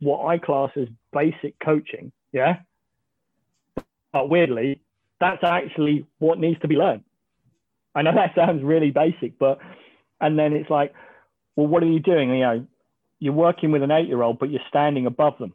[0.00, 2.12] what I class as basic coaching.
[2.32, 2.56] Yeah.
[4.12, 4.80] But weirdly,
[5.20, 7.04] that's actually what needs to be learned.
[7.94, 9.58] I know that sounds really basic, but
[10.20, 10.92] and then it's like,
[11.56, 12.30] well, what are you doing?
[12.30, 12.66] You know,
[13.18, 15.52] you're working with an eight-year-old, but you're standing above them.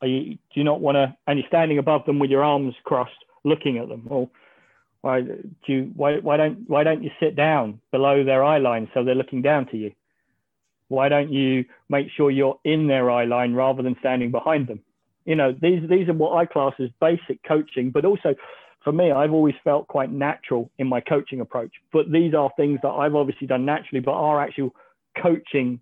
[0.00, 0.34] Are you?
[0.34, 1.14] Do you not want to?
[1.26, 3.12] And you're standing above them with your arms crossed,
[3.44, 4.06] looking at them.
[4.08, 4.30] Well,
[5.02, 5.92] why do you?
[5.94, 9.42] Why why don't why don't you sit down below their eye line so they're looking
[9.42, 9.92] down to you?
[10.90, 14.80] Why don't you make sure you're in their eye line rather than standing behind them?
[15.24, 18.34] You know, these these are what I class as basic coaching, but also
[18.82, 21.72] for me, I've always felt quite natural in my coaching approach.
[21.92, 24.74] But these are things that I've obviously done naturally, but are actual
[25.22, 25.80] coaching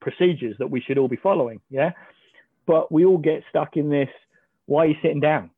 [0.00, 1.60] procedures that we should all be following.
[1.70, 1.92] Yeah.
[2.66, 4.10] But we all get stuck in this,
[4.66, 5.50] why are you sitting down?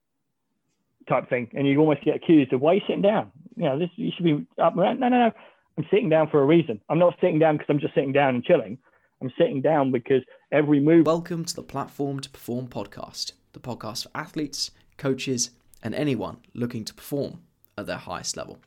[1.09, 1.49] type thing.
[1.55, 3.33] And you almost get accused of why are you sitting down?
[3.57, 4.77] You know, this you should be up.
[4.77, 5.01] around.
[5.01, 5.33] No, no, no.
[5.79, 6.81] I'm sitting down for a reason.
[6.89, 8.79] I'm not sitting down because I'm just sitting down and chilling.
[9.21, 11.05] I'm sitting down because every move.
[11.05, 15.51] Welcome to the Platform to Perform podcast, the podcast for athletes, coaches,
[15.83, 17.41] and anyone looking to perform
[17.77, 18.59] at their highest level.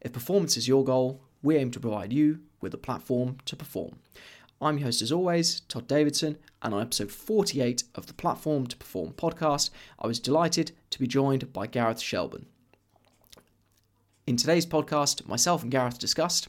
[0.00, 4.00] If performance is your goal, we aim to provide you with a platform to perform.
[4.60, 8.76] I'm your host, as always, Todd Davidson, and on episode 48 of the Platform to
[8.76, 12.46] Perform podcast, I was delighted to be joined by Gareth Shelburne.
[14.28, 16.48] In today's podcast, myself and Gareth discussed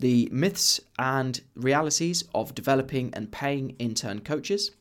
[0.00, 4.72] the myths and realities of developing and paying intern coaches,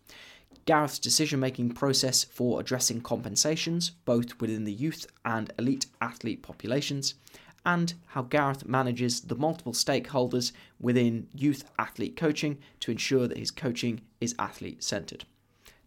[0.66, 7.14] Gareth's decision making process for addressing compensations, both within the youth and elite athlete populations,
[7.64, 13.52] and how Gareth manages the multiple stakeholders within youth athlete coaching to ensure that his
[13.52, 15.26] coaching is athlete centered.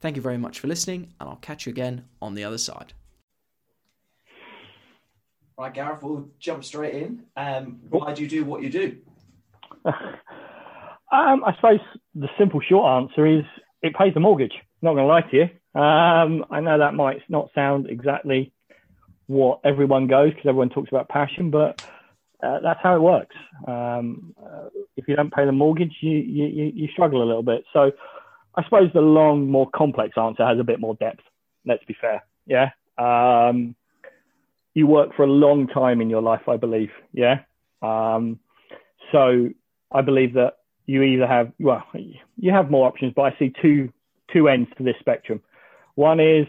[0.00, 2.93] Thank you very much for listening, and I'll catch you again on the other side.
[5.58, 7.25] Right, Gareth, we'll jump straight in.
[7.36, 8.97] Um, why do you do what you do?
[9.84, 9.94] um,
[11.11, 11.81] I suppose
[12.14, 13.44] the simple short answer is
[13.83, 14.55] it pays the mortgage.
[14.81, 15.81] Not going to lie to you.
[15.81, 18.53] Um, I know that might not sound exactly
[19.27, 21.82] what everyone goes because everyone talks about passion, but
[22.43, 23.37] uh, that's how it works.
[23.66, 27.65] Um, uh, if you don't pay the mortgage, you, you, you struggle a little bit.
[27.72, 27.93] So
[28.54, 31.22] I suppose the long, more complex answer has a bit more depth.
[31.65, 32.25] Let's be fair.
[32.47, 32.71] Yeah.
[32.98, 33.75] Um,
[34.75, 36.91] you work for a long time in your life, I believe.
[37.12, 37.41] Yeah.
[37.83, 38.38] Um,
[39.10, 39.50] so
[39.91, 40.55] I believe that
[40.87, 41.84] you either have well,
[42.37, 43.93] you have more options, but I see two
[44.33, 45.43] two ends to this spectrum.
[45.94, 46.47] One is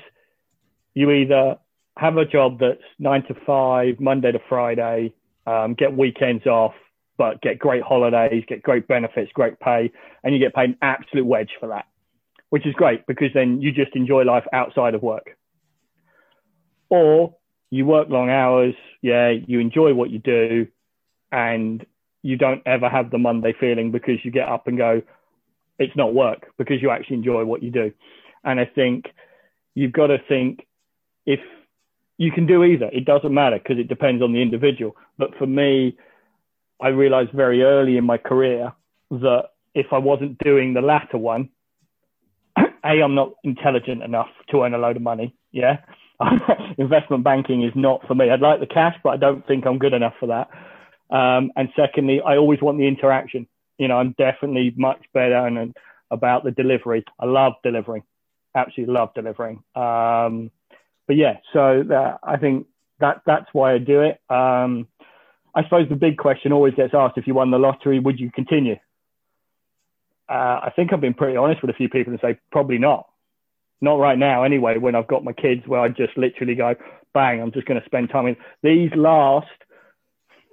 [0.94, 1.58] you either
[1.98, 5.14] have a job that's nine to five, Monday to Friday,
[5.46, 6.74] um, get weekends off,
[7.18, 9.92] but get great holidays, get great benefits, great pay,
[10.24, 11.86] and you get paid an absolute wedge for that,
[12.50, 15.38] which is great because then you just enjoy life outside of work.
[16.90, 17.36] Or
[17.74, 20.68] you work long hours, yeah, you enjoy what you do,
[21.32, 21.84] and
[22.22, 25.02] you don't ever have the Monday feeling because you get up and go,
[25.80, 27.92] it's not work because you actually enjoy what you do.
[28.44, 29.06] And I think
[29.74, 30.68] you've got to think
[31.26, 31.40] if
[32.20, 34.96] you can do either, it doesn't matter because it depends on the individual.
[35.18, 35.98] But for me,
[36.80, 38.72] I realized very early in my career
[39.10, 41.50] that if I wasn't doing the latter one,
[42.56, 45.36] A, I'm not intelligent enough to earn a load of money.
[45.52, 45.78] Yeah.
[46.78, 48.30] Investment banking is not for me.
[48.30, 50.50] I'd like the cash, but I don't think I'm good enough for that.
[51.16, 53.48] Um, and secondly, I always want the interaction.
[53.78, 55.78] You know, I'm definitely much better and, and
[56.12, 57.04] about the delivery.
[57.20, 58.04] I love delivering,
[58.56, 59.64] absolutely love delivering.
[59.76, 60.52] Um,
[61.08, 62.68] but yeah, so that, I think
[63.00, 64.22] that that's why I do it.
[64.30, 64.88] Um,
[65.56, 68.32] I suppose the big question always gets asked: if you won the lottery, would you
[68.32, 68.78] continue?
[70.30, 73.08] Uh, I think I've been pretty honest with a few people and say probably not.
[73.84, 74.78] Not right now, anyway.
[74.78, 76.74] When I've got my kids, where I just literally go,
[77.14, 79.48] bang, I'm just going to spend time with these last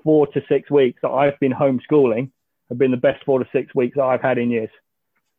[0.03, 2.33] four to six weeks that I've been homeschooling
[2.71, 4.71] have been the best four to six weeks that I've had in years.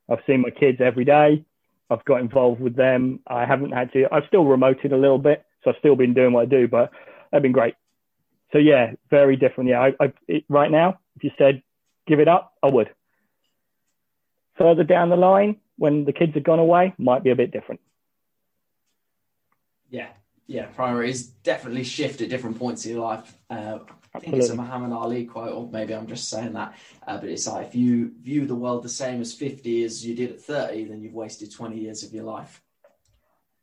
[0.09, 1.43] I've seen my kids every day.
[1.89, 3.19] I've got involved with them.
[3.27, 4.05] I haven't had to.
[4.09, 6.91] I've still remoted a little bit, so I've still been doing what I do, but
[7.31, 7.75] they've been great.
[8.53, 9.69] So yeah, very different.
[9.69, 11.61] Yeah, I, I it, right now, if you said
[12.07, 12.89] give it up, I would.
[14.57, 17.81] Further down the line, when the kids have gone away, might be a bit different.
[19.89, 20.09] Yeah,
[20.45, 20.65] yeah.
[20.67, 23.35] Priorities definitely shift at different points in your life.
[23.49, 23.79] Uh,
[24.13, 26.75] I think it's a Muhammad Ali quote, or maybe I'm just saying that.
[27.07, 30.13] Uh, but it's like if you view the world the same as 50 as you
[30.13, 32.61] did at 30, then you've wasted 20 years of your life.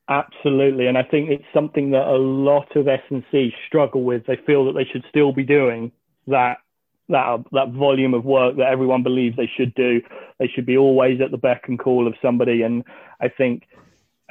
[0.08, 4.26] Absolutely, and I think it's something that a lot of S&C struggle with.
[4.26, 5.92] They feel that they should still be doing
[6.26, 6.58] that
[7.08, 10.00] that that volume of work that everyone believes they should do.
[10.38, 12.62] They should be always at the beck and call of somebody.
[12.62, 12.84] And
[13.20, 13.64] I think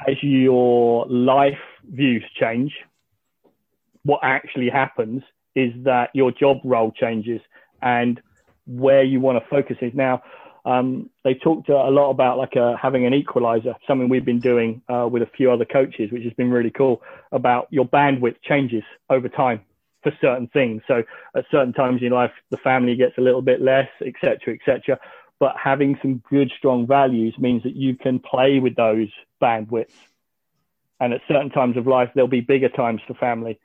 [0.06, 1.58] as your life
[1.90, 2.72] views change,
[4.04, 5.22] what actually happens
[5.54, 7.40] is that your job role changes
[7.82, 8.20] and
[8.66, 10.22] where you want to focus is now
[10.64, 14.82] um, they talked a lot about like uh, having an equalizer, something we've been doing
[14.88, 17.00] uh, with a few other coaches, which has been really cool.
[17.32, 19.62] About your bandwidth changes over time
[20.02, 20.82] for certain things.
[20.86, 21.02] So
[21.34, 24.98] at certain times in life, the family gets a little bit less, etc., etc.
[25.40, 29.08] But having some good, strong values means that you can play with those
[29.40, 29.94] bandwidths.
[31.00, 33.60] And at certain times of life, there'll be bigger times for family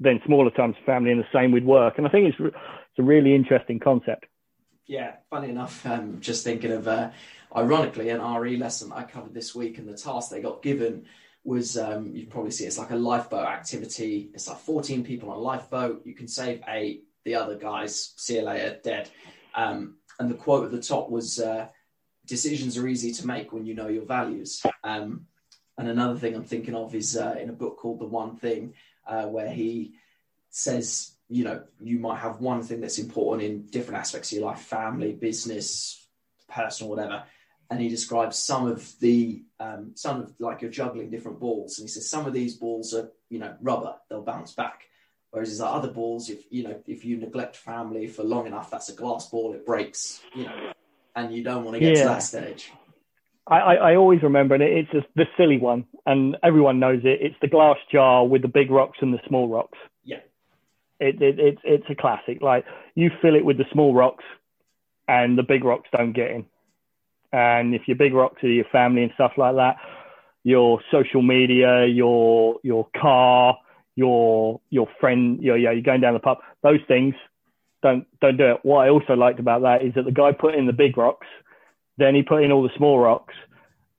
[0.00, 1.98] than smaller times for family, and the same with work.
[1.98, 4.26] And I think it's it's a really interesting concept.
[4.86, 7.10] Yeah, funny enough, um, just thinking of uh,
[7.54, 11.06] ironically an RE lesson I covered this week, and the task they got given
[11.44, 14.30] was um, you probably see it's like a lifeboat activity.
[14.34, 16.02] It's like 14 people on a lifeboat.
[16.04, 17.04] You can save eight.
[17.24, 19.08] The other guys, see you later, dead.
[19.54, 21.68] Um, and the quote at the top was, uh,
[22.26, 25.26] "Decisions are easy to make when you know your values." Um,
[25.78, 28.74] and another thing I'm thinking of is uh, in a book called The One Thing,
[29.06, 29.94] uh, where he
[30.50, 34.46] says, you know, you might have one thing that's important in different aspects of your
[34.48, 36.06] life, family, business,
[36.48, 37.24] personal, whatever
[37.72, 41.88] and he describes some of the um, some of like you're juggling different balls, and
[41.88, 44.82] he says some of these balls are you know rubber, they'll bounce back.
[45.30, 48.90] Whereas there's other balls, if you know if you neglect family for long enough, that's
[48.90, 50.72] a glass ball, it breaks, you know,
[51.16, 52.02] and you don't want to get yeah.
[52.02, 52.70] to that stage.
[53.46, 57.20] I, I, I, always remember, and it's a, the silly one, and everyone knows it.
[57.22, 59.78] It's the glass jar with the big rocks and the small rocks.
[60.04, 60.20] Yeah,
[61.00, 62.42] it, it, it's it's a classic.
[62.42, 64.24] Like you fill it with the small rocks,
[65.08, 66.44] and the big rocks don't get in
[67.32, 69.76] and if you're big rock to your family and stuff like that,
[70.44, 73.56] your social media, your your car,
[73.96, 76.38] your your friend, your, yeah, you're going down the pub.
[76.62, 77.14] Those things
[77.82, 78.58] don't don't do it.
[78.62, 81.26] What I also liked about that is that the guy put in the big rocks,
[81.98, 83.34] then he put in all the small rocks,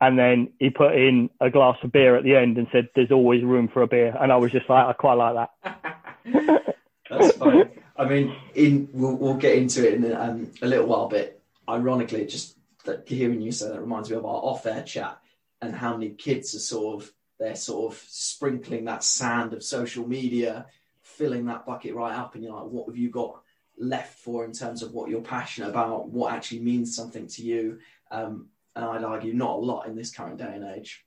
[0.01, 3.11] and then he put in a glass of beer at the end and said, "There's
[3.11, 6.75] always room for a beer." And I was just like, I quite like that.
[7.09, 7.69] That's fine.
[7.95, 11.39] I mean, in we'll, we'll get into it in um, a little while, but
[11.69, 15.19] ironically, it just that hearing you say that reminds me of our off-air chat
[15.61, 20.07] and how many kids are sort of they're sort of sprinkling that sand of social
[20.07, 20.67] media,
[21.01, 23.41] filling that bucket right up, and you're like, what have you got
[23.77, 27.79] left for in terms of what you're passionate about, what actually means something to you?
[28.11, 31.05] Um, and I'd argue not a lot in this current day and age.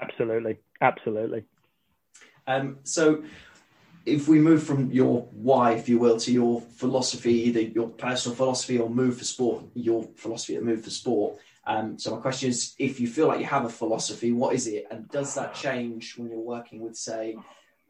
[0.00, 1.44] Absolutely, absolutely.
[2.46, 3.22] Um, so
[4.06, 8.34] if we move from your why, if you will, to your philosophy, either your personal
[8.34, 11.38] philosophy or move for sport, your philosophy to move for sport.
[11.66, 14.66] Um, so my question is, if you feel like you have a philosophy, what is
[14.66, 17.36] it, and does that change when you're working with, say,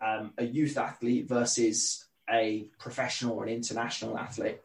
[0.05, 4.61] um, a youth athlete versus a professional or an international athlete?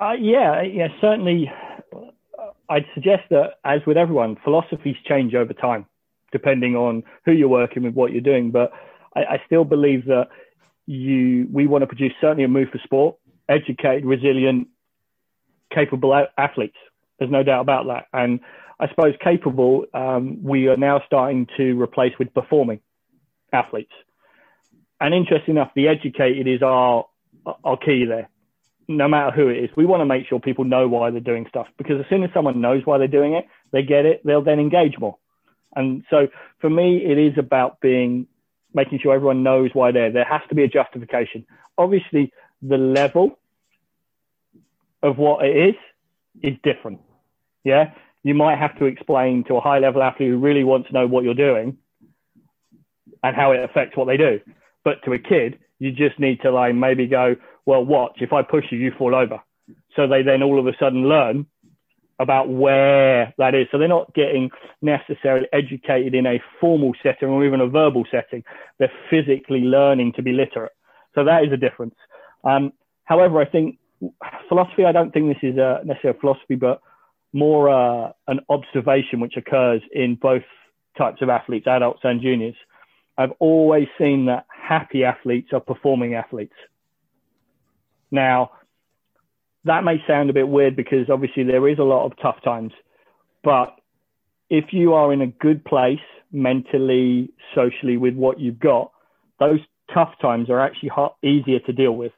[0.00, 1.50] Uh, yeah, yeah, certainly.
[2.70, 5.86] I'd suggest that, as with everyone, philosophies change over time,
[6.32, 8.50] depending on who you're working with, what you're doing.
[8.50, 8.72] But
[9.18, 10.28] I, I still believe that
[10.86, 13.16] you we want to produce certainly a move for sport,
[13.48, 14.68] educated, resilient,
[15.72, 16.76] capable athletes.
[17.18, 18.06] There's no doubt about that.
[18.12, 18.40] And
[18.80, 22.80] I suppose capable, um, we are now starting to replace with performing
[23.52, 23.92] athletes.
[25.00, 27.06] And interesting enough, the educated is our
[27.64, 28.28] our key there.
[28.88, 31.46] No matter who it is, we want to make sure people know why they're doing
[31.48, 34.42] stuff because as soon as someone knows why they're doing it, they get it, they'll
[34.42, 35.18] then engage more.
[35.76, 36.28] And so
[36.60, 38.26] for me, it is about being
[38.74, 40.24] making sure everyone knows why they're there.
[40.24, 41.46] has to be a justification.
[41.76, 42.32] Obviously,
[42.62, 43.38] the level
[45.02, 45.74] of what it is
[46.42, 47.00] is different.
[47.64, 47.92] Yeah,
[48.22, 51.06] you might have to explain to a high level athlete who really wants to know
[51.06, 51.78] what you're doing
[53.22, 54.40] and how it affects what they do.
[54.84, 58.18] But to a kid, you just need to like maybe go, well, watch.
[58.20, 59.40] If I push you, you fall over.
[59.96, 61.46] So they then all of a sudden learn
[62.18, 63.66] about where that is.
[63.70, 64.50] So they're not getting
[64.82, 68.42] necessarily educated in a formal setting or even a verbal setting.
[68.78, 70.72] They're physically learning to be literate.
[71.14, 71.94] So that is a difference.
[72.44, 72.72] Um,
[73.04, 73.78] however, I think
[74.48, 76.80] philosophy, I don't think this is a necessarily a philosophy, but
[77.32, 80.44] more uh, an observation which occurs in both
[80.96, 82.56] types of athletes, adults and juniors.
[83.16, 86.54] I've always seen that happy athletes are performing athletes.
[88.10, 88.52] Now,
[89.68, 92.72] that may sound a bit weird because obviously there is a lot of tough times,
[93.44, 93.76] but
[94.50, 95.98] if you are in a good place
[96.32, 98.90] mentally, socially with what you've got,
[99.38, 99.60] those
[99.92, 100.90] tough times are actually
[101.22, 102.12] easier to deal with.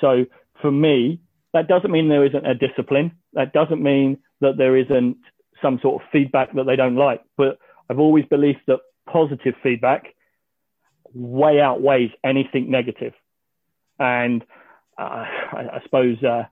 [0.00, 0.26] So
[0.60, 1.20] for me,
[1.52, 3.12] that doesn't mean there isn't a discipline.
[3.34, 5.16] That doesn't mean that there isn't
[5.60, 7.22] some sort of feedback that they don't like.
[7.36, 7.58] But
[7.88, 8.80] I've always believed that
[9.10, 10.14] positive feedback
[11.14, 13.12] way outweighs anything negative.
[13.98, 14.42] And
[14.98, 16.44] uh, I, I, suppose uh,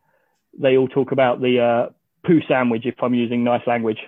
[0.59, 1.93] they all talk about the uh,
[2.27, 3.99] poo sandwich if I'm using nice language.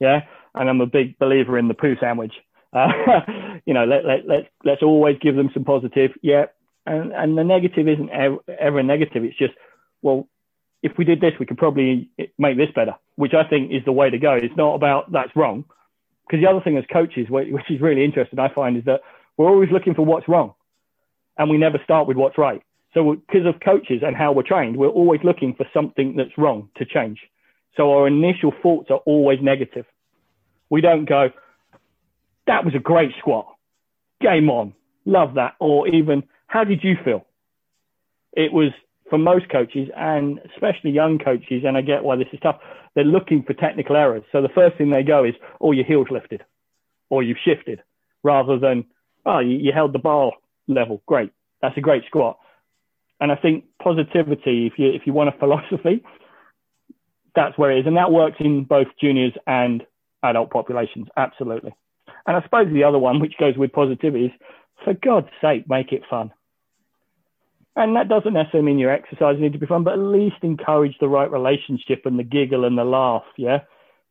[0.00, 0.20] Yeah.
[0.54, 2.32] And I'm a big believer in the poo sandwich.
[2.72, 2.88] Uh,
[3.66, 6.12] you know, let, let, let's, let's always give them some positive.
[6.22, 6.46] Yeah.
[6.86, 9.24] And, and the negative isn't ever, ever negative.
[9.24, 9.54] It's just,
[10.02, 10.28] well,
[10.82, 13.92] if we did this, we could probably make this better, which I think is the
[13.92, 14.32] way to go.
[14.34, 15.64] It's not about that's wrong.
[16.26, 19.00] Because the other thing as coaches, which is really interesting, I find, is that
[19.36, 20.54] we're always looking for what's wrong
[21.38, 22.62] and we never start with what's right.
[22.94, 26.70] So because of coaches and how we're trained, we're always looking for something that's wrong
[26.76, 27.18] to change.
[27.76, 29.84] So our initial thoughts are always negative.
[30.70, 31.30] We don't go,
[32.46, 33.46] that was a great squat.
[34.20, 34.74] Game on.
[35.04, 35.54] Love that.
[35.60, 37.24] Or even, how did you feel?
[38.32, 38.72] It was
[39.08, 42.58] for most coaches and especially young coaches, and I get why this is tough,
[42.94, 44.24] they're looking for technical errors.
[44.32, 46.42] So the first thing they go is, oh, your heels lifted
[47.10, 47.80] or you've shifted
[48.22, 48.84] rather than,
[49.24, 50.32] oh, you, you held the bar
[50.66, 51.02] level.
[51.06, 51.30] Great.
[51.62, 52.38] That's a great squat.
[53.20, 56.04] And I think positivity, if you, if you want a philosophy,
[57.34, 57.86] that's where it is.
[57.86, 59.84] And that works in both juniors and
[60.22, 61.08] adult populations.
[61.16, 61.74] Absolutely.
[62.26, 64.32] And I suppose the other one, which goes with positivity, is
[64.84, 66.32] for God's sake, make it fun.
[67.74, 70.96] And that doesn't necessarily mean your exercise need to be fun, but at least encourage
[71.00, 73.22] the right relationship and the giggle and the laugh.
[73.36, 73.60] Yeah.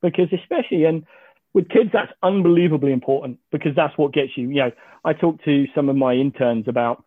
[0.01, 1.05] Because especially, and
[1.53, 4.49] with kids, that's unbelievably important because that's what gets you.
[4.49, 4.71] You know,
[5.03, 7.03] I talk to some of my interns about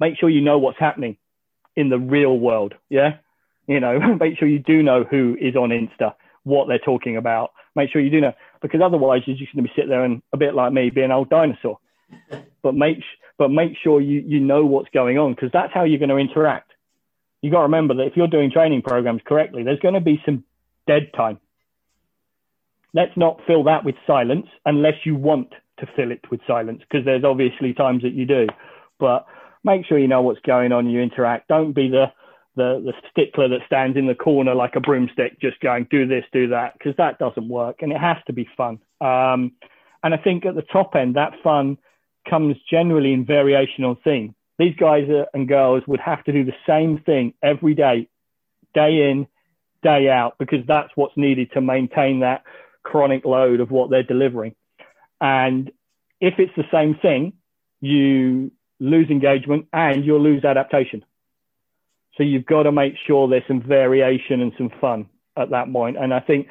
[0.00, 1.16] make sure you know what's happening
[1.76, 2.74] in the real world.
[2.88, 3.16] Yeah.
[3.66, 6.14] You know, make sure you do know who is on Insta,
[6.44, 7.52] what they're talking about.
[7.76, 10.22] Make sure you do know, because otherwise you're just going to be sitting there and
[10.32, 11.78] a bit like me, be an old dinosaur.
[12.62, 12.98] but make
[13.36, 16.16] but make sure you you know what's going on because that's how you're going to
[16.16, 16.70] interact.
[17.42, 20.22] You got to remember that if you're doing training programs correctly, there's going to be
[20.24, 20.44] some
[20.86, 21.38] dead time.
[22.94, 27.04] Let's not fill that with silence unless you want to fill it with silence because
[27.04, 28.46] there's obviously times that you do.
[28.98, 29.26] But
[29.64, 30.88] make sure you know what's going on.
[30.88, 31.48] You interact.
[31.48, 32.12] Don't be the
[32.56, 36.24] the the stickler that stands in the corner like a broomstick, just going do this,
[36.32, 38.78] do that, because that doesn't work, and it has to be fun.
[39.00, 39.52] Um,
[40.02, 41.78] and I think at the top end, that fun
[42.28, 44.34] comes generally in variation on theme.
[44.58, 48.08] These guys and girls would have to do the same thing every day,
[48.72, 49.26] day in,
[49.82, 52.44] day out, because that's what's needed to maintain that
[52.84, 54.54] chronic load of what they're delivering.
[55.20, 55.72] And
[56.20, 57.32] if it's the same thing,
[57.80, 61.04] you lose engagement and you'll lose adaptation.
[62.16, 65.96] So you've got to make sure there's some variation and some fun at that point.
[65.96, 66.48] And I think,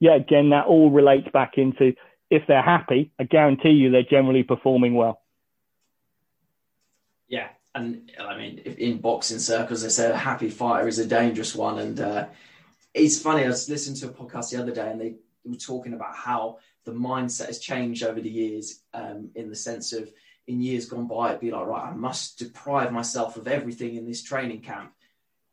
[0.00, 1.94] yeah, again, that all relates back into
[2.28, 5.22] if they're happy, I guarantee you they're generally performing well.
[7.28, 11.54] Yeah, and I mean, in boxing circles, they say a happy fighter is a dangerous
[11.54, 11.78] one.
[11.78, 12.26] And uh,
[12.94, 15.92] it's funny, I was listening to a podcast the other day, and they were talking
[15.92, 20.10] about how the mindset has changed over the years, um, in the sense of
[20.46, 24.06] in years gone by, it'd be like, right, I must deprive myself of everything in
[24.06, 24.92] this training camp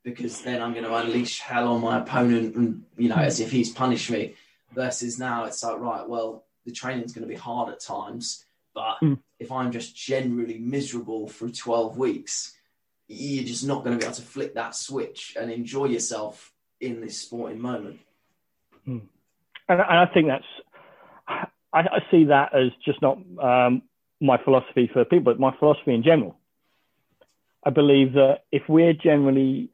[0.04, 3.52] because then I'm going to unleash hell on my opponent, and you know, as if
[3.52, 4.36] he's punished me.
[4.74, 8.98] Versus now, it's like, right, well, the training's going to be hard at times, but
[9.04, 9.20] mm.
[9.40, 12.56] if I'm just generally miserable for 12 weeks,
[13.08, 17.02] you're just not going to be able to flick that switch and enjoy yourself in
[17.02, 18.00] this sporting moment.
[18.88, 19.02] Mm.
[19.70, 20.44] And, and, I think that's,
[21.28, 21.46] I,
[21.80, 23.84] I, see that as just not um,
[24.24, 26.36] my philosophy for people, but my philosophy in general.
[27.65, 29.70] I believe that if we're generally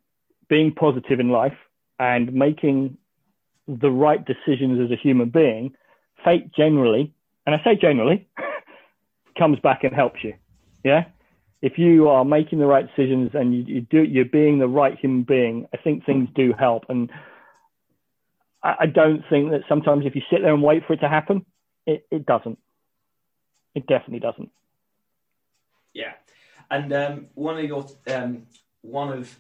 [0.50, 1.58] being positive in life
[2.00, 2.98] and making
[3.68, 5.74] the right decisions as a human being,
[6.24, 7.14] fate generally,
[7.46, 8.28] and I say generally,
[9.38, 10.34] comes back and helps you.
[10.84, 11.06] Yeah.
[11.62, 14.98] If you are making the right decisions and you, you do, you're being the right
[14.98, 16.86] human being, I think things do help.
[16.90, 17.12] And
[18.64, 21.10] I, I don't think that sometimes if you sit there and wait for it to
[21.10, 21.46] happen,
[21.86, 22.60] it, it doesn't.
[23.76, 24.52] It definitely doesn't.
[25.94, 26.14] Yeah.
[26.72, 28.44] And um, one of your, um,
[28.82, 29.38] one of,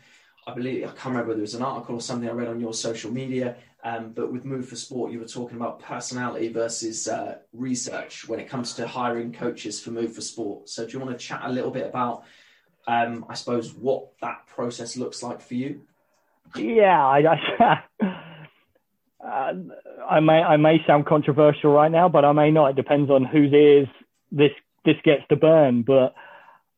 [0.47, 2.59] I believe, I can't remember whether it was an article or something I read on
[2.59, 7.07] your social media, um, but with Move for Sport, you were talking about personality versus
[7.07, 10.67] uh, research when it comes to hiring coaches for Move for Sport.
[10.69, 12.23] So, do you want to chat a little bit about,
[12.87, 15.81] um, I suppose, what that process looks like for you?
[16.55, 17.19] Yeah, I,
[17.59, 17.83] I,
[19.25, 19.53] uh,
[20.09, 22.71] I may I may sound controversial right now, but I may not.
[22.71, 23.87] It depends on whose ears
[24.31, 24.51] this
[24.85, 25.83] this gets to burn.
[25.83, 26.15] But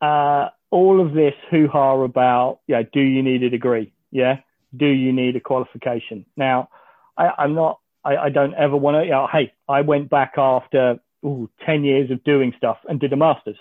[0.05, 3.93] uh, all of this hoo ha about, yeah, do you need a degree?
[4.11, 4.37] Yeah,
[4.75, 6.25] do you need a qualification?
[6.35, 6.69] Now
[7.17, 10.33] I, am not, I, I, don't ever want to, you know, hey, I went back
[10.37, 13.57] after ooh, 10 years of doing stuff and did a master's.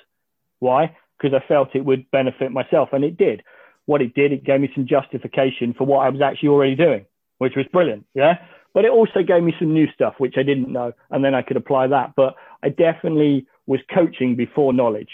[0.60, 0.96] Why?
[1.18, 2.90] Because I felt it would benefit myself.
[2.92, 3.42] And it did.
[3.86, 7.06] What it did, it gave me some justification for what I was actually already doing,
[7.38, 8.06] which was brilliant.
[8.14, 8.34] Yeah.
[8.72, 10.92] But it also gave me some new stuff, which I didn't know.
[11.10, 12.14] And then I could apply that.
[12.16, 15.10] But I definitely was coaching before knowledge.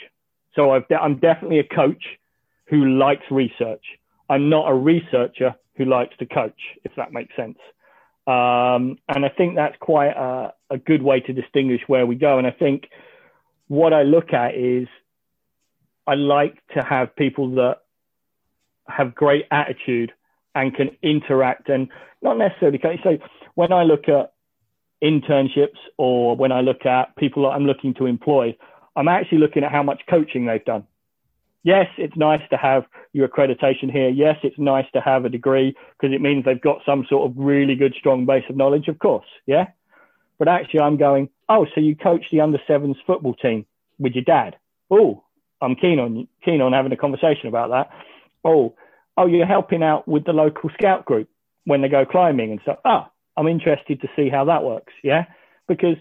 [0.54, 2.02] So i am definitely a coach
[2.66, 3.84] who likes research.
[4.28, 7.58] I'm not a researcher who likes to coach, if that makes sense.
[8.26, 12.38] Um, and I think that's quite a, a good way to distinguish where we go.
[12.38, 12.88] And I think
[13.68, 14.88] what I look at is
[16.06, 17.78] I like to have people that
[18.88, 20.12] have great attitude
[20.56, 21.88] and can interact and
[22.22, 22.80] not necessarily.
[23.04, 23.18] So
[23.54, 24.32] when I look at
[25.04, 28.56] internships or when I look at people that I'm looking to employ,
[28.96, 30.84] I'm actually looking at how much coaching they've done.
[31.62, 34.08] Yes, it's nice to have your accreditation here.
[34.08, 37.36] Yes, it's nice to have a degree because it means they've got some sort of
[37.36, 39.26] really good, strong base of knowledge, of course.
[39.46, 39.66] Yeah.
[40.38, 43.66] But actually, I'm going, oh, so you coach the under sevens football team
[43.98, 44.56] with your dad?
[44.90, 45.24] Oh,
[45.60, 47.90] I'm keen on keen on having a conversation about that.
[48.44, 48.74] Oh,
[49.16, 51.28] oh, you're helping out with the local scout group
[51.64, 52.78] when they go climbing and stuff.
[52.84, 54.92] Ah, I'm interested to see how that works.
[55.02, 55.24] Yeah,
[55.68, 55.96] because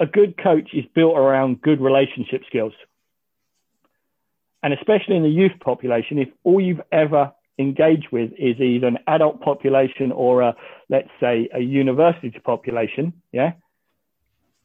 [0.00, 2.72] a good coach is built around good relationship skills.
[4.62, 8.98] And especially in the youth population, if all you've ever engaged with is either an
[9.06, 10.56] adult population or a,
[10.88, 13.52] let's say, a university population, yeah,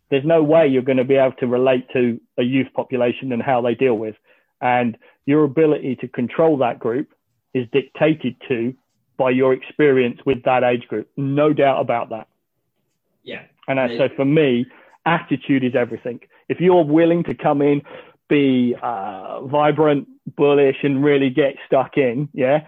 [0.09, 3.41] there's no way you're going to be able to relate to a youth population and
[3.41, 4.15] how they deal with.
[4.61, 7.09] And your ability to control that group
[7.55, 8.75] is dictated to
[9.17, 11.09] by your experience with that age group.
[11.17, 12.27] No doubt about that.
[13.23, 13.43] Yeah.
[13.67, 14.67] And so for me,
[15.05, 16.19] attitude is everything.
[16.49, 17.81] If you're willing to come in,
[18.29, 22.59] be uh, vibrant, bullish, and really get stuck in, yeah,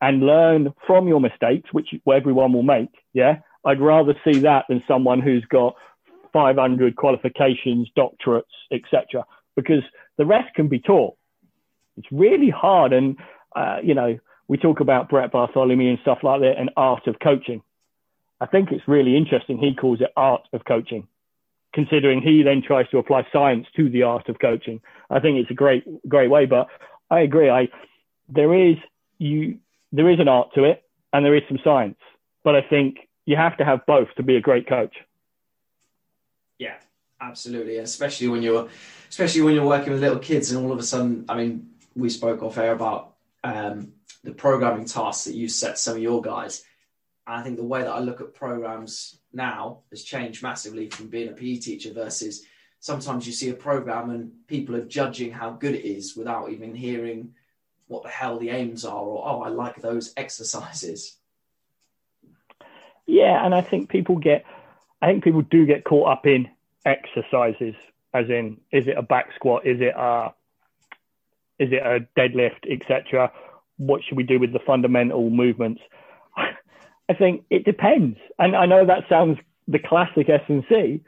[0.00, 4.82] and learn from your mistakes, which everyone will make, yeah, I'd rather see that than
[4.86, 5.74] someone who's got
[6.32, 9.24] 500 qualifications, doctorates, etc.
[9.56, 9.82] Because
[10.18, 11.16] the rest can be taught.
[11.96, 13.16] It's really hard, and
[13.54, 17.18] uh, you know, we talk about Brett Bartholomew and stuff like that, and art of
[17.18, 17.62] coaching.
[18.40, 19.58] I think it's really interesting.
[19.58, 21.08] He calls it art of coaching
[21.76, 24.80] considering he then tries to apply science to the art of coaching.
[25.10, 26.46] I think it's a great, great way.
[26.46, 26.68] But
[27.10, 27.50] I agree.
[27.50, 27.68] I
[28.30, 28.76] there is
[29.18, 29.58] you
[29.92, 31.98] there is an art to it and there is some science.
[32.42, 34.96] But I think you have to have both to be a great coach.
[36.58, 36.76] Yeah,
[37.20, 37.76] absolutely.
[37.76, 38.68] Especially when you're
[39.10, 42.08] especially when you're working with little kids and all of a sudden I mean, we
[42.08, 43.12] spoke off air about
[43.44, 43.92] um,
[44.26, 46.64] the programming tasks that you set some of your guys.
[47.26, 51.08] And I think the way that I look at programs now has changed massively from
[51.08, 52.44] being a PE teacher versus
[52.80, 56.74] sometimes you see a program and people are judging how good it is without even
[56.74, 57.34] hearing
[57.88, 61.16] what the hell the aims are or oh I like those exercises.
[63.06, 64.44] Yeah, and I think people get
[65.00, 66.48] I think people do get caught up in
[66.84, 67.74] exercises
[68.12, 70.32] as in is it a back squat, is it a
[71.58, 73.32] is it a deadlift, etc.
[73.78, 75.80] What should we do with the fundamental movements?
[77.08, 78.18] I think it depends.
[78.38, 81.02] And I know that sounds the classic S&C,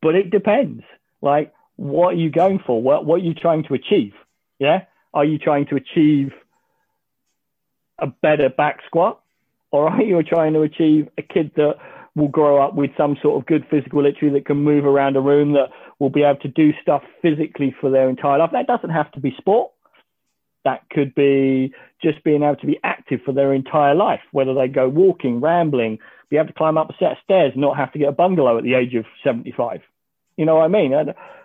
[0.00, 0.82] but it depends.
[1.20, 2.80] Like, what are you going for?
[2.80, 4.14] What, what are you trying to achieve?
[4.58, 4.84] Yeah.
[5.14, 6.32] Are you trying to achieve
[7.98, 9.20] a better back squat?
[9.70, 11.76] Or are you trying to achieve a kid that
[12.14, 15.20] will grow up with some sort of good physical literacy that can move around a
[15.20, 18.50] room, that will be able to do stuff physically for their entire life?
[18.52, 19.71] That doesn't have to be sport.
[20.64, 21.72] That could be
[22.02, 25.98] just being able to be active for their entire life, whether they go walking, rambling,
[26.30, 28.58] be able to climb up a set of stairs, not have to get a bungalow
[28.58, 29.80] at the age of 75.
[30.36, 30.92] You know what I mean?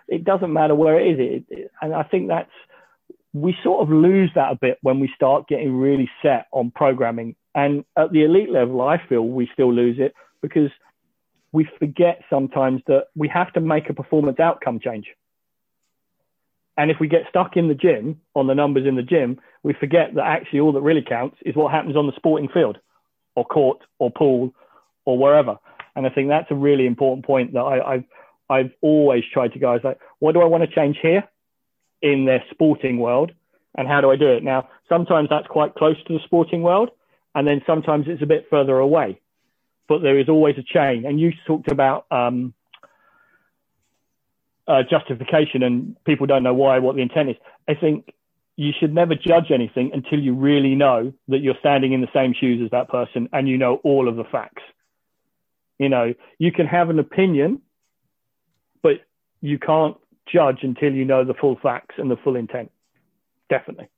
[0.08, 1.18] It doesn't matter where it is.
[1.18, 2.50] It, it, and I think that's,
[3.34, 7.36] we sort of lose that a bit when we start getting really set on programming.
[7.54, 10.70] And at the elite level, I feel we still lose it because
[11.52, 15.06] we forget sometimes that we have to make a performance outcome change.
[16.78, 19.74] And if we get stuck in the gym on the numbers in the gym, we
[19.74, 22.78] forget that actually all that really counts is what happens on the sporting field
[23.34, 24.54] or court or pool
[25.04, 25.56] or wherever.
[25.96, 28.04] And I think that's a really important point that I, have
[28.48, 29.72] I've always tried to go.
[29.72, 31.24] I like, what do I want to change here
[32.00, 33.32] in their sporting world?
[33.76, 34.44] And how do I do it?
[34.44, 36.90] Now, sometimes that's quite close to the sporting world.
[37.34, 39.20] And then sometimes it's a bit further away.
[39.88, 41.06] But there is always a chain.
[41.06, 42.54] And you talked about um,
[44.68, 47.36] uh, justification and people don't know why, what the intent is.
[47.66, 48.12] I think
[48.56, 52.34] you should never judge anything until you really know that you're standing in the same
[52.38, 54.62] shoes as that person and you know all of the facts.
[55.78, 57.62] You know, you can have an opinion,
[58.82, 59.00] but
[59.40, 62.70] you can't judge until you know the full facts and the full intent.
[63.48, 63.88] Definitely.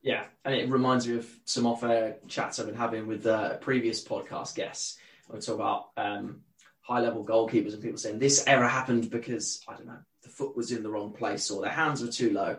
[0.00, 4.02] Yeah, and it reminds me of some off-air chats I've been having with uh, previous
[4.02, 4.96] podcast guests.
[5.30, 6.42] We talk about um,
[6.88, 10.72] high-level goalkeepers and people saying this error happened because I don't know the foot was
[10.72, 12.56] in the wrong place or their hands were too low.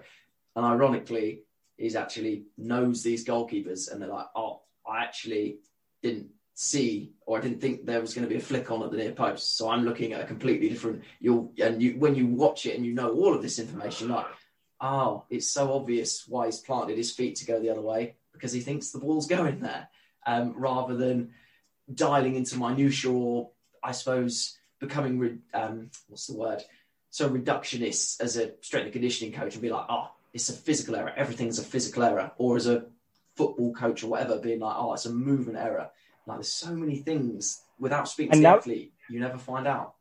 [0.55, 1.41] And ironically,
[1.77, 5.59] he's actually knows these goalkeepers, and they're like, "Oh, I actually
[6.01, 8.91] didn't see or I didn't think there was going to be a flick on at
[8.91, 9.55] the near post.
[9.57, 11.03] So I'm looking at a completely different.
[11.19, 14.25] You'll and you when you watch it and you know all of this information, like,
[14.81, 18.51] oh, it's so obvious why he's planted his feet to go the other way because
[18.51, 19.87] he thinks the ball's going there,
[20.27, 21.31] um, rather than
[21.93, 23.51] dialing into minutia or
[23.83, 26.63] I suppose becoming um, what's the word
[27.09, 30.95] so reductionist as a strength and conditioning coach and be like, oh, it's a physical
[30.95, 31.11] error.
[31.15, 32.31] Everything's a physical error.
[32.37, 32.85] Or as a
[33.35, 35.89] football coach or whatever being like, oh, it's a movement error.
[36.27, 39.67] Like there's so many things without speaking and to that, the athlete, you never find
[39.67, 39.95] out.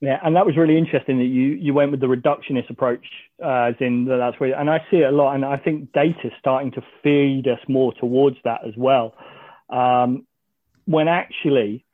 [0.00, 3.06] Yeah, and that was really interesting that you you went with the reductionist approach,
[3.42, 6.18] uh, as in that's where, and I see it a lot, and I think data
[6.24, 9.14] is starting to feed us more towards that as well.
[9.70, 10.26] Um,
[10.84, 11.86] when actually,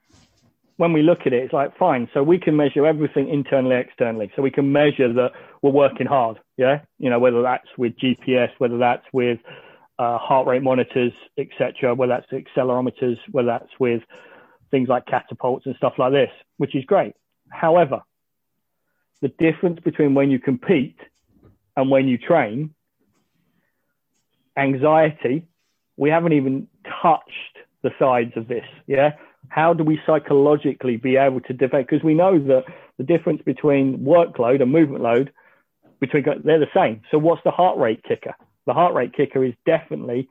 [0.80, 4.32] when we look at it, it's like fine, so we can measure everything internally, externally,
[4.34, 8.48] so we can measure that we're working hard, yeah, you know whether that's with GPS,
[8.56, 9.38] whether that's with
[9.98, 14.00] uh, heart rate monitors, etc., whether that's accelerometers, whether that's with
[14.70, 17.12] things like catapults and stuff like this, which is great.
[17.50, 18.00] However,
[19.20, 20.96] the difference between when you compete
[21.76, 22.72] and when you train,
[24.56, 25.46] anxiety,
[25.98, 26.68] we haven't even
[27.02, 28.64] touched the sides of this.
[28.86, 29.10] Yeah.
[29.50, 31.86] How do we psychologically be able to defend?
[31.86, 32.64] Because we know that
[32.98, 35.32] the difference between workload and movement load,
[36.00, 37.02] between they're the same.
[37.10, 38.34] So what's the heart rate kicker?
[38.66, 40.28] The heart rate kicker is definitely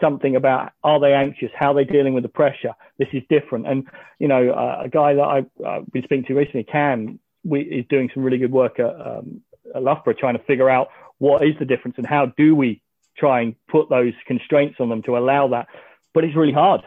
[0.00, 1.50] something about are they anxious?
[1.54, 2.74] How are they dealing with the pressure?
[2.98, 3.66] This is different.
[3.66, 3.88] And,
[4.20, 7.86] you know, uh, a guy that I've uh, been speaking to recently, Cam, we, is
[7.88, 9.40] doing some really good work at, um,
[9.74, 12.80] at Loughborough trying to figure out what is the difference and how do we
[13.16, 15.66] try and put those constraints on them to allow that.
[16.14, 16.82] But it's really hard.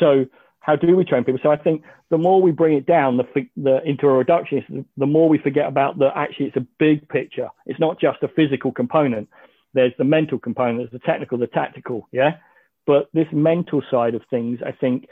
[0.00, 0.26] So
[0.60, 1.40] how do we train people?
[1.42, 3.24] So I think the more we bring it down the,
[3.56, 7.48] the into a reductionist, the more we forget about that actually it's a big picture.
[7.66, 9.28] It's not just a physical component
[9.74, 12.36] there's the mental component, there's the technical, the tactical, yeah.
[12.86, 15.08] But this mental side of things, I think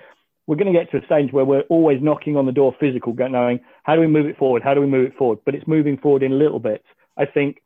[0.47, 3.15] we're going to get to a stage where we're always knocking on the door physical,
[3.15, 5.39] knowing how do we move it forward, how do we move it forward.
[5.45, 6.85] But it's moving forward in little bits.
[7.17, 7.63] I think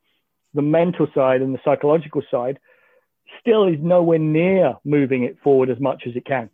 [0.54, 2.58] the mental side and the psychological side
[3.40, 6.50] still is nowhere near moving it forward as much as it can.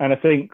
[0.00, 0.50] And I think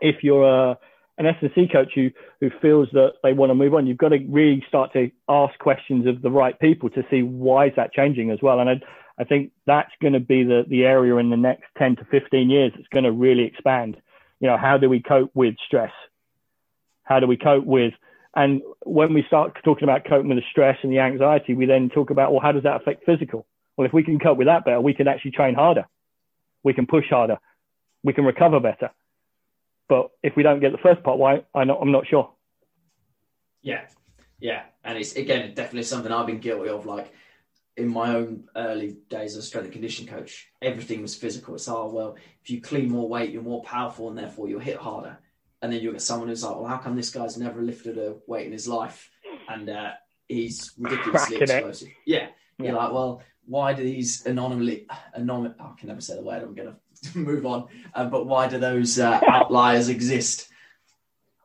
[0.00, 0.78] if you're a
[1.16, 4.18] an S&C coach who, who feels that they want to move on, you've got to
[4.28, 8.32] really start to ask questions of the right people to see why is that changing
[8.32, 8.58] as well.
[8.58, 8.80] And I,
[9.16, 12.50] I think that's going to be the, the area in the next 10 to 15
[12.50, 13.96] years that's going to really expand.
[14.40, 15.92] You know, how do we cope with stress?
[17.04, 17.94] How do we cope with,
[18.34, 21.88] and when we start talking about coping with the stress and the anxiety, we then
[21.88, 23.46] talk about, well, how does that affect physical?
[23.76, 25.84] Well, if we can cope with that better, we can actually train harder.
[26.64, 27.38] We can push harder.
[28.04, 28.90] We can recover better
[29.88, 31.44] but if we don't get the first part why?
[31.54, 32.30] I'm not, I'm not sure.
[33.62, 33.82] Yeah,
[34.40, 36.86] yeah, and it's again definitely something I've been guilty of.
[36.86, 37.12] Like
[37.76, 41.54] in my own early days as a strength and conditioning coach, everything was physical.
[41.54, 44.76] It's oh well, if you clean more weight, you're more powerful, and therefore you'll hit
[44.76, 45.18] harder.
[45.62, 48.16] And then you get someone who's like, well, how come this guy's never lifted a
[48.26, 49.10] weight in his life,
[49.48, 49.92] and uh,
[50.28, 51.88] he's ridiculously Cracking explosive?
[51.88, 51.94] It.
[52.04, 52.26] Yeah,
[52.58, 52.74] you're yeah.
[52.74, 55.54] like, well, why do these anomaly, anomaly?
[55.58, 56.42] Oh, I can never say the word.
[56.42, 56.76] I'm gonna
[57.14, 57.68] move on.
[57.94, 60.48] Uh, but why do those uh, outliers exist?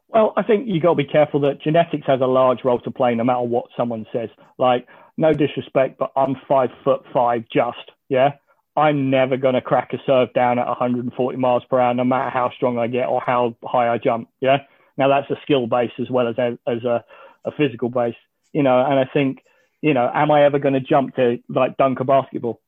[0.08, 2.91] Well, I think you've got to be careful that genetics has a large role to
[2.91, 4.30] play, no matter what someone says.
[4.58, 8.34] Like, no disrespect, but I'm five foot five, just yeah.
[8.76, 12.30] I'm never going to crack a serve down at 140 miles per hour, no matter
[12.30, 14.30] how strong I get or how high I jump.
[14.39, 14.60] Yeah.
[14.98, 17.04] Now that's a skill base as well as a, as a,
[17.43, 18.15] a physical base,
[18.54, 18.80] you know.
[18.80, 19.43] And I think,
[19.82, 22.62] you know, am I ever going to jump to like dunk a basketball?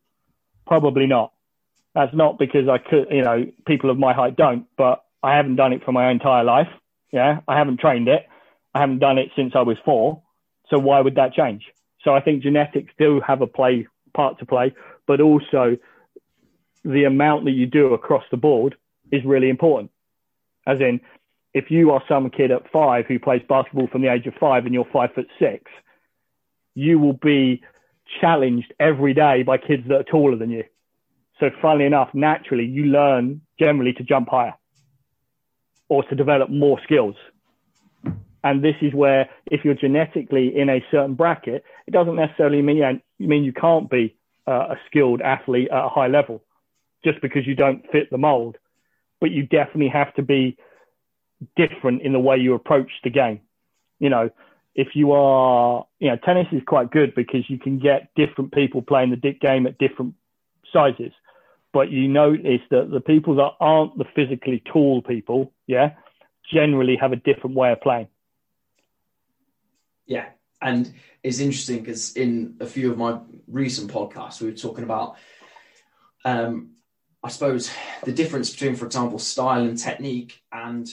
[0.67, 1.32] Probably not.
[1.93, 5.58] That's not because I could, you know, people of my height don't, but I haven't
[5.58, 6.69] done it for my entire life.
[7.12, 7.41] Yeah.
[7.47, 8.25] I haven't trained it.
[8.73, 10.21] I haven't done it since I was four.
[10.69, 11.65] So why would that change?
[12.04, 14.73] So I think genetics do have a play part to play,
[15.06, 15.77] but also
[16.84, 18.75] the amount that you do across the board
[19.12, 19.91] is really important.
[20.65, 21.01] As in,
[21.54, 24.65] if you are some kid at five who plays basketball from the age of five
[24.65, 25.69] and you're five foot six,
[26.73, 27.62] you will be
[28.21, 30.63] challenged every day by kids that are taller than you.
[31.41, 34.54] So, funnily enough, naturally, you learn generally to jump higher
[35.89, 37.15] or to develop more skills.
[38.43, 42.77] And this is where, if you're genetically in a certain bracket, it doesn't necessarily mean,
[43.17, 44.15] you, mean you can't be
[44.47, 46.43] uh, a skilled athlete at a high level
[47.04, 48.58] just because you don't fit the mold.
[49.19, 50.58] But you definitely have to be
[51.56, 53.41] different in the way you approach the game.
[53.97, 54.30] You know,
[54.75, 58.84] if you are, you know, tennis is quite good because you can get different people
[58.84, 60.13] playing the dick game at different
[60.71, 61.12] sizes
[61.73, 65.93] but you notice that the people that aren't the physically tall people, yeah,
[66.51, 68.07] generally have a different way of playing.
[70.05, 70.25] Yeah,
[70.62, 75.15] and it's interesting because in a few of my recent podcasts, we were talking about,
[76.25, 76.71] um,
[77.23, 77.71] I suppose,
[78.03, 80.89] the difference between, for example, style and technique, and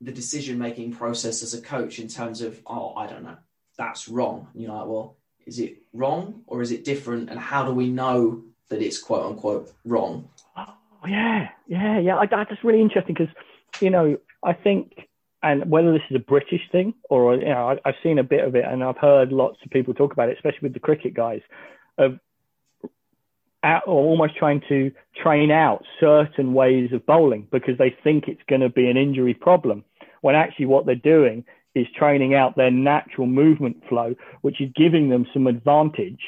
[0.00, 3.36] the decision making process as a coach in terms of, oh, I don't know,
[3.78, 4.48] that's wrong.
[4.52, 7.30] And you're like, well, is it wrong or is it different?
[7.30, 10.28] And how do we know that it's quote unquote wrong.
[10.56, 10.74] Oh,
[11.06, 12.18] yeah, yeah, yeah.
[12.18, 13.34] I, that's really interesting because,
[13.80, 15.08] you know, I think,
[15.42, 18.44] and whether this is a British thing or, you know, I, have seen a bit
[18.44, 21.14] of it and I've heard lots of people talk about it, especially with the cricket
[21.14, 21.40] guys,
[21.98, 22.18] of
[23.64, 24.90] out, or almost trying to
[25.22, 29.34] train out certain ways of bowling because they think it's going to be an injury
[29.34, 29.84] problem.
[30.20, 31.44] When actually what they're doing
[31.74, 36.20] is training out their natural movement flow, which is giving them some advantage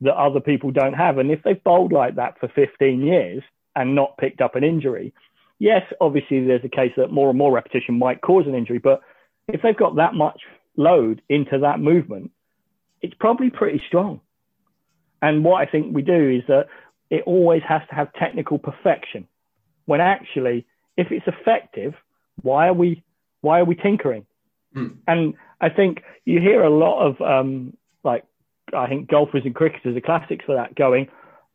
[0.00, 1.18] that other people don't have.
[1.18, 3.42] And if they've bowled like that for 15 years
[3.74, 5.12] and not picked up an injury,
[5.58, 9.00] yes, obviously there's a case that more and more repetition might cause an injury, but
[9.48, 10.40] if they've got that much
[10.76, 12.30] load into that movement,
[13.02, 14.20] it's probably pretty strong.
[15.22, 16.66] And what I think we do is that
[17.10, 19.26] it always has to have technical perfection.
[19.86, 21.94] When actually, if it's effective,
[22.42, 23.02] why are we
[23.40, 24.26] why are we tinkering?
[24.74, 24.96] Mm.
[25.06, 28.24] And I think you hear a lot of um, like
[28.72, 30.74] I think golfers and cricketers are classics for that.
[30.74, 31.08] Going,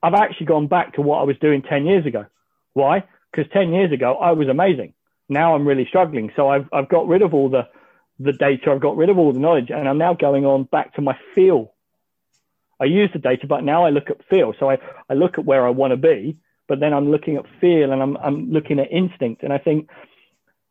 [0.04, 2.26] I've actually gone back to what I was doing ten years ago.
[2.74, 3.04] Why?
[3.32, 4.94] Because ten years ago I was amazing.
[5.28, 6.32] Now I'm really struggling.
[6.36, 7.68] So I've I've got rid of all the
[8.20, 8.72] the data.
[8.72, 11.18] I've got rid of all the knowledge, and I'm now going on back to my
[11.34, 11.74] feel.
[12.80, 14.54] I use the data, but now I look at feel.
[14.60, 14.78] So I,
[15.10, 18.02] I look at where I want to be, but then I'm looking at feel and
[18.02, 19.44] I'm, I'm looking at instinct.
[19.44, 19.90] And I think,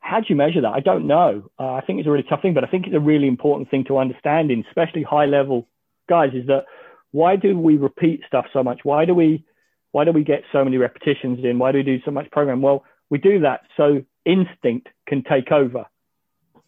[0.01, 0.73] how do you measure that?
[0.73, 1.51] I don't know.
[1.59, 3.71] Uh, I think it's a really tough thing, but I think it's a really important
[3.71, 5.69] thing to understand in especially high level
[6.09, 6.65] guys is that
[7.13, 8.81] why do we repeat stuff so much?
[8.83, 9.45] Why do we,
[9.93, 11.59] why do we get so many repetitions in?
[11.59, 12.61] Why do we do so much program?
[12.61, 15.87] Well, we do that so instinct can take over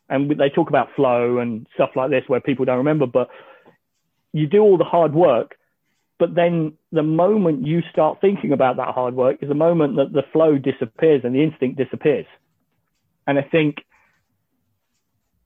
[0.08, 3.28] and they talk about flow and stuff like this where people don't remember, but
[4.32, 5.56] you do all the hard work,
[6.18, 10.12] but then the moment you start thinking about that hard work is the moment that
[10.12, 12.26] the flow disappears and the instinct disappears.
[13.26, 13.76] And I think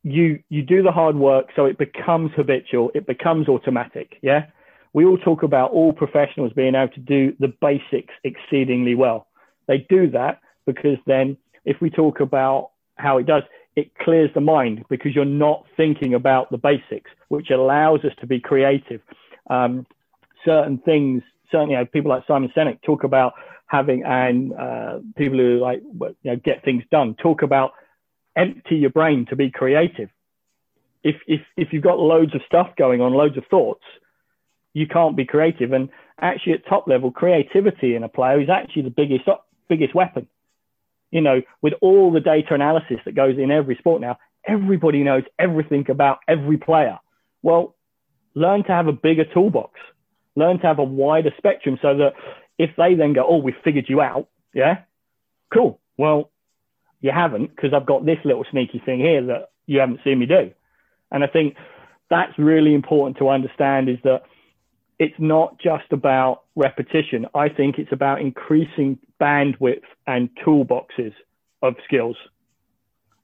[0.04, 4.18] you you do the hard work so it becomes habitual, it becomes automatic.
[4.22, 4.46] Yeah.
[4.92, 9.26] We all talk about all professionals being able to do the basics exceedingly well.
[9.66, 13.42] They do that because then if we talk about how it does,
[13.74, 18.26] it clears the mind because you're not thinking about the basics, which allows us to
[18.26, 19.00] be creative.
[19.50, 19.84] Um,
[20.44, 23.32] certain things, certainly, you know, people like Simon Sinek talk about
[23.66, 27.72] having, and uh, people who like you know, get things done talk about
[28.36, 30.08] empty your brain to be creative.
[31.02, 33.84] If, if, if you've got loads of stuff going on, loads of thoughts,
[34.72, 35.72] you can't be creative.
[35.72, 39.24] And actually, at top level, creativity in a player is actually the biggest
[39.68, 40.26] biggest weapon
[41.14, 44.18] you know, with all the data analysis that goes in every sport now,
[44.48, 46.98] everybody knows everything about every player.
[47.40, 47.76] Well,
[48.34, 49.78] learn to have a bigger toolbox,
[50.34, 52.14] learn to have a wider spectrum so that
[52.58, 54.78] if they then go, oh, we've figured you out, yeah,
[55.52, 55.78] cool.
[55.96, 56.32] Well,
[57.04, 60.24] you haven't because I've got this little sneaky thing here that you haven't seen me
[60.24, 60.50] do.
[61.12, 61.54] And I think
[62.08, 64.22] that's really important to understand is that
[64.98, 67.26] it's not just about repetition.
[67.34, 71.12] I think it's about increasing bandwidth and toolboxes
[71.60, 72.16] of skills.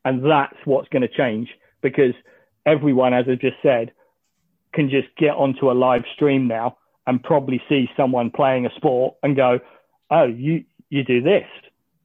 [0.04, 1.48] And that's what's going to change
[1.80, 2.12] because
[2.66, 3.92] everyone, as I just said,
[4.74, 9.14] can just get onto a live stream now and probably see someone playing a sport
[9.22, 9.58] and go,
[10.10, 11.48] oh, you, you do this,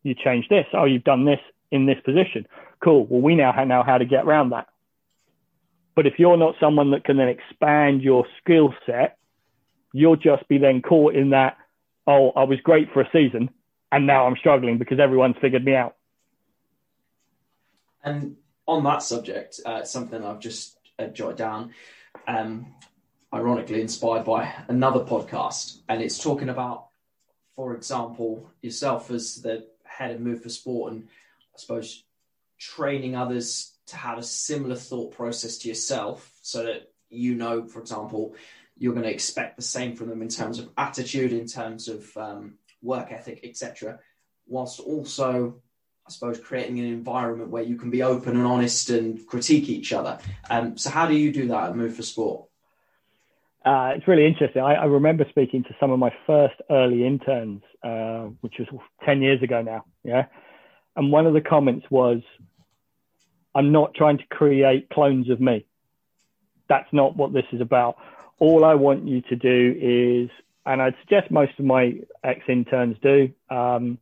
[0.03, 1.39] you change this, oh, you've done this
[1.71, 2.47] in this position.
[2.83, 3.05] Cool.
[3.05, 4.67] Well, we now know how to get around that.
[5.95, 9.17] But if you're not someone that can then expand your skill set
[9.95, 11.57] you'll just be then caught in that,
[12.05, 13.49] oh, I was great for a season
[13.93, 15.95] and now I'm struggling because everyone's figured me out.
[18.03, 18.35] And
[18.67, 21.71] on that subject, uh, something I've just uh, jotted down,
[22.27, 22.73] um,
[23.33, 26.87] ironically inspired by another podcast, and it's talking about,
[27.55, 31.07] for example, yourself as the head of Move for Sport, and
[31.55, 32.03] I suppose
[32.59, 37.79] training others to have a similar thought process to yourself, so that you know, for
[37.79, 38.35] example,
[38.77, 42.15] you're going to expect the same from them in terms of attitude, in terms of
[42.17, 43.99] um, work ethic, etc.
[44.47, 45.61] Whilst also,
[46.05, 49.93] I suppose, creating an environment where you can be open and honest and critique each
[49.93, 50.19] other.
[50.49, 52.45] Um, so, how do you do that at Move for Sport?
[53.65, 54.61] Uh, it's really interesting.
[54.61, 58.67] I, I, remember speaking to some of my first early interns, uh, which was
[59.03, 59.85] 10 years ago now.
[60.03, 60.25] Yeah.
[60.95, 62.21] And one of the comments was,
[63.53, 65.65] I'm not trying to create clones of me.
[66.67, 67.97] That's not what this is about
[68.39, 70.29] all I want you to do is,
[70.65, 73.97] and I'd suggest most of my ex interns do, um,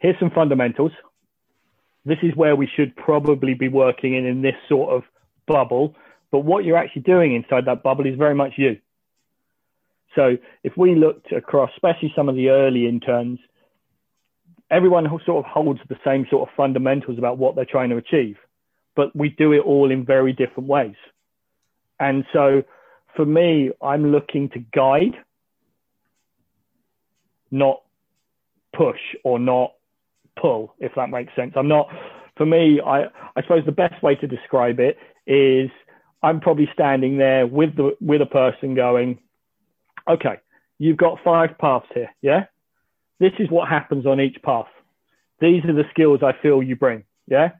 [0.00, 0.92] here's some fundamentals.
[2.04, 5.04] This is where we should probably be working in, in this sort of
[5.46, 5.94] bubble.
[6.30, 8.78] But what you're actually doing inside that bubble is very much you.
[10.16, 13.38] So if we looked across, especially some of the early interns,
[14.72, 18.36] everyone sort of holds the same sort of fundamentals about what they're trying to achieve,
[18.96, 20.96] but we do it all in very different ways.
[22.00, 22.62] And so
[23.14, 25.14] for me, I'm looking to guide,
[27.50, 27.82] not
[28.74, 29.74] push or not
[30.40, 31.52] pull, if that makes sense.
[31.54, 31.88] I'm not,
[32.36, 33.04] for me, I,
[33.36, 35.70] I suppose the best way to describe it is
[36.22, 39.18] I'm probably standing there with the, with a person going,
[40.08, 40.36] okay,
[40.78, 42.10] you've got five paths here.
[42.22, 42.46] Yeah.
[43.18, 44.66] This is what happens on each path.
[45.40, 47.04] These are the skills I feel you bring.
[47.26, 47.52] Yeah.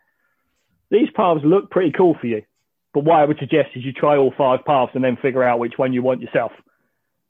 [0.91, 2.43] These paths look pretty cool for you.
[2.93, 5.59] But what I would suggest is you try all five paths and then figure out
[5.59, 6.53] which one you want yourself.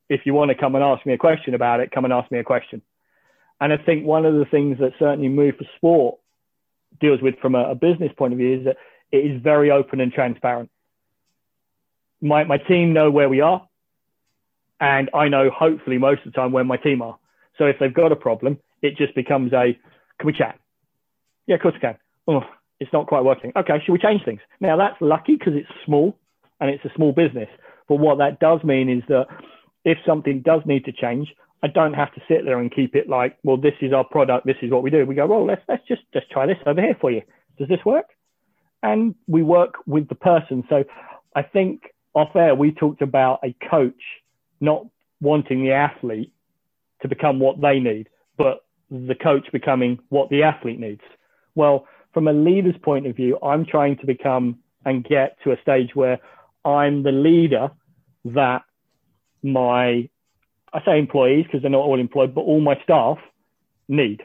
[0.09, 2.31] If you want to come and ask me a question about it, come and ask
[2.31, 2.83] me a question.
[3.61, 6.19] And I think one of the things that certainly Move for Sport
[7.01, 8.77] deals with from a, a business point of view is that
[9.13, 10.71] it is very open and transparent.
[12.21, 13.67] My, my team know where we are,
[14.81, 17.19] and I know hopefully most of the time where my team are.
[17.59, 19.79] So if they've got a problem, it just becomes a,
[20.19, 20.59] can we chat?
[21.47, 21.97] Yeah, of course we can.
[22.27, 22.43] Oh,
[22.81, 23.53] it's not quite working.
[23.57, 24.41] Okay, should we change things?
[24.61, 26.19] Now that's lucky because it's small
[26.61, 27.49] and it's a small business.
[27.89, 29.27] But what that does mean is that
[29.85, 31.29] if something does need to change,
[31.63, 34.47] I don't have to sit there and keep it like, well, this is our product,
[34.47, 35.07] this is what we do.
[35.07, 37.23] We go, well, let's let's just just try this over here for you.
[37.59, 38.07] Does this work?
[38.83, 40.65] And we work with the person.
[40.69, 40.85] So
[41.37, 41.83] I think
[42.15, 44.03] off air we talked about a coach
[44.61, 44.87] not
[45.21, 46.33] wanting the athlete
[47.03, 51.01] to become what they need, but the coach becoming what the athlete needs.
[51.55, 55.61] Well, from a leader's point of view, I'm trying to become and get to a
[55.63, 56.19] stage where
[56.65, 57.71] I'm the leader
[58.25, 58.63] that
[59.43, 60.09] my
[60.75, 63.19] I say employees because they're not all employed, but all my staff
[63.89, 64.23] need.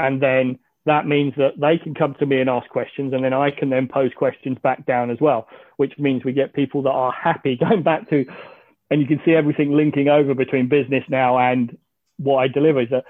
[0.00, 3.32] And then that means that they can come to me and ask questions, and then
[3.32, 6.90] I can then pose questions back down as well, which means we get people that
[6.90, 8.24] are happy going back to,
[8.92, 11.76] and you can see everything linking over between business now and
[12.18, 13.04] what I deliver is that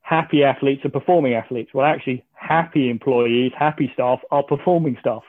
[0.00, 1.70] happy athletes are performing athletes.
[1.74, 5.22] Well, actually, happy employees, happy staff are performing staff.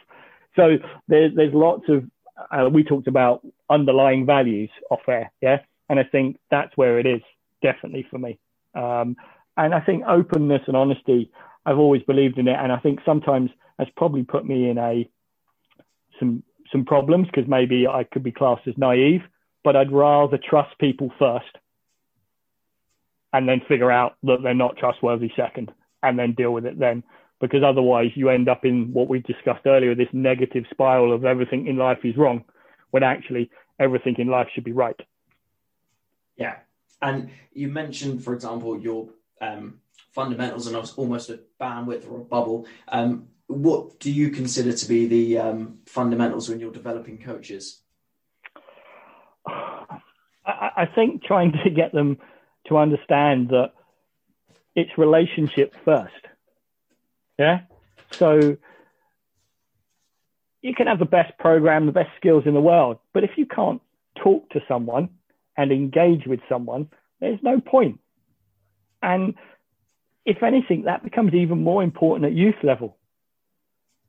[0.55, 2.05] So there's there's lots of
[2.51, 5.57] uh, we talked about underlying values off air, yeah
[5.89, 7.21] and I think that's where it is
[7.61, 8.39] definitely for me.
[8.73, 9.15] Um,
[9.57, 11.31] and I think openness and honesty,
[11.65, 12.57] I've always believed in it.
[12.59, 15.09] And I think sometimes has probably put me in a
[16.19, 19.21] some some problems because maybe I could be classed as naive,
[19.65, 21.57] but I'd rather trust people first
[23.33, 25.71] and then figure out that they're not trustworthy second
[26.03, 27.03] and then deal with it then.
[27.41, 31.67] Because otherwise you end up in what we discussed earlier, this negative spiral of everything
[31.67, 32.45] in life is wrong,
[32.91, 34.99] when actually everything in life should be right.
[36.37, 36.57] Yeah.
[37.01, 39.09] And you mentioned, for example, your
[39.41, 39.79] um,
[40.13, 42.67] fundamentals and almost a bandwidth or a bubble.
[42.87, 47.81] Um, what do you consider to be the um, fundamentals when you're developing coaches?
[50.45, 52.17] I, think trying to get them
[52.67, 53.71] to understand that
[54.75, 56.13] it's relationship first.
[57.39, 57.61] Yeah.
[58.11, 58.57] So
[60.61, 63.45] you can have the best program, the best skills in the world, but if you
[63.45, 63.81] can't
[64.21, 65.09] talk to someone
[65.57, 67.99] and engage with someone, there's no point.
[69.01, 69.35] And
[70.25, 72.97] if anything, that becomes even more important at youth level.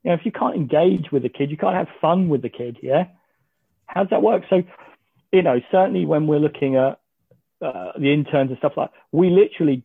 [0.03, 2.49] You know, if you can't engage with the kid, you can't have fun with the
[2.49, 2.77] kid.
[2.81, 3.05] Yeah.
[3.85, 4.43] How does that work?
[4.49, 4.63] So,
[5.31, 6.99] you know, certainly when we're looking at
[7.61, 9.83] uh, the interns and stuff like, we literally,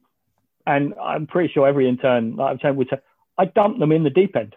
[0.67, 3.01] and I'm pretty sure every intern I've trained would say,
[3.39, 4.55] I dump them in the deep end.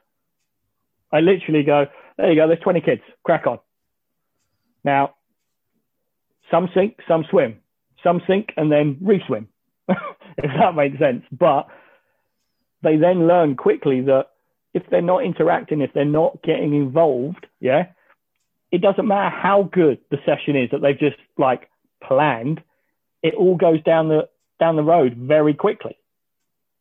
[1.11, 1.85] I literally go,
[2.17, 3.59] there you go, there's 20 kids, crack on.
[4.83, 5.15] Now,
[6.51, 7.59] some sink, some swim.
[8.03, 9.47] Some sink and then re-swim,
[9.87, 11.23] if that makes sense.
[11.31, 11.67] But
[12.83, 14.27] they then learn quickly that
[14.75, 17.87] if they're not interacting, if they're not getting involved, yeah,
[18.71, 21.69] it doesn't matter how good the session is that they've just like
[22.03, 22.61] planned,
[23.23, 24.27] it all goes down the
[24.59, 25.97] down the road very quickly.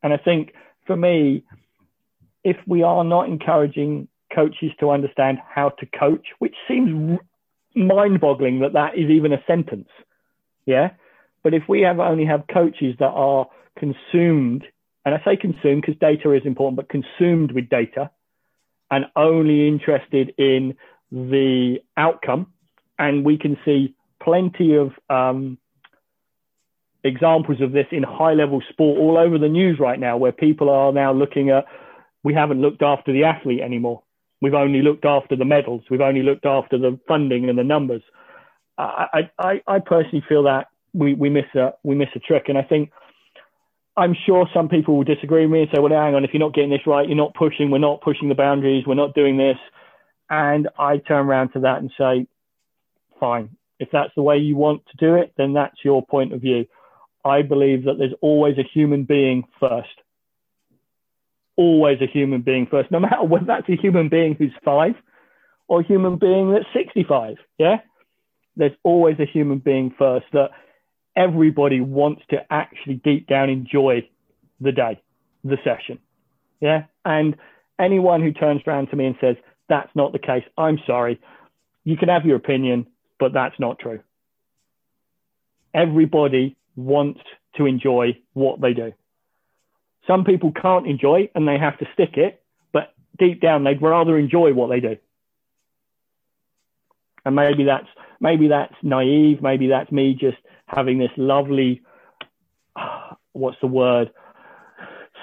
[0.03, 0.53] And I think
[0.87, 1.45] for me,
[2.45, 7.19] if we are not encouraging coaches to understand how to coach, which seems
[7.75, 9.89] mind boggling that that is even a sentence.
[10.67, 10.91] Yeah.
[11.43, 13.47] But if we have only have coaches that are
[13.79, 14.65] consumed,
[15.05, 18.11] and I say consumed because data is important, but consumed with data
[18.91, 20.77] and only interested in
[21.15, 22.49] the outcome,
[22.99, 25.59] and we can see plenty of um,
[27.05, 30.69] examples of this in high level sport all over the news right now, where people
[30.69, 31.67] are now looking at
[32.25, 34.03] we haven't looked after the athlete anymore.
[34.41, 35.83] We've only looked after the medals.
[35.91, 38.03] We've only looked after the funding and the numbers.
[38.77, 42.59] I, I, I personally feel that we, we miss a we miss a trick, and
[42.59, 42.91] I think
[43.97, 46.41] I'm sure some people will disagree with me and say, "Well, hang on, if you're
[46.41, 47.71] not getting this right, you're not pushing.
[47.71, 48.85] We're not pushing the boundaries.
[48.87, 49.59] We're not doing this."
[50.31, 52.27] And I turn around to that and say,
[53.21, 53.51] "Fine.
[53.79, 56.67] If that's the way you want to do it, then that's your point of view."
[57.25, 60.01] I believe that there's always a human being first
[61.57, 64.95] always a human being first, no matter whether that's a human being who's five
[65.69, 67.37] or a human being that's 65.
[67.59, 67.77] Yeah.
[68.57, 70.51] There's always a human being first that
[71.17, 74.09] everybody wants to actually deep down enjoy
[74.61, 75.01] the day,
[75.43, 75.99] the session.
[76.61, 76.85] Yeah.
[77.05, 77.37] And
[77.79, 79.37] anyone who turns around to me and says,
[79.69, 81.21] that's not the case, I'm sorry.
[81.85, 82.87] You can have your opinion,
[83.19, 84.01] but that's not true.
[85.75, 87.21] everybody wants
[87.57, 88.93] to enjoy what they do.
[90.07, 92.43] Some people can't enjoy and they have to stick it,
[92.73, 94.97] but deep down they'd rather enjoy what they do.
[97.25, 97.89] And maybe that's
[98.21, 100.37] maybe that's naive, maybe that's me just
[100.67, 101.83] having this lovely
[103.33, 104.11] what's the word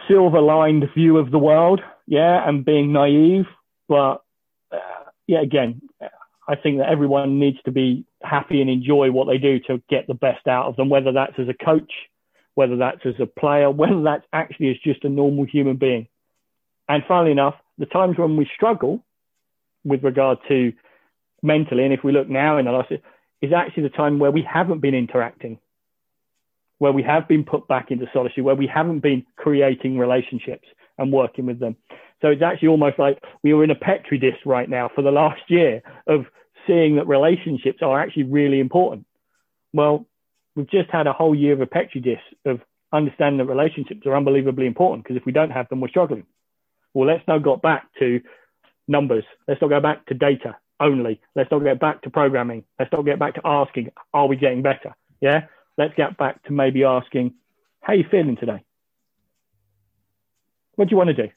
[0.08, 3.46] silver lined view of the world, yeah, and being naive,
[3.88, 4.24] but
[5.32, 5.82] yeah, again,
[6.46, 10.08] I think that everyone needs to be happy and enjoy what they do to get
[10.08, 11.94] the best out of them, whether that's as a coach,
[12.56, 16.10] whether that's as a player, whether that's actually as just a normal human being.
[16.90, 19.06] And finally enough, the times when we struggle
[19.86, 20.74] with regard to
[21.42, 22.92] mentally, and if we look now in the last,
[23.42, 25.60] is actually the time where we haven't been interacting,
[26.80, 30.68] where we have been put back into solitude, where we haven't been creating relationships
[30.98, 31.78] and working with them.
[32.22, 35.12] So it's actually almost like we were in a petri dish right now for the
[35.12, 36.26] last year of
[36.68, 39.06] seeing that relationships are actually really important.
[39.74, 40.06] Well,
[40.56, 42.62] we've just had a whole year of a petri dish of
[42.94, 46.26] understanding that relationships are unbelievably important because if we don't have them, we're struggling.
[46.94, 48.22] Well, let's now go back to
[48.88, 49.24] numbers.
[49.48, 51.22] Let's not go back to data only.
[51.36, 52.66] Let's not get back to programming.
[52.78, 54.96] Let's not get back to asking, are we getting better?
[55.22, 55.46] Yeah.
[55.78, 57.34] Let's get back to maybe asking,
[57.80, 58.64] how are you feeling today?
[60.76, 61.30] What do you want to do?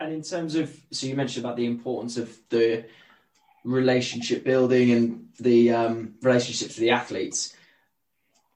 [0.00, 2.86] And in terms of, so you mentioned about the importance of the
[3.64, 7.54] relationship building and the um, relationships with the athletes.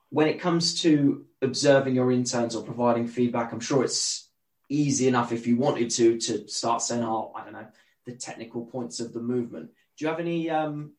[0.09, 4.29] When it comes to observing your interns or providing feedback, I'm sure it's
[4.71, 7.67] easy enough if you wanted to to start saying, "Oh, I don't know,
[8.07, 10.93] the technical points of the movement." Do you have any, um,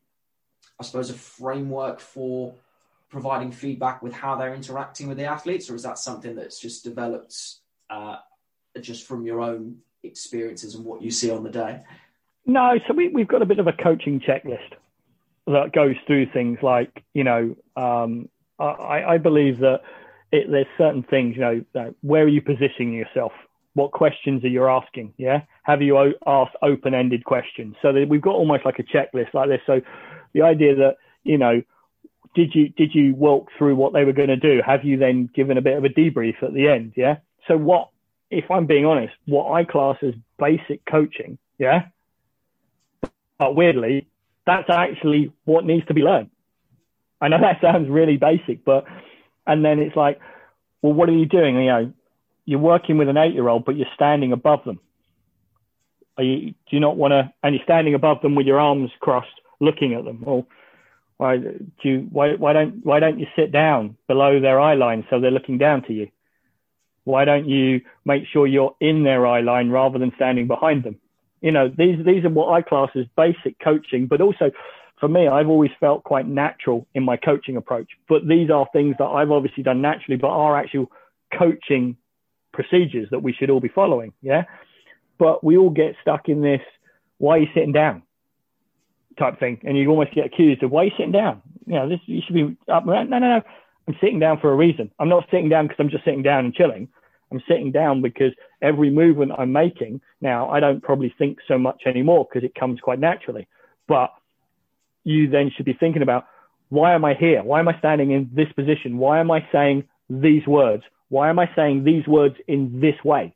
[0.78, 2.54] I suppose, a framework for
[3.08, 6.84] providing feedback with how they're interacting with the athletes, or is that something that's just
[6.84, 7.36] developed
[7.90, 8.18] uh,
[8.80, 11.82] just from your own experiences and what you see on the day?
[12.46, 14.74] No, so we, we've got a bit of a coaching checklist
[15.46, 18.28] that goes through things like, you know, um,
[18.58, 19.80] I, I, believe that
[20.32, 21.42] it, there's certain things, you
[21.74, 23.32] know, where are you positioning yourself?
[23.74, 25.12] What questions are you asking?
[25.18, 25.42] Yeah.
[25.64, 27.76] Have you o- asked open ended questions?
[27.82, 29.60] So that we've got almost like a checklist like this.
[29.66, 29.82] So
[30.32, 31.62] the idea that, you know,
[32.34, 34.60] did you, did you walk through what they were going to do?
[34.64, 36.94] Have you then given a bit of a debrief at the end?
[36.96, 37.18] Yeah.
[37.46, 37.90] So what,
[38.30, 41.86] if I'm being honest, what I class as basic coaching, yeah,
[43.38, 44.08] but weirdly,
[44.46, 46.30] that's actually what needs to be learned.
[47.20, 48.84] I know that sounds really basic, but
[49.46, 50.20] and then it's like,
[50.82, 51.56] well, what are you doing?
[51.56, 51.92] You know,
[52.44, 54.80] you're working with an eight-year-old, but you're standing above them.
[56.18, 56.50] Are you?
[56.50, 57.32] Do you not want to?
[57.42, 59.28] And you're standing above them with your arms crossed,
[59.60, 60.22] looking at them.
[60.24, 60.46] Well,
[61.18, 62.08] why do you?
[62.10, 65.58] Why why don't why don't you sit down below their eye line so they're looking
[65.58, 66.08] down to you?
[67.06, 70.96] Why don't you make sure you're in their eye line rather than standing behind them?
[71.40, 74.50] You know, these these are what I class as basic coaching, but also
[74.98, 77.90] for me, I've always felt quite natural in my coaching approach.
[78.08, 80.90] But these are things that I've obviously done naturally, but are actual
[81.38, 81.96] coaching
[82.52, 84.12] procedures that we should all be following.
[84.22, 84.44] Yeah.
[85.18, 86.62] But we all get stuck in this,
[87.18, 88.02] why are you sitting down?
[89.18, 89.60] type thing.
[89.64, 91.42] And you almost get accused of why are you sitting down?
[91.66, 92.86] You know, this you should be up.
[92.86, 93.42] No, no, no.
[93.88, 94.90] I'm sitting down for a reason.
[94.98, 96.88] I'm not sitting down because I'm just sitting down and chilling.
[97.30, 98.32] I'm sitting down because
[98.62, 102.80] every movement I'm making now, I don't probably think so much anymore because it comes
[102.80, 103.48] quite naturally.
[103.88, 104.12] But
[105.04, 106.26] you then should be thinking about
[106.68, 107.42] why am I here?
[107.42, 108.98] Why am I standing in this position?
[108.98, 110.82] Why am I saying these words?
[111.08, 113.34] Why am I saying these words in this way?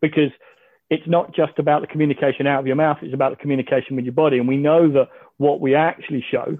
[0.00, 0.30] Because
[0.90, 4.04] it's not just about the communication out of your mouth, it's about the communication with
[4.04, 4.38] your body.
[4.38, 6.58] And we know that what we actually show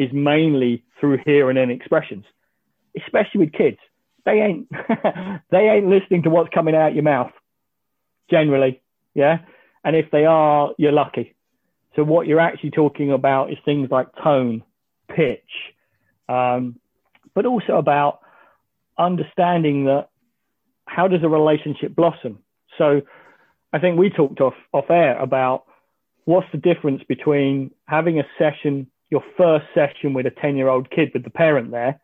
[0.00, 2.24] is mainly through hearing and expressions,
[2.96, 3.78] especially with kids.
[4.24, 4.68] They ain't
[5.50, 7.32] they ain't listening to what's coming out your mouth
[8.30, 8.82] generally
[9.14, 9.38] yeah?
[9.84, 11.34] And if they are you're lucky.
[11.96, 14.62] So what you're actually talking about is things like tone
[15.14, 15.50] pitch
[16.28, 16.78] um,
[17.34, 18.20] but also about
[18.98, 20.08] understanding that
[20.86, 22.38] how does a relationship blossom?
[22.78, 23.02] So
[23.72, 25.64] i think we talked off off air about
[26.24, 30.90] what's the difference between having a session your first session with a 10 year old
[30.90, 32.00] kid with the parent there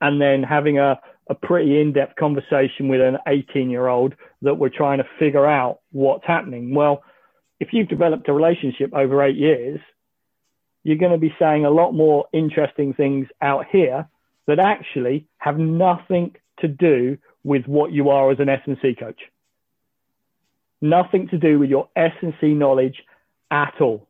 [0.00, 4.70] and then having a, a pretty in-depth conversation with an 18 year old that we're
[4.70, 6.74] trying to figure out what's happening.
[6.74, 7.02] Well,
[7.58, 9.80] if you've developed a relationship over eight years,
[10.82, 14.08] you're going to be saying a lot more interesting things out here
[14.46, 19.20] that actually have nothing to do with what you are as an S&C coach.
[20.80, 23.02] Nothing to do with your S&C knowledge
[23.50, 24.08] at all.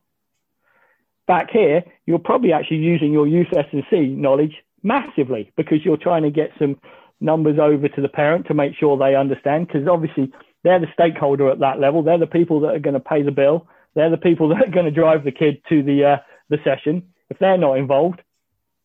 [1.27, 6.31] Back here, you're probably actually using your youth S&C knowledge massively because you're trying to
[6.31, 6.77] get some
[7.21, 10.33] numbers over to the parent to make sure they understand because obviously
[10.65, 12.03] they're the stakeholder at that level.
[12.03, 13.67] They're the people that are going to pay the bill.
[13.95, 16.17] They're the people that are going to drive the kid to the uh,
[16.49, 17.11] the session.
[17.29, 18.23] If they're not involved,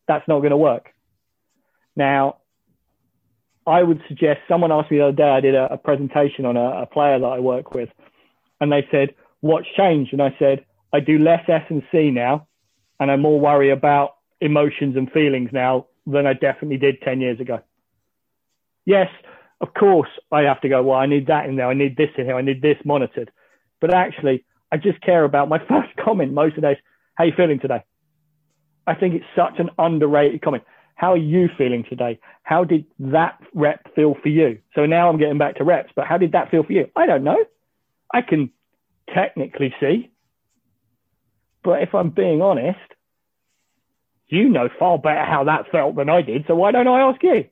[0.06, 0.90] that's not going to work.
[1.96, 2.36] Now,
[3.66, 6.56] I would suggest someone asked me the other day, I did a, a presentation on
[6.56, 7.88] a, a player that I work with,
[8.60, 10.12] and they said, What's changed?
[10.12, 10.64] And I said,
[10.96, 12.48] I do less S and C now,
[12.98, 17.38] and I more worry about emotions and feelings now than I definitely did 10 years
[17.38, 17.60] ago.
[18.86, 19.08] Yes,
[19.60, 21.66] of course, I have to go, well, I need that in there.
[21.66, 22.36] I need this in here.
[22.36, 23.30] I need this monitored.
[23.78, 26.78] But actually, I just care about my first comment most of the days.
[27.16, 27.84] How are you feeling today?
[28.86, 30.64] I think it's such an underrated comment.
[30.94, 32.18] How are you feeling today?
[32.42, 34.60] How did that rep feel for you?
[34.74, 36.88] So now I'm getting back to reps, but how did that feel for you?
[36.96, 37.44] I don't know.
[38.14, 38.50] I can
[39.12, 40.10] technically see.
[41.66, 42.78] But if I'm being honest,
[44.28, 46.44] you know far better how that felt than I did.
[46.46, 47.46] So why don't I ask you?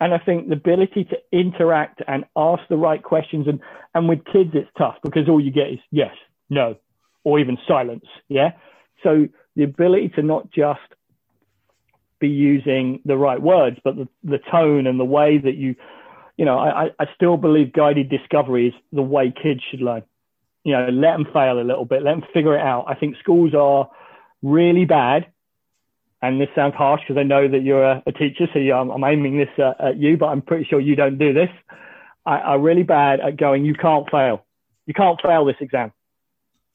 [0.00, 3.60] And I think the ability to interact and ask the right questions and,
[3.94, 6.12] and with kids, it's tough because all you get is yes,
[6.48, 6.78] no,
[7.22, 8.06] or even silence.
[8.28, 8.54] Yeah.
[9.04, 10.80] So the ability to not just
[12.18, 15.76] be using the right words, but the, the tone and the way that you,
[16.36, 20.02] you know, I, I still believe guided discovery is the way kids should learn.
[20.64, 22.84] You know, let them fail a little bit, let them figure it out.
[22.86, 23.88] I think schools are
[24.42, 25.26] really bad.
[26.22, 28.90] And this sounds harsh because I know that you're a, a teacher, so you, I'm,
[28.90, 31.48] I'm, aiming this uh, at you, but I'm pretty sure you don't do this.
[32.26, 34.44] I, are really bad at going, you can't fail.
[34.86, 35.92] You can't fail this exam.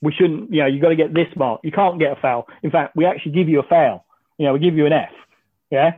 [0.02, 1.62] We shouldn't, you know, you got to get this mark.
[1.64, 2.48] You can't get a fail.
[2.64, 4.06] In fact, we actually give you a fail.
[4.40, 5.12] You know, we give you an F.
[5.70, 5.92] Yeah.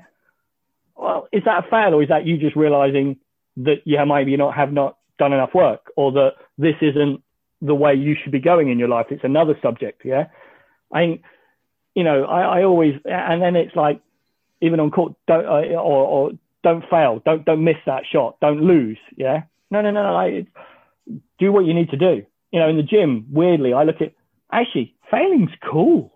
[0.96, 3.18] Well, is that a fail or is that you just realizing
[3.58, 7.22] that you maybe you not have not done enough work or that this isn't
[7.62, 9.08] the way you should be going in your life?
[9.10, 10.01] It's another subject.
[10.05, 10.28] Yeah.
[10.93, 11.20] I
[11.97, 13.99] you know, I, I always, and then it's like,
[14.62, 16.32] even on court, don't, uh, or, or
[16.64, 18.99] don't fail, don't, don't miss that shot, don't lose.
[19.16, 19.45] Yeah.
[19.72, 20.45] No, no, no, no.
[21.39, 22.24] Do what you need to do.
[22.51, 24.14] You know, in the gym, weirdly, I look at
[24.51, 26.16] actually failing's cool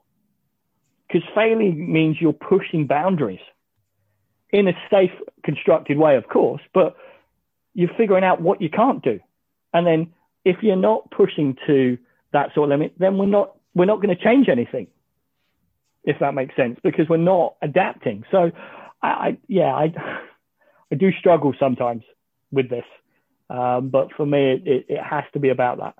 [1.07, 3.41] because failing means you're pushing boundaries
[4.51, 5.09] in a safe,
[5.43, 6.95] constructed way, of course, but
[7.73, 9.19] you're figuring out what you can't do.
[9.73, 10.13] And then
[10.43, 11.97] if you're not pushing to
[12.33, 14.87] that sort of limit, then we're not, we're not going to change anything,
[16.03, 18.23] if that makes sense, because we're not adapting.
[18.31, 18.51] So
[19.01, 19.93] I, I yeah, I,
[20.91, 22.03] I do struggle sometimes
[22.51, 22.85] with this.
[23.49, 25.95] Um, but for me, it, it, has to be about that.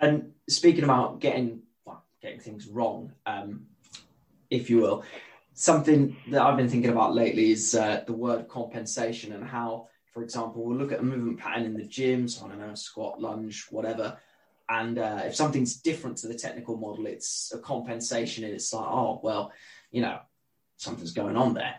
[0.00, 3.66] And speaking about getting, well, getting things wrong, um,
[4.50, 5.04] if you will.
[5.54, 10.22] Something that I've been thinking about lately is uh, the word compensation and how, for
[10.22, 13.20] example, we'll look at a movement pattern in the gym, so I don't know, squat,
[13.20, 14.18] lunge, whatever.
[14.68, 18.44] And uh, if something's different to the technical model, it's a compensation.
[18.44, 19.52] And it's like, oh, well,
[19.90, 20.18] you know,
[20.76, 21.76] something's going on there.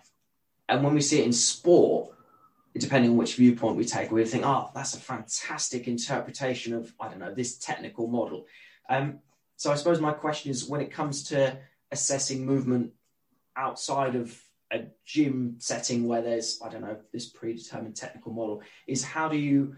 [0.68, 2.12] And when we see it in sport,
[2.78, 7.10] depending on which viewpoint we take, we think, oh, that's a fantastic interpretation of, I
[7.10, 8.46] don't know, this technical model.
[8.90, 9.20] Um,
[9.58, 11.58] so I suppose my question is when it comes to
[11.92, 12.94] assessing movement
[13.56, 14.38] outside of
[14.72, 19.38] a gym setting where there's I don't know this predetermined technical model is how do
[19.38, 19.76] you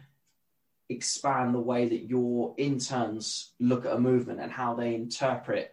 [0.90, 5.72] expand the way that your interns look at a movement and how they interpret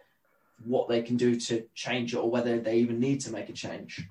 [0.65, 3.53] what they can do to change it or whether they even need to make a
[3.53, 4.03] change?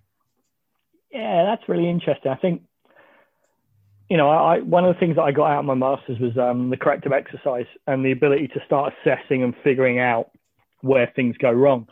[1.11, 2.31] Yeah that's really interesting.
[2.31, 2.63] I think
[4.09, 6.37] you know I, one of the things that i got out of my masters was
[6.37, 10.31] um, the corrective exercise and the ability to start assessing and figuring out
[10.83, 11.87] where things go wrong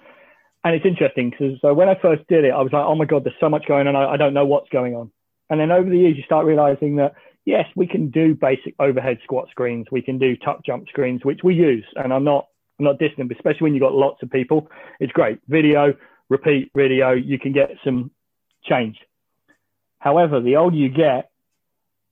[0.68, 2.94] and it's interesting because so uh, when I first did it, I was like, oh
[2.94, 3.96] my God, there's so much going on.
[3.96, 5.10] I, I don't know what's going on.
[5.48, 7.14] And then over the years, you start realizing that,
[7.46, 9.86] yes, we can do basic overhead squat screens.
[9.90, 11.86] We can do tuck jump screens, which we use.
[11.96, 12.48] And I'm not,
[12.78, 14.70] I'm not dissing especially when you've got lots of people.
[15.00, 15.40] It's great.
[15.48, 15.94] Video,
[16.28, 18.10] repeat video, you can get some
[18.62, 18.98] change.
[20.00, 21.30] However, the older you get,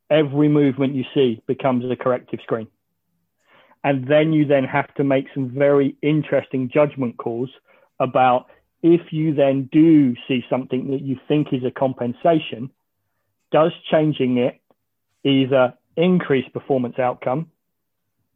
[0.09, 2.68] every movement you see becomes a corrective screen.
[3.84, 7.50] And then you then have to make some very interesting judgment calls
[7.99, 8.47] about
[8.82, 12.70] if you then do see something that you think is a compensation,
[13.51, 14.61] does changing it
[15.24, 17.51] either increase performance outcome,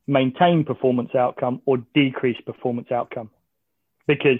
[0.06, 3.30] maintain performance outcome, or decrease performance outcome?
[4.06, 4.38] Because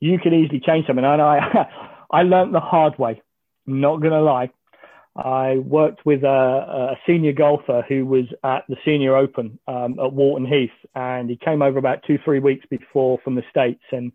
[0.00, 1.04] you can easily change something.
[1.04, 1.68] And I,
[2.10, 3.22] I learned the hard way.
[3.66, 4.50] Not going to lie.
[5.16, 10.12] I worked with a, a, senior golfer who was at the Senior Open um, at
[10.12, 13.82] Walton Heath, and he came over about two, three weeks before from the States.
[13.92, 14.12] And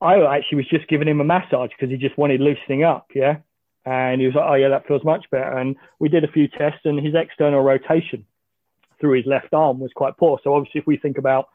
[0.00, 3.08] I actually was just giving him a massage because he just wanted loosening up.
[3.14, 3.38] Yeah.
[3.84, 5.58] And he was like, oh, yeah, that feels much better.
[5.58, 8.24] And we did a few tests, and his external rotation
[9.00, 10.38] through his left arm was quite poor.
[10.44, 11.48] So, obviously, if we think about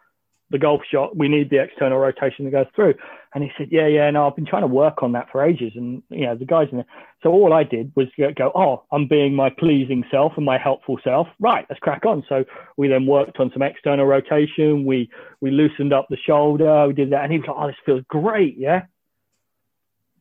[0.52, 2.96] the golf shot, we need the external rotation that goes through.
[3.36, 5.74] And he said, yeah, yeah, no, I've been trying to work on that for ages.
[5.76, 6.88] And, you know, the guys in there.
[7.22, 10.98] So all I did was go, oh, I'm being my pleasing self and my helpful
[11.04, 11.28] self.
[11.40, 12.24] Right, let's crack on.
[12.28, 12.46] So
[12.78, 14.86] we then worked on some external rotation.
[14.86, 15.10] We,
[15.42, 16.88] we loosened up the shoulder.
[16.88, 17.24] We did that.
[17.24, 18.56] And he was like, oh, this feels great.
[18.58, 18.84] Yeah.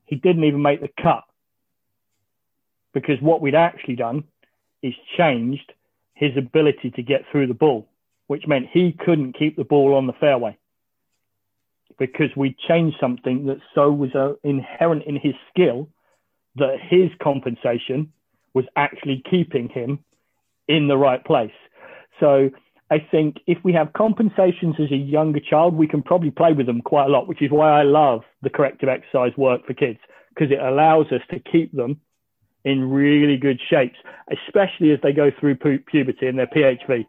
[0.09, 1.25] he didn't even make the cut
[2.95, 4.25] because what we'd actually done
[4.83, 5.73] is changed
[6.15, 7.89] his ability to get through the ball,
[8.29, 10.57] which meant he couldn't keep the ball on the fairway
[11.99, 15.89] because we changed something that so was uh, inherent in his skill
[16.57, 18.13] that his compensation
[18.55, 19.99] was actually keeping him
[20.69, 21.51] in the right place.
[22.21, 22.51] So
[22.91, 26.67] I think if we have compensations as a younger child, we can probably play with
[26.67, 29.99] them quite a lot, which is why I love the corrective exercise work for kids
[30.35, 32.01] because it allows us to keep them
[32.65, 33.97] in really good shapes,
[34.31, 37.07] especially as they go through pu- puberty and their PHV.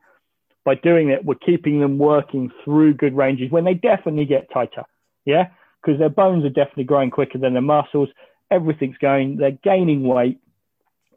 [0.69, 4.83] By doing it, we're keeping them working through good ranges when they definitely get tighter.
[5.25, 5.47] Yeah,
[5.81, 8.09] because their bones are definitely growing quicker than their muscles.
[8.51, 10.39] Everything's going, they're gaining weight.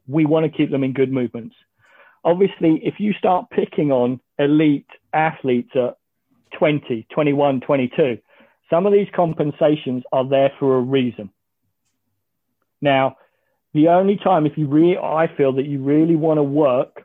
[0.07, 1.55] We want to keep them in good movements
[2.24, 5.96] obviously, if you start picking on elite athletes at
[6.59, 8.18] 20, 21, 22,
[8.70, 11.30] some of these compensations are there for a reason.
[12.80, 13.16] Now,
[13.74, 17.05] the only time if you really, I feel that you really want to work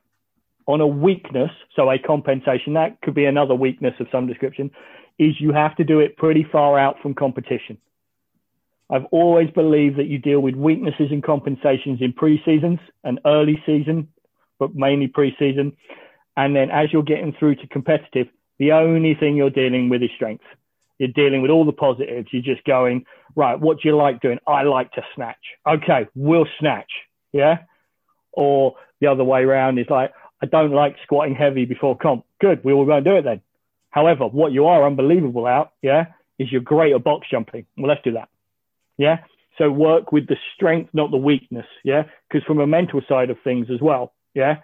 [0.67, 4.69] on a weakness, so a compensation, that could be another weakness of some description,
[5.17, 7.77] is you have to do it pretty far out from competition.
[8.89, 14.09] I've always believed that you deal with weaknesses and compensations in pre-seasons and early season
[14.59, 15.73] but mainly preseason.
[16.35, 18.27] And then as you're getting through to competitive,
[18.59, 20.43] the only thing you're dealing with is strength.
[20.99, 22.29] You're dealing with all the positives.
[22.31, 23.05] You're just going,
[23.35, 24.39] right, what do you like doing?
[24.47, 25.37] I like to snatch.
[25.67, 26.89] Okay, we'll snatch.
[27.33, 27.59] Yeah.
[28.31, 30.11] Or the other way around is like,
[30.41, 32.25] I don't like squatting heavy before comp.
[32.39, 32.63] Good.
[32.63, 33.41] We will go and do it then.
[33.89, 36.07] However, what you are unbelievable out, yeah,
[36.37, 37.65] is you're great at box jumping.
[37.77, 38.29] Well, let's do that.
[38.97, 39.19] Yeah.
[39.57, 41.65] So work with the strength, not the weakness.
[41.83, 42.03] Yeah.
[42.27, 44.57] Because from a mental side of things as well, yeah.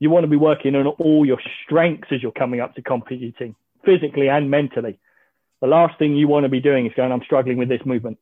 [0.00, 3.56] You want to be working on all your strengths as you're coming up to competing,
[3.84, 4.98] physically and mentally.
[5.60, 8.18] The last thing you want to be doing is going, I'm struggling with this movement.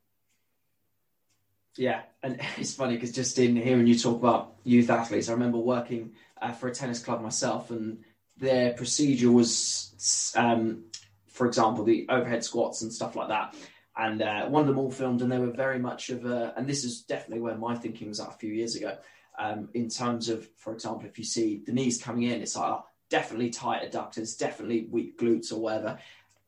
[1.76, 5.58] Yeah, and it's funny because just in hearing you talk about youth athletes, I remember
[5.58, 6.12] working
[6.46, 7.98] uh, for a tennis club myself, and
[8.38, 10.84] their procedure was, um,
[11.28, 13.54] for example, the overhead squats and stuff like that.
[13.96, 16.68] And uh, one of them all filmed, and they were very much of a, and
[16.68, 18.96] this is definitely where my thinking was at a few years ago
[19.38, 22.70] um, in terms of, for example, if you see the knees coming in, it's like,
[22.70, 25.98] oh, definitely tight adductors, definitely weak glutes or whatever.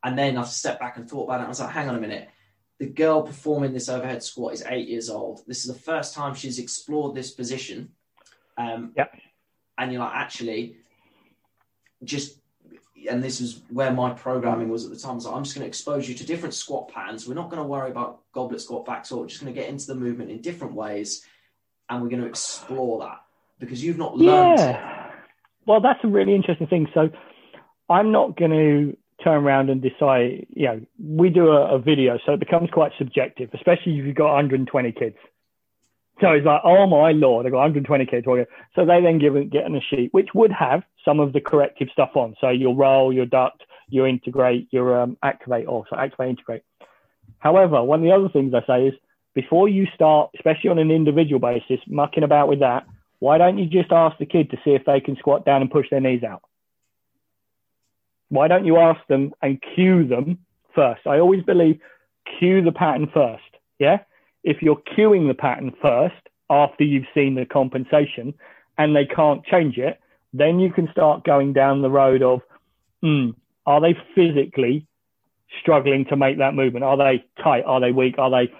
[0.03, 1.45] And then I've stepped back and thought about it.
[1.45, 2.29] I was like, hang on a minute.
[2.77, 5.41] The girl performing this overhead squat is eight years old.
[5.45, 7.89] This is the first time she's explored this position.
[8.57, 9.13] Um, yep.
[9.79, 10.75] And you're like, actually,
[12.03, 12.37] just,
[13.09, 15.13] and this is where my programming was at the time.
[15.13, 17.27] I was like, I'm just going to expose you to different squat patterns.
[17.27, 19.21] We're not going to worry about goblet squat, back squat.
[19.21, 21.25] We're just going to get into the movement in different ways
[21.89, 23.21] and we're going to explore that
[23.59, 24.59] because you've not learned.
[24.59, 25.11] Yeah.
[25.65, 26.87] Well, that's a really interesting thing.
[26.93, 27.09] So
[27.89, 32.17] I'm not going to turn around and decide, you know, we do a, a, video,
[32.25, 35.17] so it becomes quite subjective, especially if you've got 120 kids.
[36.21, 38.25] So he's like, oh my lord, I've got 120 kids.
[38.75, 41.87] So they then give get in a sheet, which would have some of the corrective
[41.93, 42.35] stuff on.
[42.41, 46.63] So your roll, your duct, your integrate, your um, activate, also activate, integrate.
[47.39, 48.93] However, one of the other things I say is
[49.33, 52.85] before you start, especially on an individual basis, mucking about with that,
[53.19, 55.71] why don't you just ask the kid to see if they can squat down and
[55.71, 56.41] push their knees out?
[58.29, 60.39] Why don't you ask them and cue them
[60.75, 61.05] first?
[61.05, 61.79] I always believe
[62.39, 63.43] cue the pattern first.
[63.79, 63.99] Yeah.
[64.43, 66.15] If you're cueing the pattern first
[66.49, 68.33] after you've seen the compensation
[68.77, 69.99] and they can't change it,
[70.33, 72.41] then you can start going down the road of,
[73.03, 73.35] mm,
[73.65, 74.87] are they physically
[75.61, 76.85] struggling to make that movement?
[76.85, 77.63] Are they tight?
[77.65, 78.15] Are they weak?
[78.17, 78.51] Are they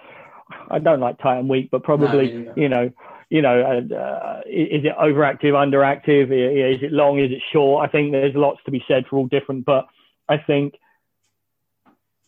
[0.70, 2.90] I don't like tight and weak, but probably no, you know,
[3.28, 6.24] you know, uh, is it overactive, underactive?
[6.24, 7.18] Is it long?
[7.18, 7.88] Is it short?
[7.88, 9.86] I think there's lots to be said for all different, but
[10.28, 10.74] I think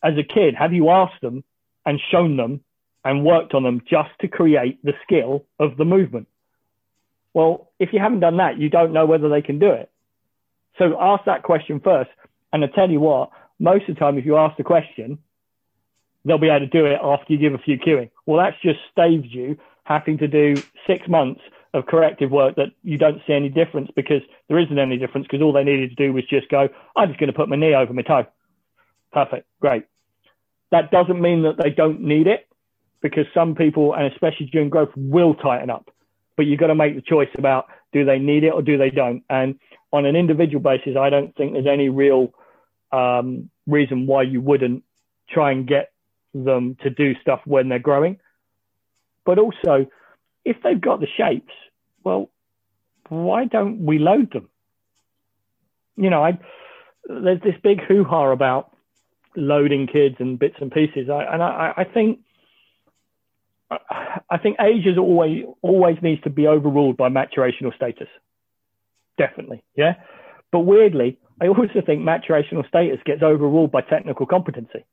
[0.03, 1.45] as a kid, have you asked them
[1.85, 2.61] and shown them
[3.05, 6.29] and worked on them just to create the skill of the movement?
[7.35, 9.91] Well, if you haven't done that, you don't know whether they can do it.
[10.79, 12.11] So ask that question first.
[12.53, 15.19] And I tell you what, most of the time, if you ask the question,
[16.25, 18.11] they'll be able to do it after you give a few cueing.
[18.27, 20.55] Well, that's just saves you having to do
[20.87, 21.41] six months
[21.75, 25.43] of corrective work that you don't see any difference because there isn't any difference because
[25.43, 27.75] all they needed to do was just go, I'm just going to put my knee
[27.75, 28.27] over my toe.
[29.13, 29.47] Perfect.
[29.61, 29.85] Great.
[30.71, 32.47] That doesn't mean that they don't need it
[33.03, 35.91] because some people, and especially during growth, will tighten up.
[36.37, 38.91] But you've got to make the choice about do they need it or do they
[38.91, 39.23] don't.
[39.29, 39.59] And
[39.93, 42.33] on an individual basis, I don't think there's any real
[42.91, 44.85] um, reason why you wouldn't
[45.29, 45.93] try and get
[46.33, 48.19] them to do stuff when they're growing.
[49.27, 49.87] But also,
[50.45, 51.53] if they've got the shapes,
[52.03, 52.31] well,
[53.09, 54.49] why don't we load them?
[55.97, 56.39] You know, I,
[57.07, 58.75] there's this big hoo ha about
[59.37, 61.11] loading kids and bits and pieces.
[61.11, 62.21] I, and I, I think
[64.31, 68.09] I think age is always always needs to be overruled by maturational status.
[69.19, 69.95] Definitely, yeah.
[70.51, 74.85] But weirdly, I also think maturational status gets overruled by technical competency.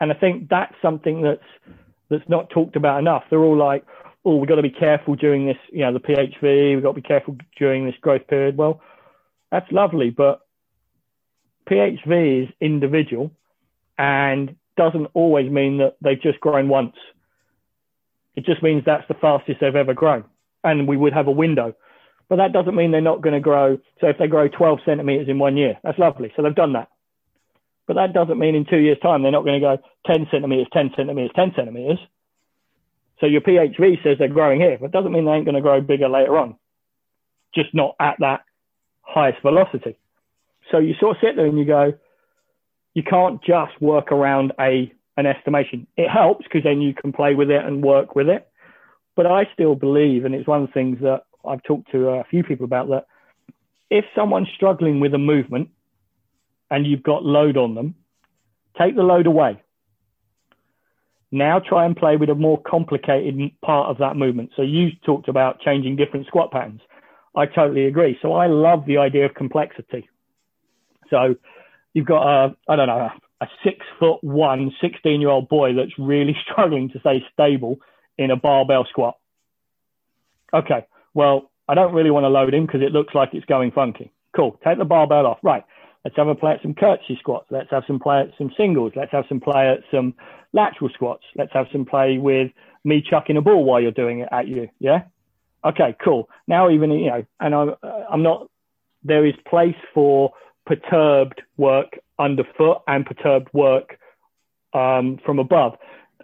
[0.00, 1.74] And I think that's something that's
[2.10, 3.24] that's not talked about enough.
[3.30, 3.84] They're all like,
[4.24, 7.00] oh, we've got to be careful during this, you know, the PHV, we've got to
[7.00, 8.56] be careful during this growth period.
[8.56, 8.80] Well,
[9.50, 10.40] that's lovely, but
[11.70, 13.30] PHV is individual
[13.98, 16.96] and doesn't always mean that they've just grown once.
[18.36, 20.24] It just means that's the fastest they've ever grown.
[20.62, 21.74] And we would have a window.
[22.28, 23.78] But that doesn't mean they're not going to grow.
[24.00, 26.32] So if they grow 12 centimeters in one year, that's lovely.
[26.34, 26.88] So they've done that.
[27.86, 30.68] But that doesn't mean in two years' time they're not going to go 10 centimeters,
[30.72, 31.98] 10 centimeters, 10 centimeters.
[33.20, 35.80] So your PHV says they're growing here, but doesn't mean they ain't going to grow
[35.80, 36.56] bigger later on.
[37.54, 38.44] Just not at that
[39.02, 39.96] highest velocity.
[40.70, 41.92] So you sort of sit there and you go,
[42.94, 45.86] you can't just work around a an estimation.
[45.96, 48.48] It helps because then you can play with it and work with it.
[49.14, 52.24] But I still believe, and it's one of the things that I've talked to a
[52.24, 53.06] few people about that
[53.90, 55.68] if someone's struggling with a movement
[56.70, 57.94] and you've got load on them,
[58.76, 59.62] take the load away.
[61.30, 64.50] Now try and play with a more complicated part of that movement.
[64.56, 66.80] So you talked about changing different squat patterns.
[67.36, 68.18] I totally agree.
[68.22, 70.08] So I love the idea of complexity.
[71.10, 71.36] So
[71.94, 75.98] you've got a, I don't know, a six foot one, 16 year old boy that's
[75.98, 77.78] really struggling to stay stable
[78.18, 79.16] in a barbell squat.
[80.52, 80.86] Okay.
[81.14, 84.12] Well, I don't really want to load him because it looks like it's going funky.
[84.36, 84.58] Cool.
[84.64, 85.38] Take the barbell off.
[85.42, 85.64] Right.
[86.04, 87.46] Let's have a play at some curtsy squats.
[87.50, 88.92] Let's have some play at some singles.
[88.94, 90.14] Let's have some play at some
[90.52, 91.24] lateral squats.
[91.34, 92.52] Let's have some play with
[92.84, 94.68] me chucking a ball while you're doing it at you.
[94.78, 95.04] Yeah.
[95.64, 96.28] Okay, cool.
[96.46, 98.50] Now even, you know, and I'm, uh, I'm not,
[99.02, 100.32] there is place for
[100.66, 103.98] perturbed work underfoot and perturbed work
[104.72, 105.74] um, from above.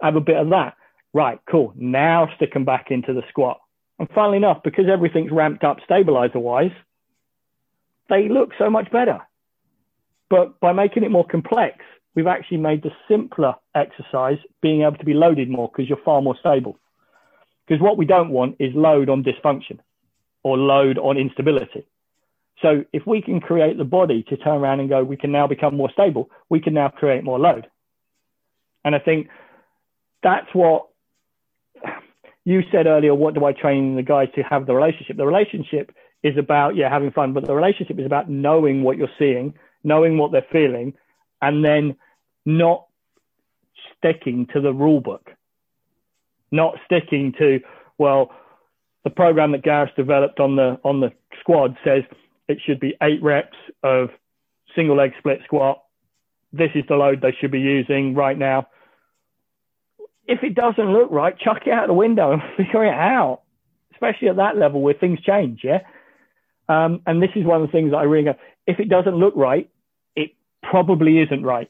[0.01, 0.75] Have a bit of that.
[1.13, 1.73] Right, cool.
[1.75, 3.59] Now stick them back into the squat.
[3.99, 6.71] And funnily enough, because everything's ramped up stabilizer wise,
[8.09, 9.19] they look so much better.
[10.29, 11.79] But by making it more complex,
[12.15, 16.21] we've actually made the simpler exercise being able to be loaded more because you're far
[16.21, 16.79] more stable.
[17.67, 19.79] Because what we don't want is load on dysfunction
[20.43, 21.85] or load on instability.
[22.61, 25.47] So if we can create the body to turn around and go, we can now
[25.47, 27.67] become more stable, we can now create more load.
[28.85, 29.27] And I think
[30.23, 30.87] that's what
[32.45, 33.15] you said earlier.
[33.15, 35.17] What do I train the guys to have the relationship?
[35.17, 39.09] The relationship is about, yeah, having fun, but the relationship is about knowing what you're
[39.17, 40.93] seeing, knowing what they're feeling,
[41.41, 41.95] and then
[42.45, 42.85] not
[43.97, 45.31] sticking to the rule book,
[46.51, 47.59] not sticking to,
[47.97, 48.31] well,
[49.03, 52.03] the program that Gareth developed on the on the squad says
[52.47, 54.09] it should be eight reps of
[54.75, 55.83] single leg split squat.
[56.53, 58.67] This is the load they should be using right now.
[60.27, 63.41] If it doesn't look right, chuck it out the window and figure it out,
[63.93, 65.61] especially at that level where things change.
[65.63, 65.79] Yeah.
[66.69, 68.35] Um, and this is one of the things that I really go,
[68.65, 69.69] if it doesn't look right,
[70.15, 70.31] it
[70.63, 71.69] probably isn't right.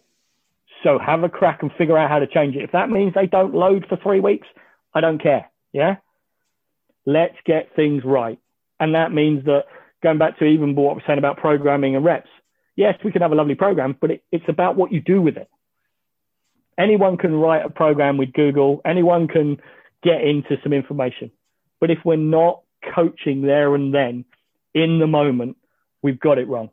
[0.84, 2.64] So have a crack and figure out how to change it.
[2.64, 4.48] If that means they don't load for three weeks,
[4.94, 5.50] I don't care.
[5.74, 5.98] Yeah.
[7.06, 8.40] Let's get things right.
[8.80, 9.66] And that means that
[10.02, 12.30] going back to even what was saying about programming and reps,
[12.76, 15.38] yes, we can have a lovely program, but it, it's about what you do with
[15.38, 15.50] it.
[16.78, 19.62] Anyone can write a program with Google, anyone can
[20.04, 21.32] get into some information.
[21.80, 22.62] But if we're not
[22.96, 24.26] coaching there and then
[24.74, 25.58] in the moment,
[26.02, 26.70] we've got it wrong.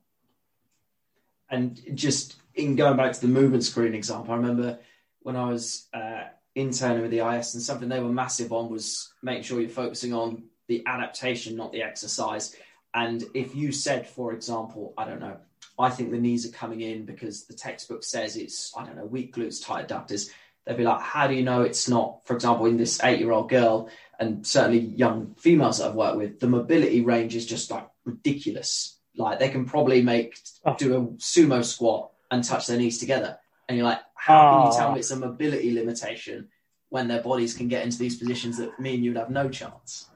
[1.51, 4.79] And just in going back to the movement screen example, I remember
[5.21, 6.25] when I was uh,
[6.55, 10.13] interning with the EIS and something they were massive on was making sure you're focusing
[10.13, 12.55] on the adaptation, not the exercise.
[12.95, 15.37] And if you said, for example, I don't know,
[15.79, 19.05] I think the knees are coming in because the textbook says it's, I don't know,
[19.05, 20.31] weak glutes, tight adductors,
[20.67, 23.33] they'd be like, how do you know it's not, for example, in this eight year
[23.33, 27.71] old girl and certainly young females that I've worked with, the mobility range is just
[27.71, 28.99] like ridiculous.
[29.17, 30.75] Like they can probably make, oh.
[30.77, 33.39] do a sumo squat and touch their knees together.
[33.69, 34.99] And you're like, how can you tell me ah.
[34.99, 36.49] it's a mobility limitation
[36.89, 40.09] when their bodies can get into these positions that mean you'd have no chance?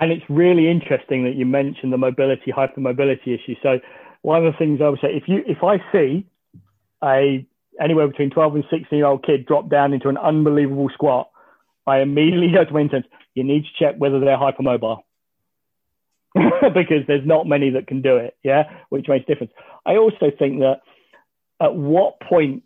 [0.00, 3.54] And it's really interesting that you mentioned the mobility, hypermobility issue.
[3.62, 3.80] So
[4.22, 6.26] one of the things I would say, if you, if I see
[7.02, 7.46] a
[7.80, 11.30] anywhere between 12 and 16 year old kid drop down into an unbelievable squat,
[11.86, 13.06] I immediately go to my interns.
[13.34, 15.02] You need to check whether they're hypermobile
[16.34, 18.36] because there's not many that can do it.
[18.42, 18.64] Yeah.
[18.88, 19.52] Which makes a difference.
[19.86, 20.80] I also think that
[21.60, 22.62] at what point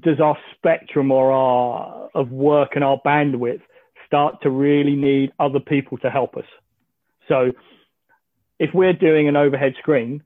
[0.00, 3.60] does our spectrum or our of work and our bandwidth
[4.14, 6.44] start to really need other people to help us.
[7.26, 7.50] So
[8.60, 10.22] if we're doing an overhead screen,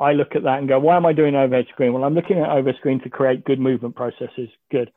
[0.00, 1.92] I look at that and go, why am I doing an overhead screen?
[1.92, 4.48] Well, I'm looking at overhead screen to create good movement processes.
[4.72, 4.90] Good.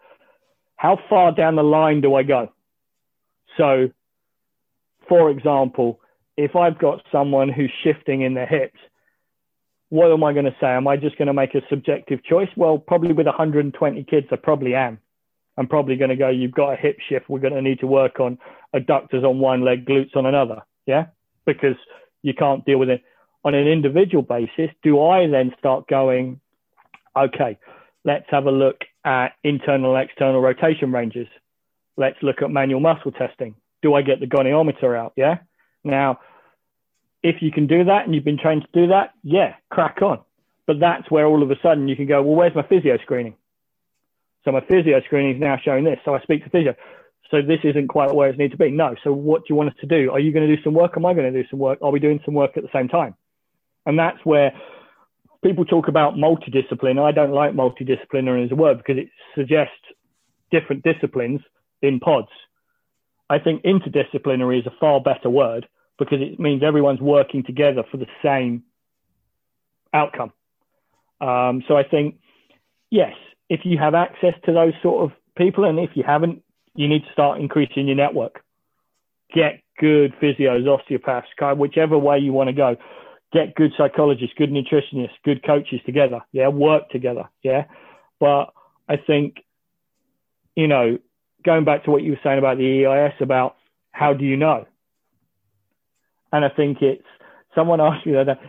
[0.76, 2.52] how far down the line do I go?
[3.58, 3.92] So,
[5.08, 6.00] for example,
[6.36, 8.80] if I've got someone who's shifting in their hips,
[9.90, 10.68] what am I going to say?
[10.68, 12.50] Am I just going to make a subjective choice?
[12.58, 14.98] Well, probably with 120 kids, I probably am.
[15.62, 17.30] I'm probably going to go, you've got a hip shift.
[17.30, 18.40] We're going to need to work on
[18.74, 20.64] adductors on one leg, glutes on another.
[20.88, 21.06] Yeah.
[21.46, 21.76] Because
[22.24, 23.04] you can't deal with it
[23.46, 24.72] on an individual basis.
[24.82, 26.40] Do I then start going,
[27.16, 27.60] okay,
[28.04, 31.28] let's have a look at internal and external rotation ranges.
[31.96, 33.54] Let's look at manual muscle testing.
[33.84, 35.14] Do I get the goniometer out?
[35.16, 35.42] Yeah.
[35.84, 36.22] Now,
[37.22, 40.22] if you can do that and you've been trained to do that, yeah, crack on.
[40.66, 43.36] But that's where all of a sudden you can go, well, where's my physio screening?
[44.44, 46.00] So my physio screening is now showing this.
[46.04, 46.76] So I speak to physio.
[47.30, 48.72] So this isn't quite where it needs to be.
[48.72, 48.96] No.
[49.04, 50.12] So what do you want us to do?
[50.12, 50.94] Are you going to do some work?
[50.98, 51.80] Am I going to do some work?
[51.82, 53.16] Are we doing some work at the same time?
[53.86, 54.52] And that's where
[55.44, 57.02] people talk about multidiscipline.
[57.02, 59.74] I don't like multidisciplinary as a word because it suggests
[60.52, 61.40] different disciplines
[61.82, 62.28] in pods.
[63.30, 65.68] I think interdisciplinary is a far better word
[65.98, 68.64] because it means everyone's working together for the same
[69.94, 70.34] outcome.
[71.22, 72.16] Um, so I think,
[72.90, 73.14] yes,
[73.52, 76.42] if you have access to those sort of people, and if you haven't,
[76.74, 78.46] you need to start increasing your network.
[79.36, 81.28] Get good physios, osteopaths,
[81.58, 82.78] whichever way you want to go.
[83.34, 86.22] Get good psychologists, good nutritionists, good coaches together.
[86.32, 87.30] Yeah, work together.
[87.44, 87.66] Yeah,
[88.22, 88.54] but
[88.88, 89.44] I think,
[90.56, 90.98] you know,
[91.44, 93.58] going back to what you were saying about the EIS about
[93.92, 94.66] how do you know?
[96.32, 97.04] And I think it's
[97.54, 98.40] someone asked you that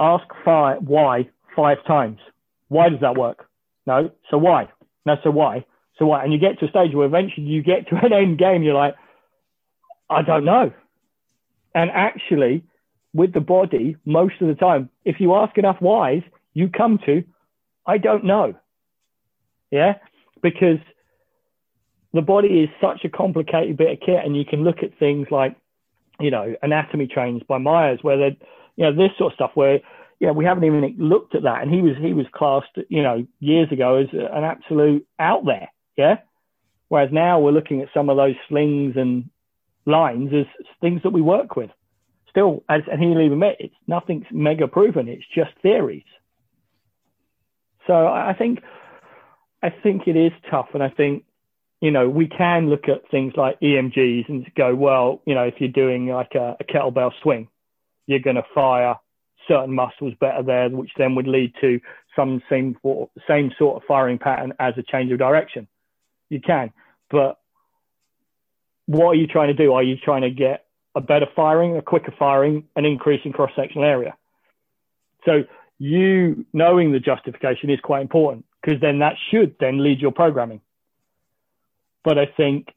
[0.00, 2.18] ask five, why five times.
[2.66, 3.47] Why does that work?
[3.88, 4.10] No.
[4.30, 4.68] So why?
[5.04, 5.16] No.
[5.24, 5.64] So why?
[5.98, 6.22] So why?
[6.22, 8.62] And you get to a stage where eventually you get to an end game.
[8.62, 8.94] You're like,
[10.08, 10.72] I don't know.
[11.74, 12.62] And actually,
[13.12, 16.22] with the body, most of the time, if you ask enough whys,
[16.54, 17.24] you come to,
[17.86, 18.54] I don't know.
[19.70, 19.94] Yeah.
[20.42, 20.78] Because
[22.12, 25.26] the body is such a complicated bit of kit and you can look at things
[25.30, 25.56] like
[26.20, 28.36] you know, anatomy trains by Myers, where they're,
[28.76, 29.80] you know, this sort of stuff where,
[30.26, 31.62] know, we haven't even looked at that.
[31.62, 35.68] And he was, he was classed, you know, years ago as an absolute out there.
[35.96, 36.16] Yeah.
[36.88, 39.30] Whereas now we're looking at some of those slings and
[39.86, 40.46] lines as
[40.80, 41.70] things that we work with.
[42.30, 45.08] Still, as and he'll even admit, it's nothing's mega proven.
[45.08, 46.04] It's just theories.
[47.86, 48.60] So I think,
[49.62, 50.68] I think it is tough.
[50.74, 51.24] And I think
[51.80, 55.54] you know, we can look at things like EMGs and go, well, you know, if
[55.58, 57.48] you're doing like a, a kettlebell swing,
[58.06, 58.96] you're going to fire
[59.48, 61.80] certain muscles better there, which then would lead to
[62.14, 62.76] some same
[63.26, 65.66] same sort of firing pattern as a change of direction.
[66.28, 66.72] You can,
[67.10, 67.38] but
[68.86, 69.72] what are you trying to do?
[69.72, 73.50] Are you trying to get a better firing, a quicker firing, an increase in cross
[73.56, 74.14] sectional area?
[75.24, 75.44] So
[75.78, 80.60] you knowing the justification is quite important because then that should then lead your programming
[82.08, 82.68] but I think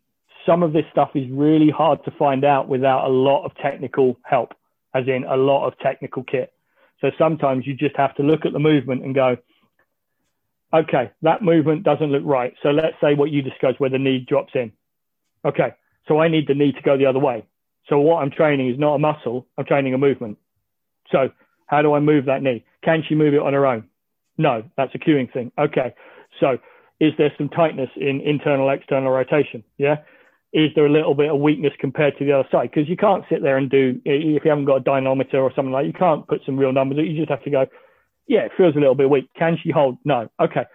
[0.45, 4.17] some of this stuff is really hard to find out without a lot of technical
[4.23, 4.53] help,
[4.93, 6.51] as in a lot of technical kit.
[7.01, 9.37] So sometimes you just have to look at the movement and go,
[10.73, 12.53] okay, that movement doesn't look right.
[12.63, 14.71] So let's say what you discussed where the knee drops in.
[15.43, 15.73] Okay,
[16.07, 17.45] so I need the knee to go the other way.
[17.89, 20.37] So what I'm training is not a muscle, I'm training a movement.
[21.11, 21.31] So
[21.65, 22.63] how do I move that knee?
[22.83, 23.85] Can she move it on her own?
[24.37, 25.51] No, that's a cueing thing.
[25.57, 25.93] Okay,
[26.39, 26.57] so
[26.99, 29.63] is there some tightness in internal external rotation?
[29.77, 29.97] Yeah.
[30.53, 32.69] Is there a little bit of weakness compared to the other side?
[32.73, 35.71] Because you can't sit there and do if you haven't got a dynamometer or something
[35.71, 36.97] like you can't put some real numbers.
[36.99, 37.65] You just have to go,
[38.27, 39.29] yeah, it feels a little bit weak.
[39.37, 39.97] Can she hold?
[40.03, 40.29] No.
[40.41, 40.65] Okay.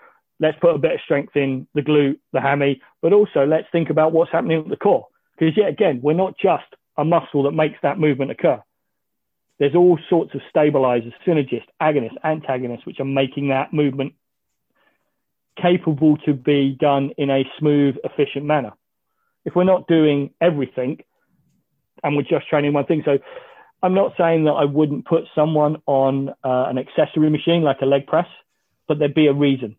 [0.41, 3.91] Let's put a bit of strength in the glute, the hammy, but also let's think
[3.91, 5.07] about what's happening at the core.
[5.39, 6.65] Because yet again, we're not just
[6.97, 8.63] a muscle that makes that movement occur.
[9.59, 14.15] There's all sorts of stabilizers, synergists, agonists, antagonists, which are making that movement
[15.61, 18.73] capable to be done in a smooth, efficient manner.
[19.47, 20.99] If we're not doing everything
[22.03, 23.19] and we're just training one thing, so
[23.83, 27.87] I'm not saying that I wouldn't put someone on uh, an accessory machine like a
[27.87, 28.27] leg press,
[28.89, 29.77] but there'd be a reason.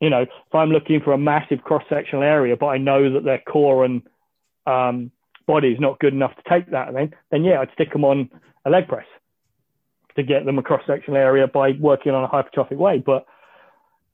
[0.00, 3.24] You know, if I'm looking for a massive cross sectional area, but I know that
[3.24, 4.02] their core and
[4.66, 5.10] um,
[5.46, 8.30] body is not good enough to take that, then then yeah, I'd stick them on
[8.64, 9.06] a leg press
[10.16, 13.02] to get them a cross sectional area by working on a hypertrophic way.
[13.04, 13.26] But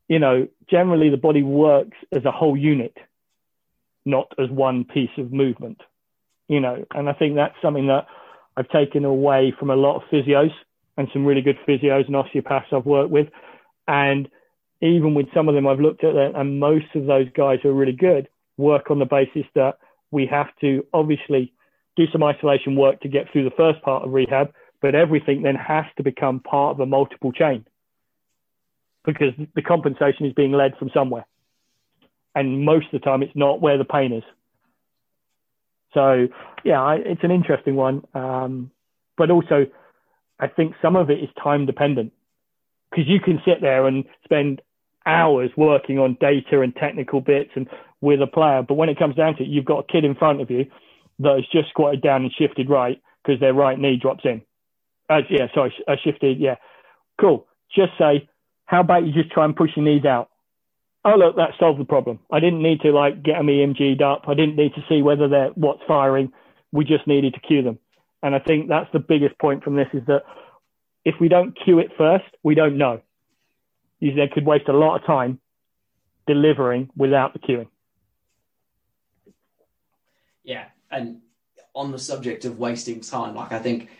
[0.08, 2.96] you know, generally the body works as a whole unit,
[4.06, 5.80] not as one piece of movement,
[6.48, 8.06] you know, and I think that's something that
[8.56, 10.52] I've taken away from a lot of physios
[10.96, 13.28] and some really good physios and osteopaths I've worked with.
[13.86, 14.28] And
[14.80, 17.74] even with some of them I've looked at, and most of those guys who are
[17.74, 19.78] really good work on the basis that
[20.10, 21.52] we have to obviously
[21.96, 25.54] do some isolation work to get through the first part of rehab, but everything then
[25.54, 27.66] has to become part of a multiple chain
[29.04, 31.24] because the compensation is being led from somewhere.
[32.36, 34.22] And most of the time it's not where the pain is.
[35.94, 36.28] So
[36.64, 38.70] yeah, I, it's an interesting one, um,
[39.16, 39.66] but also
[40.38, 42.12] I think some of it is time dependent
[42.90, 44.62] because you can sit there and spend
[45.06, 47.66] hours working on data and technical bits and
[48.00, 50.14] with a player, but when it comes down to it, you've got a kid in
[50.14, 50.66] front of you
[51.20, 54.42] that has just squatted down and shifted right because their right knee drops in.
[55.08, 56.38] Uh, yeah, sorry, I shifted.
[56.38, 56.56] Yeah,
[57.20, 57.46] cool.
[57.74, 58.28] Just say,
[58.66, 60.28] how about you just try and push your knees out?
[61.06, 62.18] Oh look, that solved the problem.
[62.32, 64.24] I didn't need to like get them EMG'd up.
[64.26, 66.32] I didn't need to see whether they're what's firing.
[66.72, 67.78] We just needed to cue them.
[68.24, 70.24] And I think that's the biggest point from this is that
[71.04, 73.02] if we don't cue it first, we don't know.
[74.00, 75.38] You then could waste a lot of time
[76.26, 77.68] delivering without the cueing.
[80.42, 81.20] Yeah, and
[81.72, 83.90] on the subject of wasting time, like I think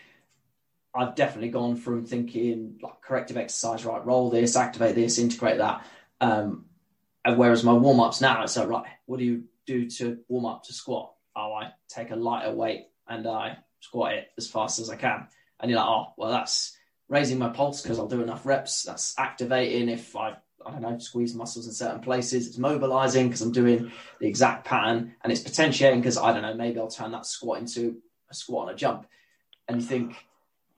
[0.93, 5.85] I've definitely gone from thinking like corrective exercise, right, roll this, activate this, integrate that.
[6.19, 6.65] Um,
[7.35, 10.63] whereas my warm ups now, it's like, right, what do you do to warm up
[10.63, 11.13] to squat?
[11.35, 15.27] Oh, I take a lighter weight and I squat it as fast as I can.
[15.59, 16.77] And you're like, oh, well, that's
[17.09, 18.83] raising my pulse because I'll do enough reps.
[18.83, 22.47] That's activating if I, I don't know, squeeze muscles in certain places.
[22.47, 26.53] It's mobilizing because I'm doing the exact pattern and it's potentiating because I don't know,
[26.53, 27.97] maybe I'll turn that squat into
[28.29, 29.07] a squat and a jump.
[29.67, 30.15] And you think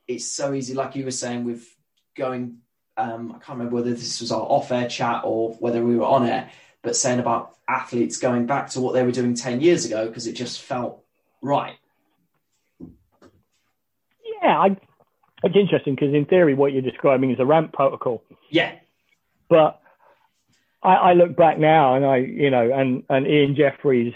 [0.08, 1.68] it's so easy, like you were saying, with
[2.16, 2.58] going,
[3.00, 6.06] um, I can't remember whether this was our off air chat or whether we were
[6.06, 6.50] on air,
[6.82, 10.28] but saying about athletes going back to what they were doing 10 years ago because
[10.28, 11.04] it just felt
[11.42, 11.76] right
[14.42, 14.78] yeah, I,
[15.44, 18.24] it's interesting because in theory, what you're describing is a ramp protocol.
[18.50, 18.74] Yeah.
[19.50, 19.82] But
[20.84, 24.14] I, I look back now and I, you know, and, and Ian Jeffreys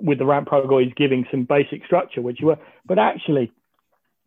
[0.00, 3.52] with the ramp protocol is giving some basic structure, which you were, but actually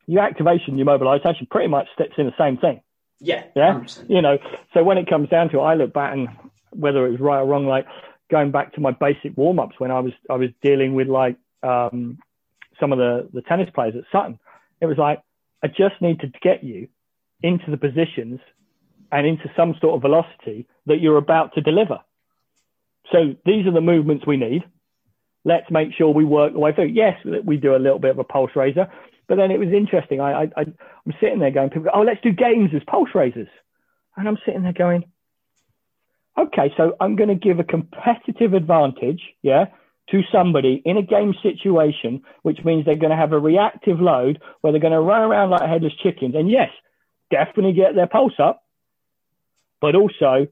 [0.05, 2.81] your activation, your mobilization pretty much steps in the same thing.
[3.23, 3.45] Yeah.
[3.55, 3.79] Yeah.
[3.79, 4.09] 100%.
[4.09, 4.37] You know,
[4.73, 6.27] so when it comes down to it, I look back and
[6.71, 7.87] whether it was right or wrong, like
[8.29, 11.37] going back to my basic warm ups when I was, I was dealing with like,
[11.63, 12.19] um,
[12.79, 14.39] some of the, the tennis players at Sutton,
[14.81, 15.21] it was like,
[15.63, 16.89] I just need to get you
[17.41, 18.39] into the positions
[19.11, 21.99] and into some sort of velocity that you're about to deliver.
[23.11, 24.63] So these are the movements we need.
[25.45, 26.85] Let's make sure we work the way through.
[26.85, 28.87] Yes, we do a little bit of a pulse raiser,
[29.27, 30.19] but then it was interesting.
[30.21, 33.09] I, I, I am sitting there going, people go, oh, let's do games as pulse
[33.15, 33.49] raisers,
[34.17, 35.05] and I'm sitting there going,
[36.37, 39.65] okay, so I'm going to give a competitive advantage, yeah,
[40.11, 44.41] to somebody in a game situation, which means they're going to have a reactive load
[44.61, 46.35] where they're going to run around like headless chickens.
[46.35, 46.69] And yes,
[47.31, 48.63] definitely get their pulse up.
[49.79, 50.47] But also,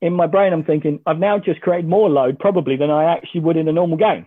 [0.00, 3.40] in my brain, I'm thinking, I've now just created more load probably than I actually
[3.40, 4.26] would in a normal game.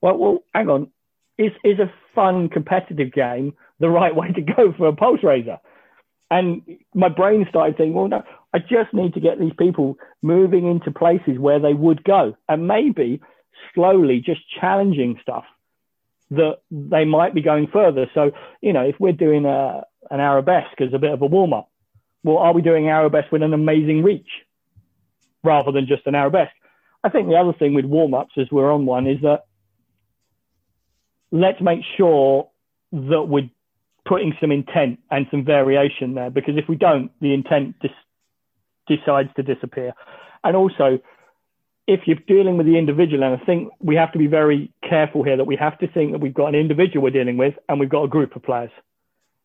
[0.00, 0.90] Well, well hang on.
[1.36, 5.58] Is, is a fun competitive game the right way to go for a pulse raiser?
[6.30, 6.62] And
[6.94, 10.90] my brain started thinking, well, no, I just need to get these people moving into
[10.90, 12.36] places where they would go.
[12.48, 13.20] And maybe
[13.74, 15.44] slowly just challenging stuff
[16.30, 18.10] that they might be going further.
[18.14, 21.52] So, you know, if we're doing a, an arabesque as a bit of a warm
[21.52, 21.70] up,
[22.24, 24.28] well, are we doing arabesque with an amazing reach
[25.42, 26.52] rather than just an arabesque?
[27.02, 29.44] I think the other thing with warm ups as we're on one is that
[31.30, 32.48] let's make sure
[32.92, 33.50] that we're
[34.06, 37.90] putting some intent and some variation there because if we don't, the intent dis-
[38.86, 39.92] decides to disappear.
[40.44, 40.98] And also,
[41.86, 45.22] if you're dealing with the individual, and I think we have to be very careful
[45.22, 47.78] here that we have to think that we've got an individual we're dealing with and
[47.78, 48.70] we've got a group of players.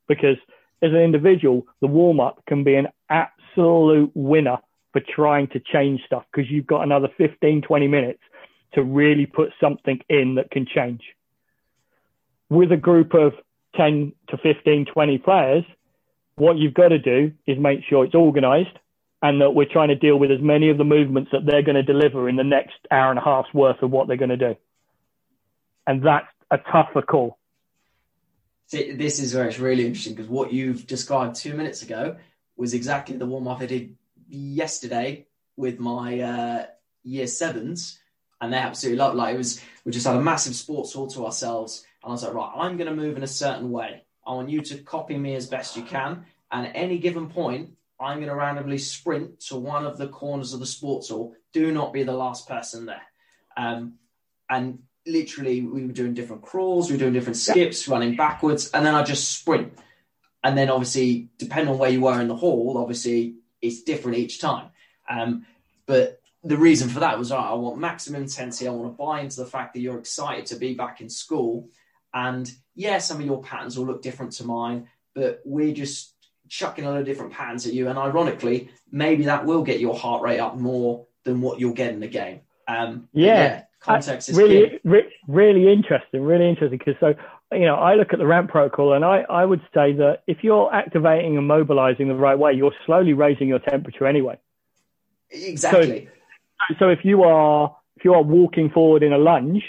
[0.08, 0.38] Because
[0.82, 4.58] as an individual, the warm up can be an absolute winner
[4.92, 8.20] for trying to change stuff because you've got another 15, 20 minutes
[8.74, 11.02] to really put something in that can change.
[12.50, 13.34] With a group of
[13.76, 15.64] 10 to 15, 20 players,
[16.36, 18.78] what you've got to do is make sure it's organized
[19.22, 21.76] and that we're trying to deal with as many of the movements that they're going
[21.76, 24.38] to deliver in the next hour and a half's worth of what they're going to
[24.38, 24.56] do.
[25.88, 27.38] And that's a tougher call.
[28.68, 32.18] See, this is where it's really interesting because what you've described two minutes ago
[32.58, 33.96] was exactly the warm up I did
[34.30, 35.26] yesterday
[35.56, 36.66] with my uh,
[37.04, 38.00] year sevens,
[38.42, 39.16] and they absolutely loved.
[39.16, 42.34] Like it was, we just had a massive sports hall to ourselves, I was like,
[42.34, 44.04] right, I'm going to move in a certain way.
[44.26, 47.72] I want you to copy me as best you can, and at any given point,
[48.00, 51.34] I'm going to randomly sprint to one of the corners of the sports hall.
[51.54, 53.02] Do not be the last person there.
[53.56, 53.94] Um,
[54.50, 58.86] and literally, we were doing different crawls, we were doing different skips, running backwards, and
[58.86, 59.74] then I just sprint.
[60.44, 64.42] And then, obviously, depending on where you were in the hall, obviously, it's different each
[64.42, 64.70] time.
[65.10, 65.46] Um,
[65.86, 68.68] but the reason for that was right, I want maximum intensity.
[68.68, 71.70] I want to buy into the fact that you're excited to be back in school.
[72.14, 76.14] And yeah, some of your patterns will look different to mine, but we're just
[76.50, 77.88] chucking a lot of different patterns at you.
[77.88, 81.92] And ironically, maybe that will get your heart rate up more than what you'll get
[81.94, 82.42] in the game.
[82.68, 83.26] Um, yeah.
[83.26, 86.78] yeah, context is really, re- really interesting, really interesting.
[86.78, 87.16] Because so,
[87.52, 90.44] you know, I look at the ramp protocol, and I, I would say that if
[90.44, 94.38] you're activating and mobilizing the right way, you're slowly raising your temperature anyway.
[95.30, 96.10] Exactly.
[96.80, 99.64] So if you are if you are walking forward in a lunge,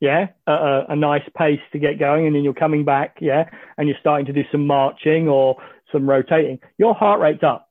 [0.00, 3.44] yeah, a, a nice pace to get going, and then you're coming back, yeah,
[3.76, 5.56] and you're starting to do some marching or
[5.92, 7.68] some rotating, your heart rate's up.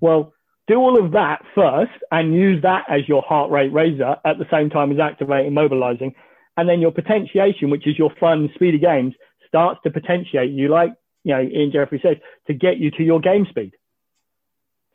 [0.00, 0.32] Well,
[0.66, 4.46] do all of that first and use that as your heart rate raiser at the
[4.50, 6.14] same time as activating, mobilizing.
[6.56, 9.14] And then your potentiation, which is your fun, speedy games,
[9.46, 10.92] starts to potentiate you, like
[11.24, 12.16] you know, Ian Jeffrey says,
[12.48, 13.72] to get you to your game speed.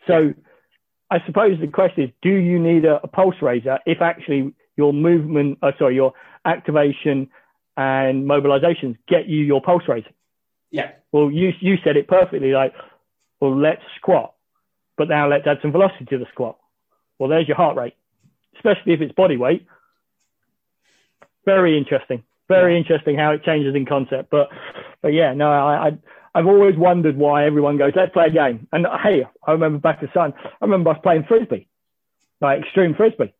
[0.07, 0.33] So
[1.09, 4.93] I suppose the question is, do you need a, a pulse raiser if actually your
[4.93, 6.13] movement, uh, sorry, your
[6.45, 7.29] activation
[7.75, 10.05] and mobilizations get you your pulse rate.
[10.71, 10.91] Yeah.
[11.11, 12.51] Well, you you said it perfectly.
[12.51, 12.73] Like,
[13.41, 14.33] well, let's squat,
[14.97, 16.57] but now let's add some velocity to the squat.
[17.19, 17.95] Well, there's your heart rate,
[18.55, 19.65] especially if it's body weight.
[21.45, 22.23] Very interesting.
[22.47, 22.79] Very Yeah.
[22.79, 24.29] interesting how it changes in concept.
[24.29, 24.49] But
[25.01, 25.97] but yeah, no, I, I
[26.35, 28.67] I've always wondered why everyone goes, let's play a game.
[28.71, 31.67] And hey, I remember back to Sun, I remember us playing frisbee,
[32.41, 33.33] like extreme frisbee.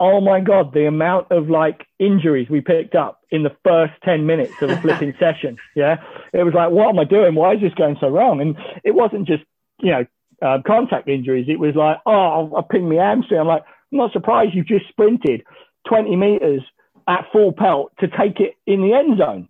[0.00, 4.26] Oh my god, the amount of like injuries we picked up in the first ten
[4.26, 5.56] minutes of a flipping session.
[5.76, 7.34] Yeah, it was like, what am I doing?
[7.34, 8.40] Why is this going so wrong?
[8.40, 9.44] And it wasn't just
[9.80, 10.04] you know
[10.42, 11.46] uh, contact injuries.
[11.48, 13.40] It was like, oh, I pinged my hamstring.
[13.40, 15.42] I'm like, I'm not surprised you just sprinted
[15.88, 16.62] 20 meters
[17.06, 19.48] at full pelt to take it in the end zone.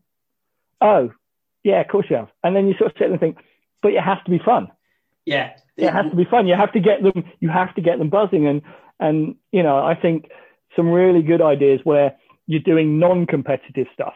[0.80, 1.12] Oh,
[1.62, 2.28] yeah, of course you have.
[2.42, 3.38] And then you sort of sit and think,
[3.82, 4.68] but it has to be fun.
[5.24, 5.52] Yeah.
[5.76, 6.46] It has to be fun.
[6.46, 7.24] You have to get them.
[7.40, 8.46] You have to get them buzzing.
[8.46, 8.62] And
[9.00, 10.26] and you know, I think
[10.76, 12.14] some really good ideas where
[12.46, 14.14] you're doing non-competitive stuff,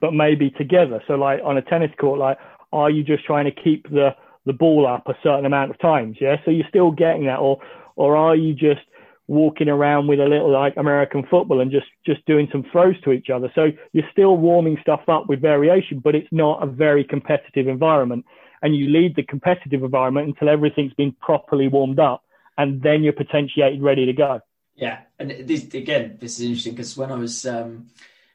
[0.00, 1.02] but maybe together.
[1.06, 2.38] So like on a tennis court, like
[2.72, 4.10] are you just trying to keep the
[4.46, 6.18] the ball up a certain amount of times?
[6.20, 6.36] Yeah.
[6.44, 7.60] So you're still getting that, or
[7.96, 8.80] or are you just
[9.26, 13.12] walking around with a little like American football and just just doing some throws to
[13.12, 13.50] each other.
[13.54, 18.24] So you're still warming stuff up with variation, but it's not a very competitive environment.
[18.62, 22.23] And you lead the competitive environment until everything's been properly warmed up,
[22.56, 24.40] and then you're potentiated, ready to go.
[24.74, 27.86] Yeah, and this again, this is interesting because when I was um,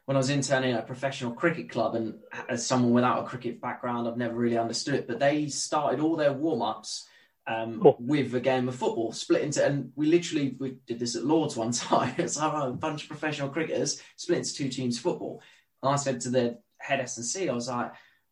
[0.06, 3.62] when I was interning at a professional cricket club, and as someone without a cricket
[3.62, 5.08] background, I've never really understood it.
[5.08, 7.08] But they started all their warm ups
[7.46, 7.98] um, Cool.
[8.00, 11.58] with a game of football, split into, and we literally we did this at Lords
[11.58, 12.16] one time.
[12.18, 15.42] It's like a bunch of professional cricketers split into two teams of football.
[15.84, 17.92] And I said to the head S and C, I was like,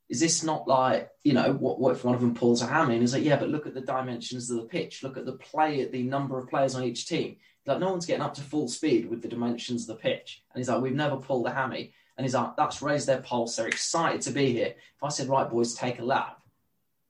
[0.09, 1.79] "Is this not like you know what?
[1.79, 3.73] What if one of them pulls a hammy?" And he's like, "Yeah, but look at
[3.73, 5.03] the dimensions of the pitch.
[5.03, 7.37] Look at the play, at the number of players on each team.
[7.65, 10.59] Like no one's getting up to full speed with the dimensions of the pitch." And
[10.59, 13.55] he's like, "We've never pulled a hammy." And he's like, "That's raised their pulse.
[13.55, 16.41] They're excited to be here." If I said, "Right, boys, take a lap,"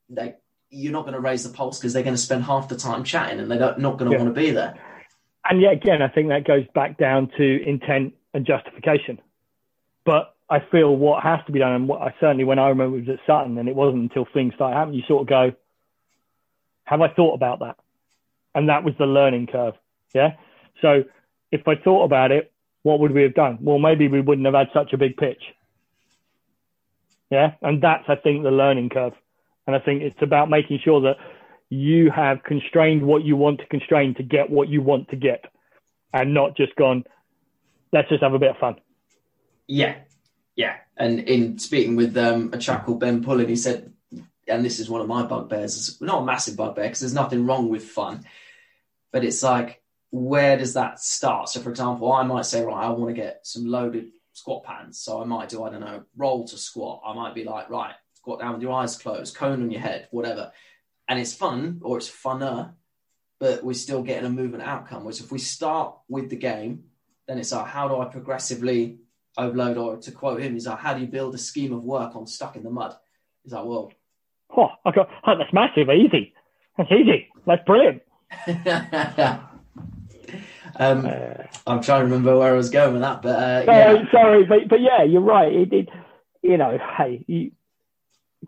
[0.09, 0.35] they
[0.69, 3.03] you're not going to raise the pulse because they're going to spend half the time
[3.03, 4.23] chatting and they're not going to Yeah.
[4.23, 4.77] want to be there.
[5.49, 9.21] And yet again, I think that goes back down to intent and justification.
[10.03, 12.97] But I feel what has to be done, and what I certainly when I remember
[12.97, 15.53] it was at Sutton, and it wasn't until things started happening, you sort of go,
[16.85, 17.77] "Have I thought about that?"
[18.55, 19.75] And that was the learning curve.
[20.13, 20.33] Yeah.
[20.81, 21.03] So
[21.51, 22.51] if I thought about it,
[22.83, 23.59] what would we have done?
[23.61, 25.43] Well, maybe we wouldn't have had such a big pitch.
[27.29, 27.53] Yeah.
[27.61, 29.13] And that's, I think, the learning curve.
[29.65, 31.17] And I think it's about making sure that
[31.69, 35.45] you have constrained what you want to constrain to get what you want to get
[36.13, 37.03] and not just gone,
[37.91, 38.77] let's just have a bit of fun.
[39.67, 39.95] Yeah,
[40.57, 40.77] yeah.
[40.97, 43.93] And in speaking with um, a chap called Ben Pullen, he said,
[44.47, 47.69] and this is one of my bugbears, not a massive bugbear because there's nothing wrong
[47.69, 48.25] with fun,
[49.13, 51.49] but it's like, where does that start?
[51.49, 54.99] So, for example, I might say, right, I want to get some loaded squat pants.
[54.99, 57.03] So I might do, I don't know, roll to squat.
[57.05, 60.07] I might be like, right, squat down with your eyes closed, cone on your head,
[60.11, 60.51] whatever.
[61.07, 62.73] And it's fun or it's funner,
[63.39, 65.03] but we're still getting a movement outcome.
[65.03, 66.85] Whereas if we start with the game,
[67.27, 68.99] then it's like, how do I progressively
[69.37, 69.77] overload?
[69.77, 72.27] Or to quote him, he's like, how do you build a scheme of work on
[72.27, 72.95] stuck in the mud?
[73.43, 73.91] He's like, well,
[74.55, 76.33] Oh, I oh, that's massive, easy.
[76.77, 77.27] That's easy.
[77.45, 78.01] That's brilliant.
[80.77, 83.95] um, Uh, I'm trying to remember where I was going with that, but uh, sorry,
[83.95, 85.51] yeah, sorry, but but yeah, you're right.
[85.51, 85.89] It, it
[86.41, 87.51] you know, hey, you,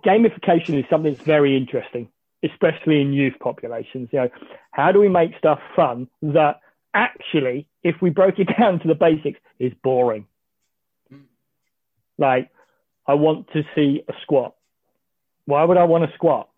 [0.05, 2.09] gamification is something that's very interesting,
[2.43, 4.09] especially in youth populations.
[4.11, 4.29] You know,
[4.71, 6.59] how do we make stuff fun that
[6.93, 10.25] actually, if we broke it down to the basics, is boring?
[12.19, 12.51] Like,
[13.07, 14.53] I want to see a squat.
[15.45, 16.49] Why would I want to squat?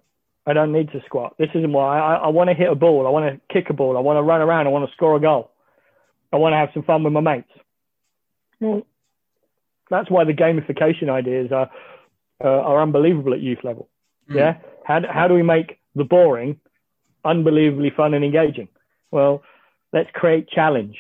[0.46, 1.36] I don't need to squat.
[1.38, 3.08] This isn't why I, I want to hit a ball.
[3.08, 3.96] I want to kick a ball.
[3.96, 4.68] I want to run around.
[4.68, 5.52] I want to score a goal.
[6.34, 7.52] I want to have some fun with my mates.
[8.60, 8.86] Well,
[9.90, 11.70] that's why the gamification ideas are
[12.44, 13.88] uh, are unbelievable at youth level.
[14.30, 14.36] Mm.
[14.36, 14.58] Yeah.
[14.84, 16.60] How, how do we make the boring
[17.24, 18.68] unbelievably fun and engaging?
[19.12, 19.44] Well,
[19.94, 20.98] let's create challenge.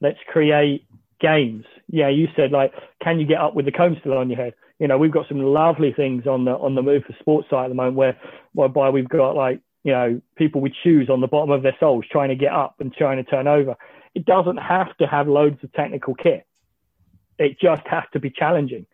[0.00, 0.84] Let's create
[1.22, 1.64] games.
[1.88, 2.72] Yeah, you said like,
[3.02, 4.54] can you get up with the comb still on your head?
[4.78, 7.66] You know, we've got some lovely things on the on the move for sports site
[7.66, 8.18] at the moment where
[8.52, 12.04] whereby we've got like you know people with shoes on the bottom of their soles
[12.10, 13.76] trying to get up and trying to turn over.
[14.14, 16.46] It doesn't have to have loads of technical kit.
[17.38, 18.86] It just has to be challenging.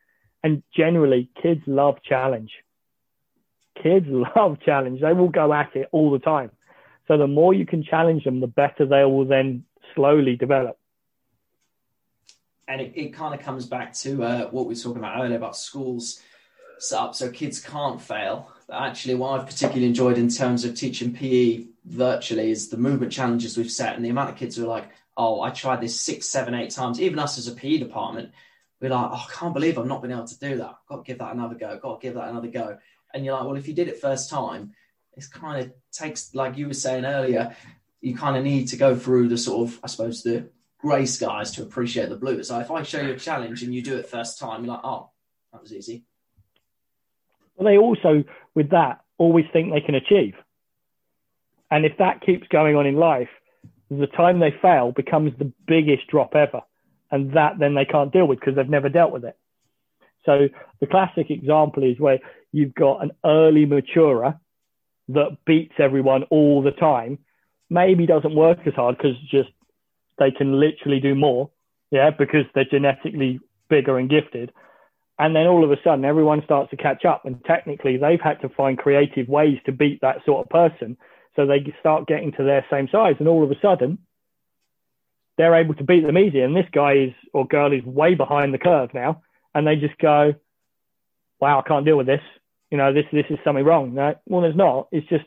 [0.44, 2.50] And generally, kids love challenge.
[3.82, 4.06] Kids
[4.36, 5.00] love challenge.
[5.00, 6.50] They will go at it all the time.
[7.08, 9.64] So the more you can challenge them, the better they will then
[9.94, 10.78] slowly develop.
[12.68, 15.36] And it, it kind of comes back to uh, what we were talking about earlier
[15.36, 16.20] about schools
[16.78, 18.52] set up so kids can't fail.
[18.68, 23.12] But actually, what I've particularly enjoyed in terms of teaching PE virtually is the movement
[23.12, 26.00] challenges we've set and the amount of kids who are like, oh, I tried this
[26.00, 27.00] six, seven, eight times.
[27.00, 28.30] Even us as a PE department,
[28.80, 30.68] we're like, oh, I can't believe I've not been able to do that.
[30.68, 31.70] I've got to give that another go.
[31.70, 32.78] I've got to give that another go.
[33.12, 34.74] And you're like, well, if you did it first time,
[35.16, 37.56] it's kind of takes, like you were saying earlier,
[38.00, 41.50] you kind of need to go through the sort of, I suppose, the grey skies
[41.52, 42.42] to appreciate the blue.
[42.42, 44.84] So if I show you a challenge and you do it first time, you're like,
[44.84, 45.10] oh,
[45.52, 46.04] that was easy.
[47.56, 48.24] Well, they also,
[48.54, 50.34] with that, always think they can achieve.
[51.70, 53.28] And if that keeps going on in life,
[53.90, 56.60] the time they fail becomes the biggest drop ever.
[57.10, 59.36] And that then they can't deal with because they've never dealt with it.
[60.24, 60.48] So
[60.80, 62.18] the classic example is where
[62.52, 64.38] you've got an early maturer
[65.08, 67.18] that beats everyone all the time,
[67.70, 69.48] maybe doesn't work as hard because just
[70.18, 71.50] they can literally do more,
[71.90, 74.52] yeah, because they're genetically bigger and gifted.
[75.18, 78.40] And then all of a sudden, everyone starts to catch up, and technically, they've had
[78.42, 80.96] to find creative ways to beat that sort of person.
[81.34, 83.98] So they start getting to their same size, and all of a sudden,
[85.36, 86.40] they're able to beat them easy.
[86.40, 89.22] And this guy is or girl is way behind the curve now,
[89.54, 90.34] and they just go,
[91.40, 92.22] "Wow, I can't deal with this.
[92.70, 94.88] You know, this this is something wrong." No, well, there's not.
[94.92, 95.26] It's just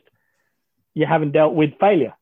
[0.94, 2.14] you haven't dealt with failure.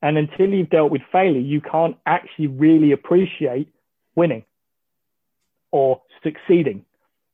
[0.00, 3.68] And until you've dealt with failure, you can't actually really appreciate
[4.14, 4.44] winning
[5.70, 6.84] or succeeding,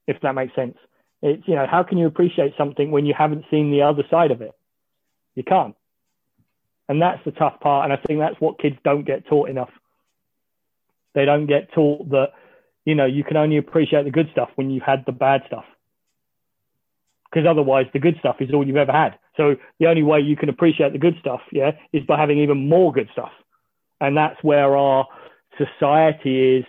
[0.07, 0.77] if that makes sense.
[1.23, 4.31] It's, you know, how can you appreciate something when you haven't seen the other side
[4.31, 4.53] of it?
[5.35, 5.75] You can't.
[6.89, 7.85] And that's the tough part.
[7.85, 9.71] And I think that's what kids don't get taught enough.
[11.15, 12.33] They don't get taught that,
[12.85, 15.65] you know, you can only appreciate the good stuff when you've had the bad stuff.
[17.35, 19.19] Because otherwise, the good stuff is all you've ever had.
[19.37, 22.69] So the only way you can appreciate the good stuff, yeah, is by having even
[22.69, 23.33] more good stuff.
[24.01, 25.09] And that's where our
[25.59, 26.65] society is.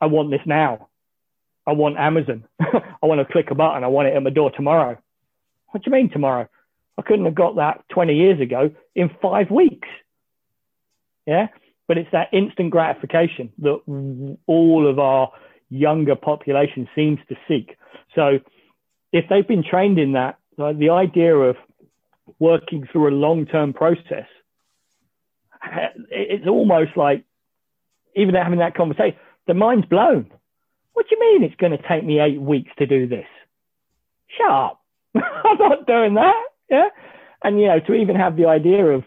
[0.00, 0.88] I want this now.
[1.68, 2.44] I want Amazon.
[2.60, 3.84] I want to click a button.
[3.84, 4.98] I want it at my door tomorrow.
[5.68, 6.48] What do you mean tomorrow?
[6.98, 9.86] I couldn't have got that 20 years ago in five weeks.
[11.26, 11.46] Yeah.
[11.86, 15.30] But it's that instant gratification that all of our
[15.68, 17.76] younger population seems to seek.
[18.16, 18.40] So
[19.12, 21.56] if they've been trained in that, like the idea of
[22.38, 24.26] working through a long term process,
[26.10, 27.24] it's almost like
[28.16, 30.30] even having that conversation, the mind's blown.
[30.92, 33.26] What do you mean it's going to take me eight weeks to do this?
[34.36, 34.80] Shut up.
[35.14, 36.42] I'm not doing that.
[36.68, 36.88] Yeah.
[37.42, 39.04] And, you know, to even have the idea of,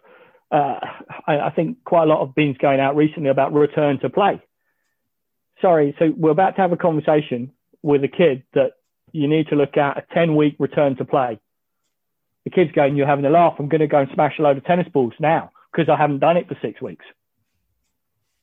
[0.51, 0.79] uh,
[1.27, 4.41] I, I, think quite a lot of been going out recently about return to play.
[5.61, 5.95] Sorry.
[5.99, 7.51] So we're about to have a conversation
[7.83, 8.71] with a kid that
[9.11, 11.39] you need to look at a 10 week return to play
[12.43, 13.55] the kid's going, you're having a laugh.
[13.59, 16.19] I'm going to go and smash a load of tennis balls now because I haven't
[16.19, 17.05] done it for six weeks.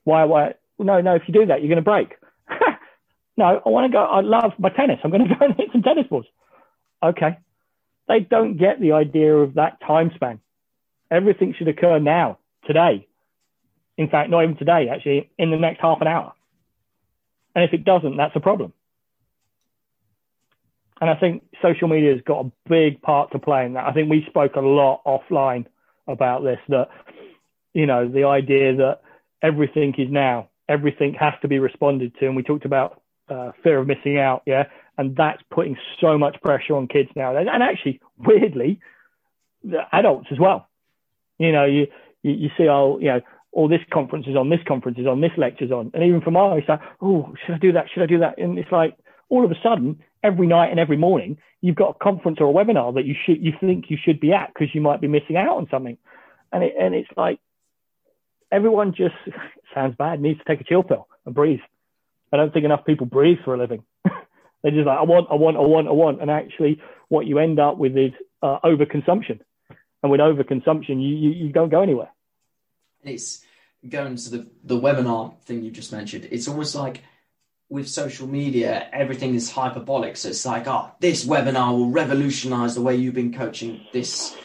[0.05, 0.25] Why?
[0.25, 0.55] Why?
[0.79, 1.17] No, no.
[1.17, 2.15] If you do that, you're going to break.
[3.37, 4.03] no, I want to go.
[4.03, 5.01] I love my tennis.
[5.03, 6.27] I'm going to go and hit some tennis balls.
[7.03, 7.39] Okay.
[8.07, 10.41] They don't get the idea of that time span.
[11.11, 13.07] Everything should occur now, today.
[13.97, 16.33] In fact, not even today, actually, in the next half an hour.
[17.55, 18.73] And if it doesn't, that's a problem.
[21.01, 23.87] And I think social media has got a big part to play in that.
[23.87, 25.67] I think we spoke a lot offline
[26.07, 26.89] about this that,
[27.73, 29.01] you know, the idea that
[29.41, 32.27] everything is now, everything has to be responded to.
[32.27, 34.43] And we talked about uh, fear of missing out.
[34.47, 34.65] Yeah.
[34.97, 37.37] And that's putting so much pressure on kids now.
[37.37, 38.81] And actually, weirdly,
[39.63, 40.67] the adults as well.
[41.39, 41.87] You know, you,
[42.25, 43.21] you, you see, all, you know,
[43.53, 45.93] all this conference is on, this conference is on, this lecture's on.
[45.95, 47.87] And even from our, like, oh, should I do that?
[47.93, 48.39] Should I do that?
[48.39, 48.97] And it's like,
[49.29, 52.53] all of a sudden, every night and every morning, you've got a conference or a
[52.53, 55.37] webinar that you should you think you should be at because you might be missing
[55.37, 55.99] out on something,
[56.53, 57.39] and it, and it's like
[58.51, 59.15] everyone just
[59.75, 61.61] sounds bad needs to take a chill pill and breathe.
[62.33, 63.83] I don't think enough people breathe for a living.
[64.63, 67.39] They're just like I want, I want, I want, I want, and actually, what you
[67.39, 68.13] end up with is
[68.43, 69.41] uh, overconsumption,
[70.03, 72.11] and with overconsumption, you, you you don't go anywhere.
[73.03, 73.45] It's
[73.89, 76.29] going to the the webinar thing you just mentioned.
[76.31, 77.03] It's almost like
[77.71, 80.17] with social media, everything is hyperbolic.
[80.17, 84.37] So it's like, oh, this webinar will revolutionize the way you've been coaching this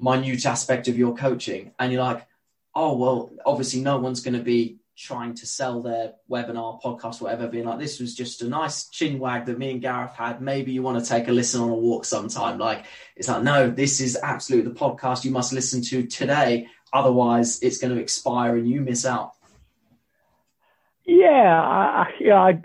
[0.00, 1.72] minute aspect of your coaching.
[1.78, 2.26] And you're like,
[2.74, 7.48] oh, well, obviously no one's going to be trying to sell their webinar, podcast, whatever,
[7.48, 10.40] being like, this was just a nice chin wag that me and Gareth had.
[10.40, 12.58] Maybe you want to take a listen on a walk sometime.
[12.58, 12.86] Like,
[13.16, 16.68] it's like, no, this is absolutely the podcast you must listen to today.
[16.92, 19.32] Otherwise, it's going to expire and you miss out.
[21.06, 22.40] Yeah, I, yeah.
[22.40, 22.62] I,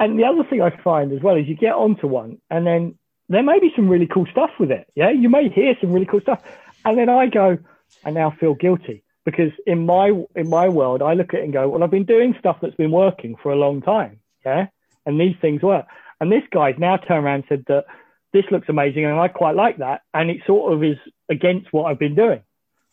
[0.00, 2.98] and the other thing I find as well is you get onto one, and then
[3.28, 4.86] there may be some really cool stuff with it.
[4.94, 6.42] Yeah, you may hear some really cool stuff,
[6.84, 7.58] and then I go,
[8.04, 11.52] I now feel guilty because in my in my world, I look at it and
[11.52, 14.20] go, well, I've been doing stuff that's been working for a long time.
[14.44, 14.66] Yeah,
[15.06, 15.86] and these things work.
[16.20, 17.84] And this guy's now turned around and said that
[18.32, 20.98] this looks amazing, and I quite like that, and it sort of is
[21.28, 22.42] against what I've been doing.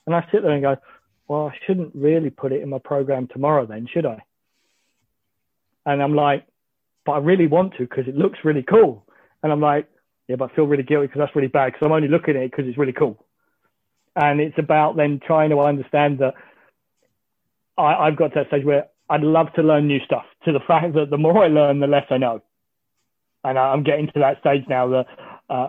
[0.05, 0.77] And I sit there and go,
[1.27, 4.21] well, I shouldn't really put it in my program tomorrow, then, should I?
[5.85, 6.45] And I'm like,
[7.05, 9.05] but I really want to because it looks really cool.
[9.43, 9.87] And I'm like,
[10.27, 12.43] yeah, but I feel really guilty because that's really bad because I'm only looking at
[12.43, 13.23] it because it's really cool.
[14.15, 16.33] And it's about then trying to understand that
[17.77, 20.59] I, have got to that stage where I'd love to learn new stuff to the
[20.67, 22.41] fact that the more I learn, the less I know.
[23.43, 25.05] And I'm getting to that stage now that
[25.49, 25.67] uh,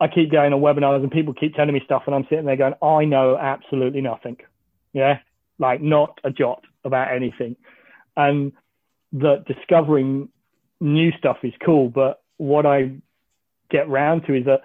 [0.00, 2.56] I keep going on webinars and people keep telling me stuff and I'm sitting there
[2.56, 4.36] going, I know absolutely nothing.
[4.92, 5.18] Yeah.
[5.58, 7.56] Like not a jot about anything.
[8.16, 8.52] And
[9.12, 10.28] that discovering
[10.80, 12.92] new stuff is cool, but what I
[13.70, 14.62] get round to is that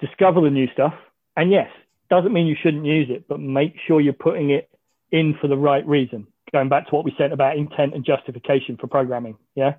[0.00, 0.94] discover the new stuff.
[1.36, 1.68] And yes,
[2.10, 4.70] doesn't mean you shouldn't use it, but make sure you're putting it
[5.10, 6.26] in for the right reason.
[6.52, 9.36] Going back to what we said about intent and justification for programming.
[9.54, 9.74] Yeah.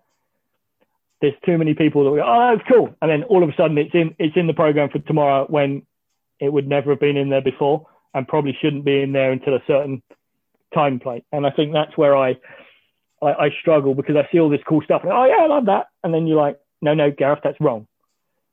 [1.22, 2.96] There's too many people that go, oh, that's cool.
[3.02, 5.84] And then all of a sudden it's in, it's in the program for tomorrow when
[6.40, 9.56] it would never have been in there before and probably shouldn't be in there until
[9.56, 10.04] a certain
[10.74, 11.24] time plate.
[11.32, 12.36] And I think that's where I,
[13.22, 15.02] I, I struggle because I see all this cool stuff.
[15.04, 15.88] And, oh yeah, I love that.
[16.04, 17.88] And then you're like, no, no, Gareth, that's wrong.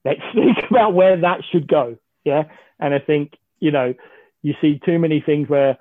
[0.05, 1.97] Let's think about where that should go.
[2.25, 2.45] Yeah.
[2.81, 3.95] And I think, you know,
[4.43, 5.79] you see too many things where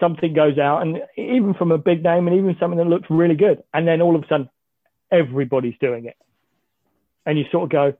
[0.00, 3.34] something goes out and even from a big name and even something that looks really
[3.34, 3.62] good.
[3.74, 4.48] And then all of a sudden
[5.10, 6.16] everybody's doing it.
[7.26, 7.94] And you sort of go,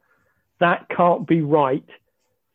[0.60, 1.84] that can't be right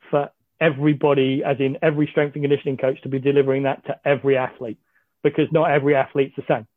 [0.10, 0.30] for
[0.60, 4.78] everybody, as in every strength and conditioning coach to be delivering that to every athlete
[5.24, 6.68] because not every athlete's the same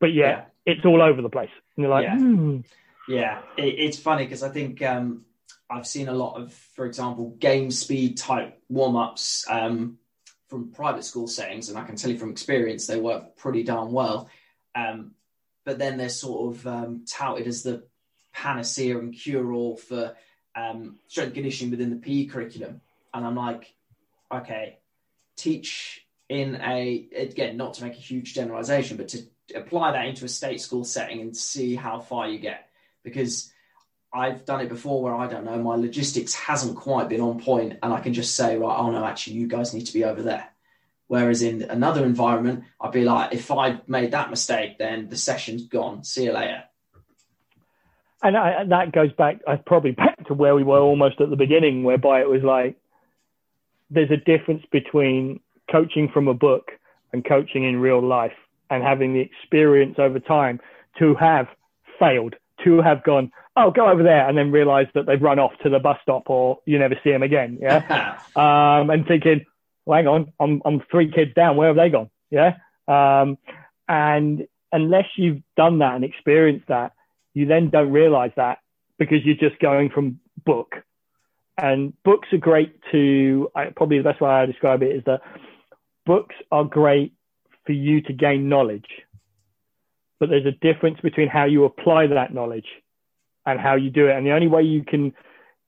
[0.00, 0.44] but yeah, yeah.
[0.66, 1.50] it's all over the place.
[1.76, 2.60] And you're like, yeah, hmm.
[3.08, 3.40] yeah.
[3.56, 5.24] It, it's funny because I think um,
[5.68, 9.98] I've seen a lot of, for example, game speed type warm ups um,
[10.48, 13.92] from private school settings, and I can tell you from experience they work pretty darn
[13.92, 14.28] well.
[14.74, 15.12] Um,
[15.64, 17.84] but then they're sort of um, touted as the
[18.32, 20.14] panacea and cure all for
[20.54, 22.80] um, strength conditioning within the PE curriculum,
[23.12, 23.74] and I'm like,
[24.32, 24.78] okay,
[25.36, 29.22] teach in a again not to make a huge generalization, but to
[29.54, 32.68] apply that into a state school setting and see how far you get.
[33.02, 33.52] Because
[34.12, 37.78] I've done it before where I don't know, my logistics hasn't quite been on point,
[37.82, 40.22] and I can just say, right, oh no, actually, you guys need to be over
[40.22, 40.48] there.
[41.08, 45.64] Whereas in another environment, I'd be like, if I made that mistake, then the session's
[45.64, 46.02] gone.
[46.02, 46.64] See you later.
[48.22, 51.36] And I, that goes back, I probably back to where we were almost at the
[51.36, 52.76] beginning, whereby it was like,
[53.90, 55.38] there's a difference between
[55.70, 56.72] coaching from a book
[57.12, 58.32] and coaching in real life
[58.70, 60.60] and having the experience over time
[60.98, 61.46] to have
[61.98, 62.34] failed,
[62.64, 65.70] to have gone, oh, go over there, and then realize that they've run off to
[65.70, 67.58] the bus stop or you never see them again.
[67.60, 68.18] Yeah.
[68.36, 69.44] um, and thinking,
[69.84, 71.56] well, hang on, I'm, I'm three kids down.
[71.56, 72.10] Where have they gone?
[72.30, 72.56] Yeah.
[72.88, 73.38] Um,
[73.88, 76.92] and unless you've done that and experienced that,
[77.34, 78.58] you then don't realize that
[78.98, 80.76] because you're just going from book.
[81.58, 85.20] And books are great to, probably the best way I describe it is that
[86.04, 87.14] books are great
[87.66, 88.86] for you to gain knowledge.
[90.18, 92.66] But there's a difference between how you apply that knowledge
[93.44, 94.16] and how you do it.
[94.16, 95.12] And the only way you can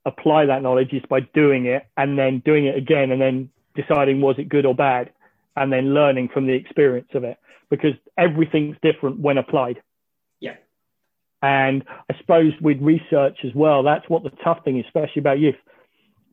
[0.07, 4.20] apply that knowledge is by doing it and then doing it again and then deciding
[4.20, 5.11] was it good or bad
[5.55, 7.39] and then learning from the experience of it
[7.70, 9.83] because everything's different when applied.
[10.41, 10.57] Yeah.
[11.43, 15.39] And I suppose with research as well, that's what the tough thing is, especially about
[15.39, 15.57] youth.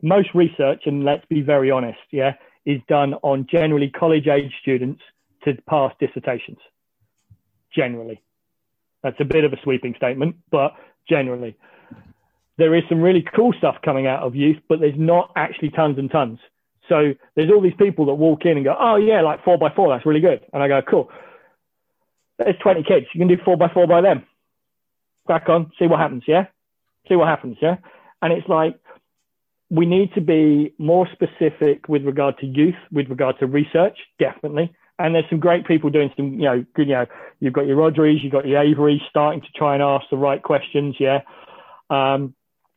[0.01, 2.33] Most research, and let's be very honest, yeah,
[2.65, 5.01] is done on generally college age students
[5.45, 6.59] to pass dissertations.
[7.75, 8.21] Generally,
[9.03, 10.73] that's a bit of a sweeping statement, but
[11.07, 11.57] generally,
[12.57, 15.97] there is some really cool stuff coming out of youth, but there's not actually tons
[15.97, 16.39] and tons.
[16.87, 19.69] So there's all these people that walk in and go, oh yeah, like four by
[19.75, 20.41] four, that's really good.
[20.53, 21.09] And I go, cool.
[22.37, 23.07] There's 20 kids.
[23.13, 24.25] You can do four by four by them.
[25.25, 26.23] Crack on, see what happens.
[26.27, 26.47] Yeah.
[27.07, 27.57] See what happens.
[27.61, 27.77] Yeah.
[28.21, 28.79] And it's like,
[29.69, 34.73] we need to be more specific with regard to youth, with regard to research, definitely.
[34.97, 37.05] And there's some great people doing some, you know, good, you know,
[37.39, 40.41] you've got your Rhodris, you've got your Avery starting to try and ask the right
[40.41, 40.95] questions.
[40.99, 41.21] Yeah.
[41.89, 42.33] Um,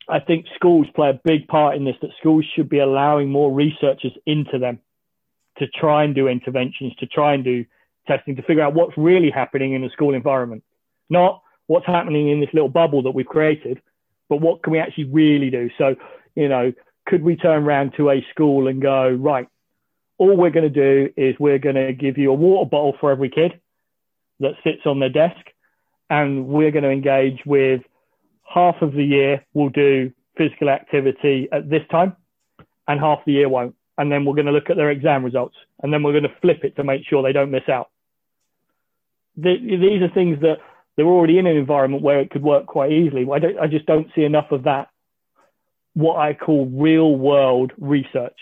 [0.09, 3.53] I think schools play a big part in this, that schools should be allowing more
[3.53, 4.81] researchers into them
[5.59, 7.65] to try and do interventions, to try and do
[8.07, 10.65] testing to figure out what's really happening in the school environment,
[11.11, 13.81] not what's happening in this little bubble that we've created,
[14.29, 15.69] but what can we actually really do?
[15.77, 15.95] So,
[16.35, 16.73] you know,
[17.07, 19.47] could we turn around to a school and go, right,
[20.19, 23.11] all we're going to do is we're going to give you a water bottle for
[23.11, 23.61] every kid
[24.41, 25.41] that sits on their desk,
[26.11, 27.83] and we're going to engage with
[28.45, 32.17] half of the year we'll do physical activity at this time,
[32.87, 33.75] and half the year won't.
[33.97, 36.41] And then we're going to look at their exam results, and then we're going to
[36.41, 37.91] flip it to make sure they don't miss out.
[39.37, 40.59] The, these are things that
[40.97, 43.27] they're already in an environment where it could work quite easily.
[43.33, 44.89] I, don't, I just don't see enough of that,
[45.95, 48.37] what I call real world research.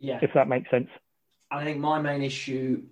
[0.00, 0.20] Yeah.
[0.22, 0.88] If that makes sense.
[1.50, 2.82] I think my main issue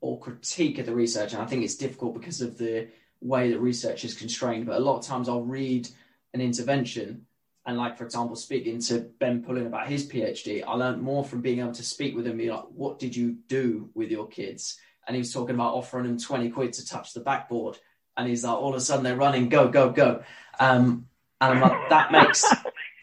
[0.00, 2.88] or critique of the research, and I think it's difficult because of the
[3.20, 5.88] way that research is constrained, but a lot of times I'll read
[6.34, 7.26] an intervention
[7.66, 11.40] and like for example speaking to ben pullen about his phd i learned more from
[11.40, 14.78] being able to speak with him be like what did you do with your kids?
[15.06, 17.76] And he was talking about offering them 20 quid to touch the backboard.
[18.16, 20.22] And he's like all of a sudden they're running go go go.
[20.58, 21.06] Um,
[21.40, 22.44] and i'm like that makes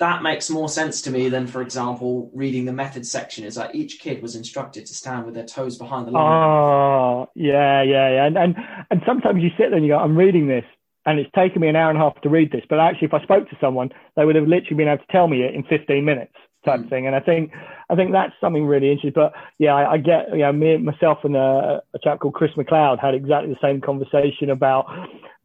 [0.02, 3.73] that makes more sense to me than for example reading the method section is like
[3.73, 8.10] each kid was instructed to stand with their toes behind the line oh yeah yeah
[8.10, 8.56] yeah and and,
[8.90, 10.65] and sometimes you sit there and you go i'm reading this
[11.06, 12.64] and it's taken me an hour and a half to read this.
[12.69, 15.28] But actually, if I spoke to someone, they would have literally been able to tell
[15.28, 16.34] me it in 15 minutes,
[16.64, 16.90] type mm.
[16.90, 17.07] thing.
[17.07, 17.52] And I think,
[17.90, 19.14] I think that's something really interesting.
[19.15, 22.52] But yeah, I, I get, you know, me, myself, and a, a, chap called Chris
[22.56, 24.86] McLeod had exactly the same conversation about.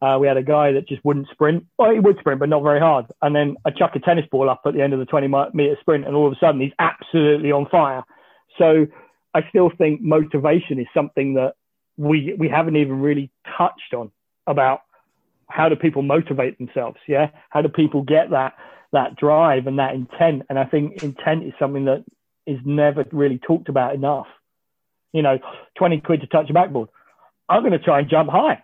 [0.01, 1.65] Uh, we had a guy that just wouldn't sprint.
[1.77, 3.07] Well, he would sprint, but not very hard.
[3.21, 5.75] And then I chuck a tennis ball up at the end of the 20 meter
[5.81, 8.03] sprint, and all of a sudden he's absolutely on fire.
[8.57, 8.85] So
[9.33, 11.53] I still think motivation is something that
[11.97, 14.11] we we haven't even really touched on
[14.45, 14.81] about
[15.49, 16.97] how do people motivate themselves?
[17.07, 17.29] Yeah.
[17.49, 18.53] How do people get that,
[18.91, 20.43] that drive and that intent?
[20.49, 22.03] And I think intent is something that
[22.45, 24.27] is never really talked about enough.
[25.13, 25.39] You know,
[25.77, 26.89] 20 quid to touch a backboard.
[27.49, 28.61] I'm going to try and jump high.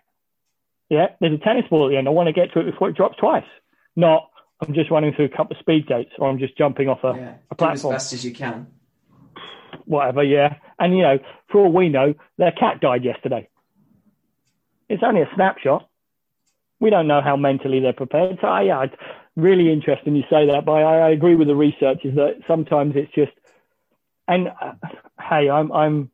[0.88, 1.06] Yeah.
[1.20, 2.08] There's a tennis ball at the end.
[2.08, 3.44] I want to get to it before it drops twice.
[3.96, 4.30] Not,
[4.60, 7.14] I'm just running through a couple of speed gates or I'm just jumping off a,
[7.16, 7.94] yeah, a platform.
[7.94, 8.66] as fast as you can.
[9.84, 10.22] Whatever.
[10.22, 10.56] Yeah.
[10.78, 11.18] And, you know,
[11.50, 13.48] for all we know, their cat died yesterday.
[14.88, 15.88] It's only a snapshot
[16.84, 18.38] we don't know how mentally they're prepared.
[18.42, 18.94] So, yeah, it's
[19.36, 20.64] really interesting you say that.
[20.66, 23.32] But I, I agree with the research is that sometimes it's just,
[24.28, 24.72] and uh,
[25.18, 26.10] hey, I'm I'm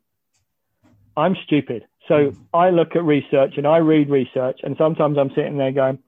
[1.15, 1.83] I'm stupid.
[2.11, 2.43] So hmm.
[2.53, 5.99] I look at research and I read research, and sometimes I'm sitting there going,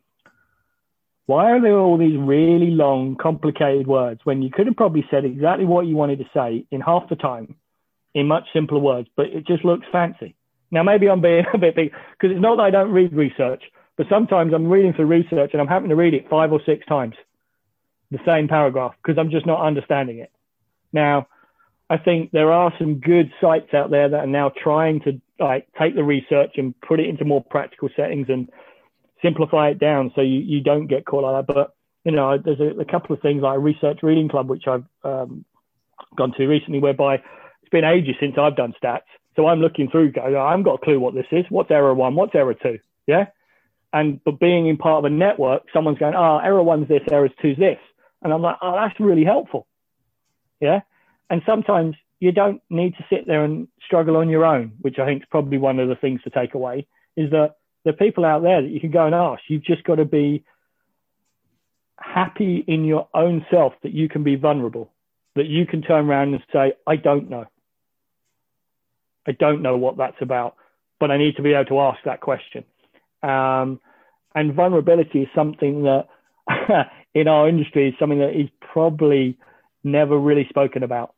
[1.25, 5.23] why are there all these really long, complicated words when you could have probably said
[5.23, 7.55] exactly what you wanted to say in half the time
[8.13, 10.35] in much simpler words, but it just looks fancy.
[10.69, 13.63] Now, maybe I'm being a bit big because it's not that I don't read research.
[13.95, 16.85] But sometimes I'm reading through research and I'm having to read it five or six
[16.87, 17.13] times,
[18.09, 20.31] the same paragraph, because I'm just not understanding it.
[20.91, 21.27] Now,
[21.89, 25.67] I think there are some good sites out there that are now trying to like
[25.79, 28.49] take the research and put it into more practical settings and
[29.21, 31.53] simplify it down so you, you don't get caught like that.
[31.53, 34.65] But you know, there's a, a couple of things like a research reading club which
[34.67, 35.45] I've um,
[36.15, 39.01] gone to recently, whereby it's been ages since I've done stats.
[39.35, 41.45] So I'm looking through, going, I haven't got a clue what this is.
[41.49, 42.15] What's error one?
[42.15, 42.79] What's error two?
[43.07, 43.27] Yeah.
[43.91, 47.29] And but being in part of a network, someone's going, oh, error one's this, error
[47.41, 47.79] two's this.
[48.21, 49.67] And I'm like, oh, that's really helpful.
[50.59, 50.81] Yeah.
[51.33, 55.05] And sometimes you don't need to sit there and struggle on your own, which I
[55.07, 56.85] think is probably one of the things to take away
[57.17, 57.55] is that
[57.87, 59.41] are people out there that you can go and ask.
[59.47, 60.43] You've just got to be
[61.97, 64.91] happy in your own self that you can be vulnerable,
[65.35, 67.45] that you can turn around and say, I don't know.
[69.25, 70.55] I don't know what that's about,
[70.99, 72.63] but I need to be able to ask that question.
[73.23, 73.79] Um,
[74.35, 76.09] and vulnerability is something that
[77.15, 79.35] in our industry is something that is probably
[79.83, 81.15] never really spoken about.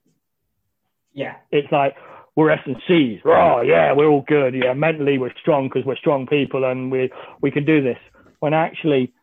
[1.16, 1.38] Yeah.
[1.52, 1.96] It's like,
[2.36, 3.22] we're S and C's.
[3.26, 4.54] Oh yeah, we're all good.
[4.54, 7.10] Yeah, mentally we're strong because we're strong people and we
[7.42, 7.98] we can do this.
[8.40, 9.14] When actually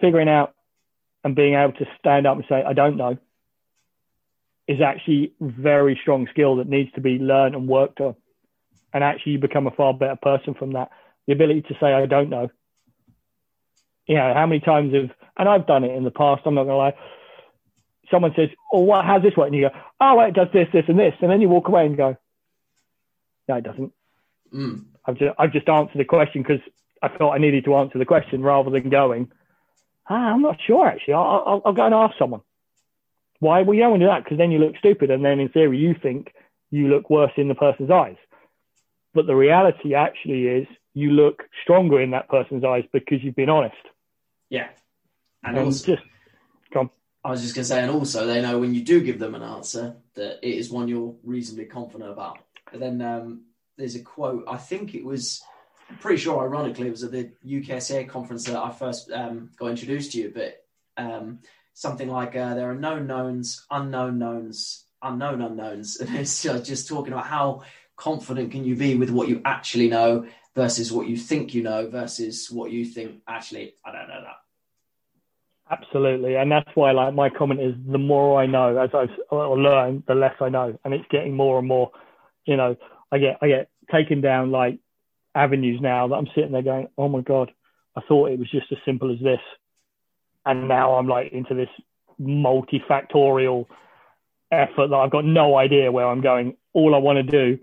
[0.00, 0.54] figuring out
[1.24, 3.16] and being able to stand up and say I don't know
[4.68, 8.14] is actually very strong skill that needs to be learned and worked on.
[8.92, 10.90] And actually you become a far better person from that
[11.26, 12.50] the ability to say I don't know.
[14.06, 16.64] You know, how many times have and I've done it in the past, I'm not
[16.64, 16.94] gonna lie.
[18.14, 19.48] Someone says, Oh, what how's this work?
[19.48, 21.66] And you go, Oh well, it does this, this and this and then you walk
[21.66, 22.16] away and go,
[23.48, 23.92] No, it doesn't.
[24.54, 24.84] Mm.
[25.04, 26.60] I've just I've just answered the question because
[27.02, 29.30] I felt I needed to answer the question rather than going,
[30.08, 31.14] ah, I'm not sure actually.
[31.14, 32.40] I'll, I'll, I'll go and ask someone.
[33.40, 33.62] Why?
[33.62, 35.48] Well, you don't want to do that because then you look stupid, and then in
[35.48, 36.32] theory you think
[36.70, 38.16] you look worse in the person's eyes.
[39.12, 43.50] But the reality actually is you look stronger in that person's eyes because you've been
[43.50, 43.76] honest.
[44.48, 44.68] Yeah.
[45.42, 46.02] And, and also, just
[46.72, 46.90] come.
[47.24, 49.34] I was just going to say, and also they know when you do give them
[49.34, 52.38] an answer that it is one you're reasonably confident about.
[52.70, 53.44] But then um,
[53.78, 54.44] there's a quote.
[54.46, 55.42] I think it was
[56.00, 60.12] pretty sure, ironically, it was at the UKSCA conference that I first um, got introduced
[60.12, 60.32] to you.
[60.34, 60.64] But
[60.98, 61.38] um,
[61.72, 67.12] something like uh, there are known knowns, unknown knowns, unknown unknowns, and it's just talking
[67.12, 67.62] about how
[67.96, 71.88] confident can you be with what you actually know versus what you think you know
[71.88, 74.43] versus what you think actually I don't know that.
[75.70, 80.02] Absolutely, and that's why like my comment is the more I know, as I've learned,
[80.06, 81.90] the less I know, and it's getting more and more.
[82.44, 82.76] You know,
[83.10, 84.78] I get I get taken down like
[85.34, 87.50] avenues now that I'm sitting there going, oh my god,
[87.96, 89.40] I thought it was just as simple as this,
[90.44, 91.70] and now I'm like into this
[92.20, 93.64] multifactorial
[94.52, 96.56] effort that I've got no idea where I'm going.
[96.74, 97.58] All I want to do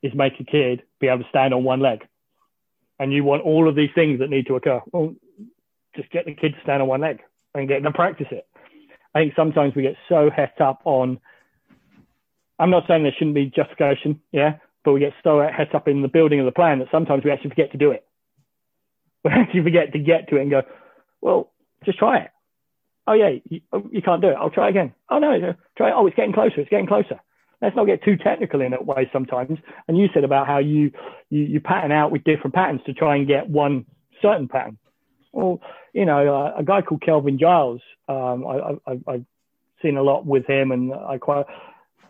[0.00, 2.06] is make a kid be able to stand on one leg,
[3.00, 4.80] and you want all of these things that need to occur.
[4.92, 5.16] Well,
[5.96, 7.20] just get the kid to stand on one leg
[7.54, 8.46] and get them to practice it.
[9.14, 11.18] I think sometimes we get so het up on.
[12.58, 16.02] I'm not saying there shouldn't be justification, yeah, but we get so het up in
[16.02, 18.04] the building of the plan that sometimes we actually forget to do it.
[19.24, 20.62] We actually forget to get to it and go,
[21.20, 21.50] well,
[21.84, 22.30] just try it.
[23.08, 24.36] Oh yeah, you, oh, you can't do it.
[24.38, 24.94] I'll try again.
[25.10, 25.94] Oh no, try it.
[25.96, 26.60] Oh, it's getting closer.
[26.60, 27.18] It's getting closer.
[27.62, 29.58] Let's not get too technical in that way sometimes.
[29.88, 30.92] And you said about how you,
[31.30, 33.86] you, you pattern out with different patterns to try and get one
[34.20, 34.78] certain pattern.
[35.36, 35.60] Well,
[35.92, 39.26] you know, uh, a guy called Kelvin Giles, um, I, I've
[39.82, 41.44] seen a lot with him and I quite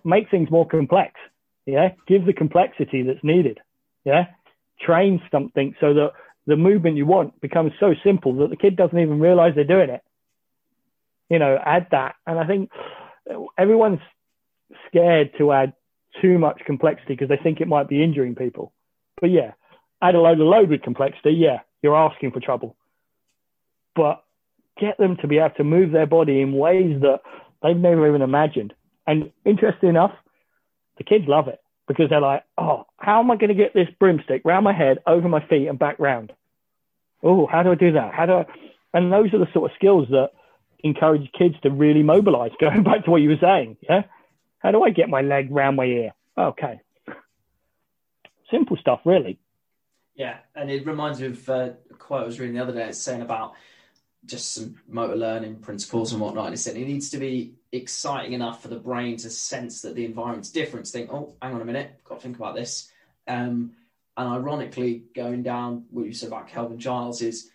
[0.05, 1.15] make things more complex.
[1.67, 1.89] Yeah.
[2.07, 3.59] Give the complexity that's needed.
[4.05, 4.27] Yeah.
[4.81, 6.13] Train something so that
[6.47, 9.91] the movement you want becomes so simple that the kid doesn't even realize they're doing
[9.91, 10.03] it.
[11.29, 12.15] You know, add that.
[12.29, 12.71] And I think
[13.59, 13.99] everyone's
[14.87, 15.73] scared to add
[16.23, 18.73] too much complexity because they think it might be injuring people.
[19.21, 19.55] But yeah,
[20.01, 21.33] add a load of load with complexity.
[21.33, 22.77] Yeah, you're asking for trouble.
[23.97, 24.23] But
[24.79, 27.21] get them to be able to move their body in ways that
[27.63, 28.75] they've never even imagined.
[29.07, 30.13] And interesting enough,
[30.99, 33.89] the kids love it because they're like, oh, how am I going to get this
[33.99, 36.33] broomstick round my head, over my feet, and back round?
[37.23, 38.13] Oh, how do I do that?
[38.15, 38.45] How do I?
[38.93, 40.31] And those are the sort of skills that
[40.81, 42.53] encourage kids to really mobilize.
[42.61, 44.03] Going back to what you were saying, yeah.
[44.59, 46.13] How do I get my leg round my ear?
[46.37, 46.81] Okay.
[48.51, 49.39] Simple stuff, really.
[50.15, 52.89] Yeah, and it reminds me of uh, a quote I was reading the other day.
[52.89, 53.53] It's saying about
[54.27, 56.49] just some motor learning principles and whatnot.
[56.49, 60.51] And it needs to be exciting enough for the brain to sense that the environment's
[60.51, 60.87] different.
[60.87, 62.91] Think, oh, hang on a minute, got to think about this.
[63.27, 63.73] Um,
[64.17, 67.51] and ironically, going down what you said about Kelvin Giles is,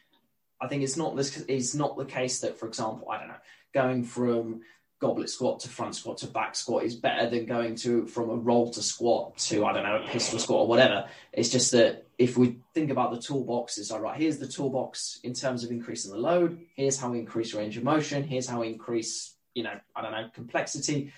[0.60, 1.44] I think it's not this.
[1.48, 3.42] It's not the case that, for example, I don't know,
[3.74, 4.62] going from
[5.00, 8.36] goblet squat to front squat to back squat is better than going to from a
[8.36, 11.10] roll to squat to I don't know a pistol squat or whatever.
[11.34, 15.34] It's just that if we think about the toolboxes, all right, here's the toolbox in
[15.34, 16.60] terms of increasing the load.
[16.76, 18.24] Here's how we increase range of motion.
[18.24, 21.12] Here's how we increase, you know, I don't know, complexity.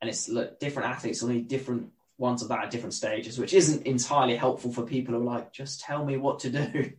[0.00, 3.52] And it's look, different athletes will need different ones of that at different stages, which
[3.52, 6.92] isn't entirely helpful for people who are like, just tell me what to do.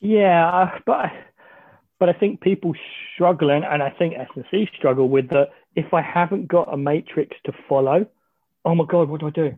[0.00, 1.12] Yeah, uh, but
[2.00, 2.74] but I think people
[3.14, 5.50] struggle, and, I think S&C struggle with that.
[5.76, 8.06] If I haven't got a matrix to follow,
[8.64, 9.54] oh my god, what do I do?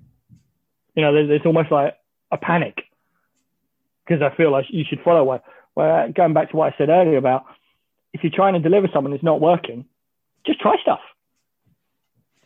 [0.94, 1.94] You know, there's, there's almost like
[2.30, 2.82] a panic
[4.05, 5.40] because I feel like you should follow one.
[5.74, 7.44] Well, going back to what I said earlier about
[8.12, 9.84] if you're trying to deliver something that's not working,
[10.46, 11.01] just try stuff.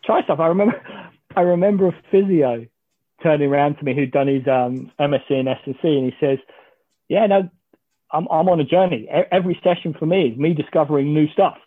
[0.05, 0.41] Try stuff.
[0.41, 0.81] I remember,
[1.37, 2.67] I remember a physio
[3.23, 6.39] turning around to me who'd done his um, MSc in S&C, and he says,
[7.09, 7.51] "Yeah, no,
[8.11, 9.09] I'm, I'm on a journey.
[9.31, 11.59] Every session for me is me discovering new stuff.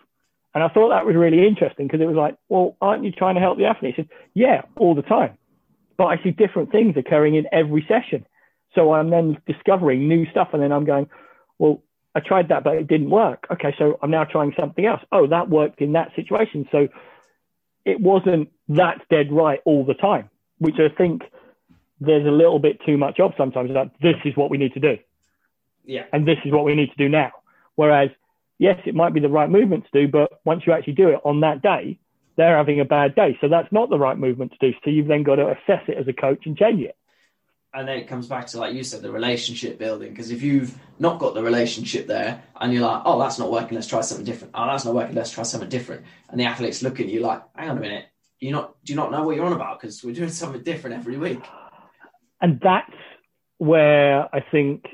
[0.53, 3.35] And I thought that was really interesting because it was like, well, aren't you trying
[3.35, 3.95] to help the athlete?
[3.95, 5.37] He said, yeah, all the time.
[5.97, 8.25] But I see different things occurring in every session.
[8.73, 10.49] So I'm then discovering new stuff.
[10.53, 11.09] And then I'm going,
[11.59, 11.83] well,
[12.15, 13.45] I tried that, but it didn't work.
[13.51, 15.01] Okay, so I'm now trying something else.
[15.11, 16.67] Oh, that worked in that situation.
[16.71, 16.87] So
[17.85, 21.23] it wasn't that dead right all the time, which I think
[21.99, 23.69] there's a little bit too much of sometimes.
[23.71, 24.97] Like, this is what we need to do.
[25.85, 26.05] Yeah.
[26.11, 27.31] And this is what we need to do now.
[27.75, 28.09] Whereas,
[28.57, 31.19] yes, it might be the right movement to do, but once you actually do it
[31.23, 31.99] on that day,
[32.37, 33.37] they're having a bad day.
[33.41, 34.77] So that's not the right movement to do.
[34.83, 36.95] So you've then got to assess it as a coach and change it.
[37.73, 40.09] And then it comes back to, like you said, the relationship building.
[40.09, 43.75] Because if you've not got the relationship there and you're like, oh, that's not working,
[43.75, 44.53] let's try something different.
[44.53, 46.05] Oh, that's not working, let's try something different.
[46.29, 48.05] And the athletes look at you like, hang on a minute,
[48.39, 49.79] you not do you not know what you're on about?
[49.79, 51.43] Because we're doing something different every week.
[52.41, 52.91] And that's
[53.57, 54.85] where I think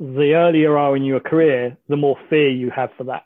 [0.00, 3.24] the earlier you are in your career, the more fear you have for that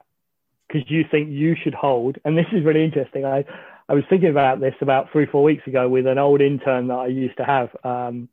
[0.69, 2.19] because you think you should hold.
[2.25, 3.25] And this is really interesting.
[3.25, 3.45] I,
[3.89, 6.95] I was thinking about this about three, four weeks ago with an old intern that
[6.95, 7.71] I used to have.
[7.83, 8.29] Um,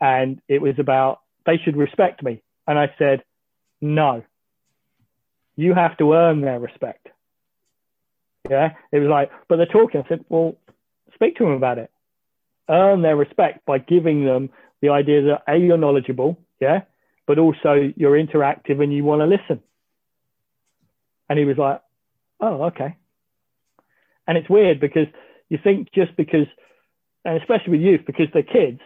[0.00, 2.42] and it was about they should respect me.
[2.66, 3.24] And I said,
[3.80, 4.22] no,
[5.56, 7.08] you have to earn their respect.
[8.48, 8.70] Yeah.
[8.92, 10.02] It was like, but they're talking.
[10.04, 10.56] I said, well,
[11.14, 11.90] speak to them about it.
[12.68, 16.82] earn their respect by giving them the idea that a you're knowledgeable, yeah,
[17.26, 19.62] but also you're interactive and you want to listen.
[21.28, 21.80] And he was like,
[22.40, 22.96] "Oh, okay."
[24.26, 25.06] And it's weird because
[25.48, 26.46] you think just because,
[27.24, 28.80] and especially with youth, because they're kids,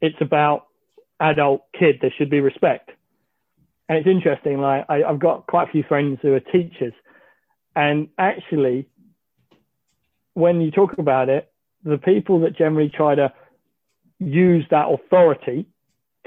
[0.00, 0.66] it's about
[1.20, 1.96] adult kid.
[2.00, 2.90] There should be respect.
[3.88, 4.60] And it's interesting.
[4.60, 6.92] Like I, I've got quite a few friends who are teachers,
[7.74, 8.88] and actually,
[10.34, 11.50] when you talk about it,
[11.84, 13.32] the people that generally try to
[14.18, 15.66] use that authority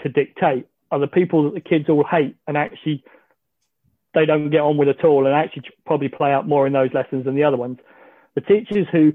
[0.04, 3.04] to dictate are the people that the kids all hate and actually
[4.14, 6.90] they don't get on with at all and actually probably play out more in those
[6.94, 7.78] lessons than the other ones.
[8.36, 9.14] The teachers who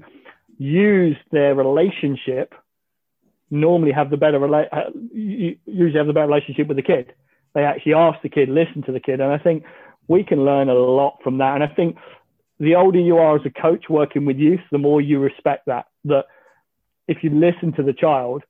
[0.57, 2.53] use their relationship
[3.51, 7.13] normally have the better uh, usually have the better relationship with the kid.
[7.53, 9.63] They actually ask the kid, listen to the kid, and I think
[10.07, 11.55] we can learn a lot from that.
[11.55, 11.97] And I think
[12.59, 15.85] the older you are as a coach working with youth, the more you respect that.
[16.05, 16.25] That
[17.07, 18.43] if you listen to the child,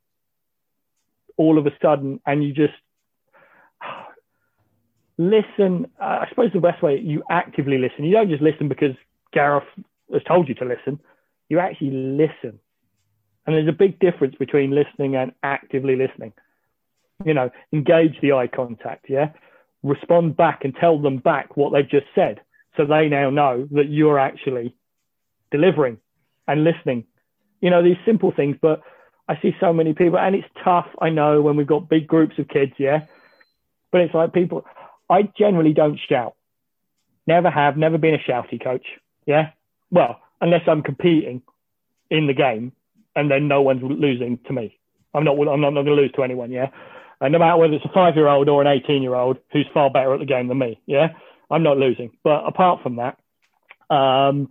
[1.37, 2.73] all of a sudden, and you just
[5.17, 5.87] listen.
[5.99, 8.05] I suppose the best way you actively listen.
[8.05, 8.95] You don't just listen because
[9.33, 9.63] Gareth
[10.11, 10.99] has told you to listen.
[11.49, 12.59] You actually listen,
[13.45, 16.33] and there's a big difference between listening and actively listening.
[17.23, 19.05] You know, engage the eye contact.
[19.09, 19.31] Yeah,
[19.83, 22.41] respond back and tell them back what they've just said
[22.75, 24.75] so they now know that you're actually
[25.51, 25.97] delivering
[26.47, 27.05] and listening.
[27.61, 28.81] You know, these simple things, but
[29.27, 32.37] I see so many people, and it's tough, I know, when we've got big groups
[32.37, 33.05] of kids, yeah.
[33.91, 34.65] But it's like people,
[35.09, 36.35] I generally don't shout.
[37.27, 38.85] Never have, never been a shouty coach,
[39.25, 39.49] yeah.
[39.91, 41.41] Well, unless I'm competing
[42.09, 42.71] in the game
[43.15, 44.77] and then no one's losing to me.
[45.13, 46.67] I'm not, I'm not, going to lose to anyone, yeah.
[47.21, 49.67] And no matter whether it's a five year old or an 18 year old who's
[49.73, 51.09] far better at the game than me, yeah.
[51.49, 52.11] I'm not losing.
[52.23, 53.17] But apart from that,
[53.93, 54.49] um,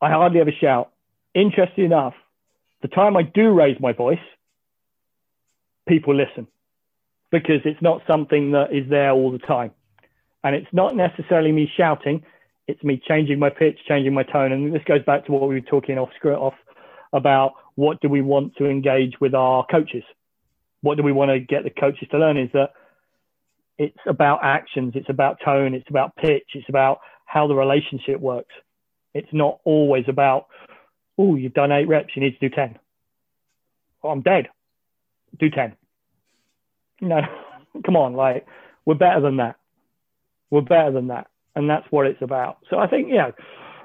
[0.00, 0.92] I hardly ever shout.
[1.34, 2.14] Interesting enough,
[2.82, 4.18] the time I do raise my voice,
[5.88, 6.46] people listen
[7.30, 9.72] because it's not something that is there all the time.
[10.44, 12.22] And it's not necessarily me shouting,
[12.68, 14.52] it's me changing my pitch, changing my tone.
[14.52, 16.54] And this goes back to what we were talking off script off
[17.12, 20.02] about what do we want to engage with our coaches?
[20.82, 22.70] What do we want to get the coaches to learn is that
[23.78, 28.54] it's about actions, it's about tone, it's about pitch, it's about how the relationship works.
[29.14, 30.46] It's not always about,
[31.18, 32.78] oh, you've done eight reps, you need to do 10.
[34.02, 34.48] Oh, I'm dead.
[35.38, 35.74] Do 10.
[37.00, 37.20] No,
[37.84, 38.46] come on, like,
[38.84, 39.56] we're better than that.
[40.50, 41.28] We're better than that.
[41.54, 42.58] And that's what it's about.
[42.70, 43.30] So I think, yeah,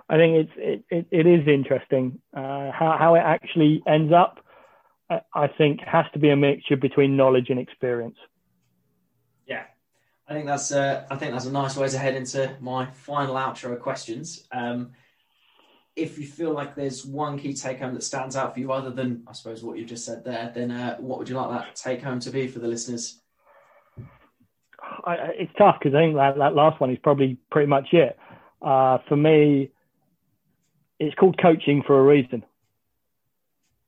[0.09, 4.39] I think it's, it, it, it is interesting uh, how, how it actually ends up.
[5.33, 8.15] I think has to be a mixture between knowledge and experience.
[9.45, 9.63] Yeah,
[10.27, 13.35] I think that's uh, I think that's a nice way to head into my final
[13.35, 14.47] outro of questions.
[14.51, 14.91] Um,
[15.95, 18.91] if you feel like there's one key take home that stands out for you, other
[18.91, 21.75] than I suppose what you just said there, then uh, what would you like that
[21.75, 23.21] take home to be for the listeners?
[24.81, 28.17] I, it's tough because I think that, that last one is probably pretty much it.
[28.61, 29.71] Uh, for me,
[30.99, 32.43] it's called coaching for a reason.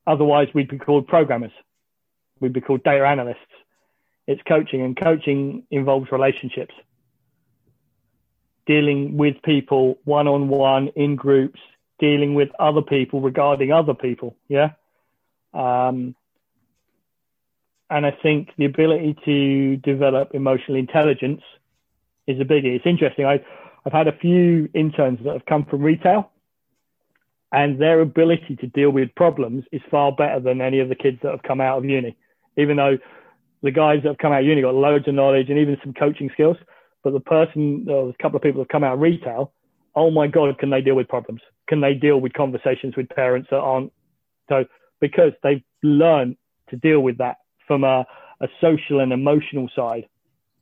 [0.05, 1.51] Otherwise, we'd be called programmers.
[2.39, 3.39] We'd be called data analysts
[4.27, 6.73] it's coaching, and coaching involves relationships,
[8.65, 11.59] dealing with people one on one in groups,
[12.03, 14.35] dealing with other people regarding other people.
[14.49, 14.71] Yeah.
[15.53, 16.15] Um,
[17.89, 21.41] and I think the ability to develop emotional intelligence
[22.27, 22.75] is a biggie.
[22.75, 23.25] It's interesting.
[23.25, 23.35] I,
[23.85, 26.29] I've had a few interns that have come from retail,
[27.53, 31.19] and their ability to deal with problems is far better than any of the kids
[31.23, 32.17] that have come out of uni.
[32.57, 32.97] Even though
[33.61, 35.93] the guys that have come out of uni got loads of knowledge and even some
[35.93, 36.57] coaching skills.
[37.01, 39.53] But the person, or a couple of people that have come out of retail,
[39.95, 41.41] oh my God, can they deal with problems?
[41.67, 43.91] Can they deal with conversations with parents that aren't
[44.49, 44.65] so
[44.99, 46.37] because they've learned
[46.69, 47.37] to deal with that
[47.67, 48.05] from a,
[48.41, 50.07] a social and emotional side,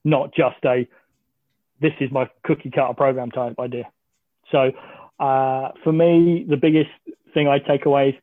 [0.04, 0.88] not just a
[1.82, 3.90] this is my cookie cutter program type idea.
[4.52, 4.72] So
[5.20, 6.90] uh, for me, the biggest
[7.34, 8.16] thing I take away is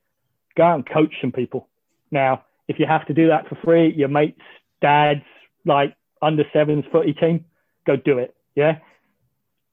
[0.56, 1.68] go out and coach some people.
[2.10, 4.40] Now, if you have to do that for free, your mates
[4.80, 5.22] dad's
[5.64, 7.44] like under sevens footy team,
[7.86, 8.34] go do it.
[8.54, 8.78] Yeah.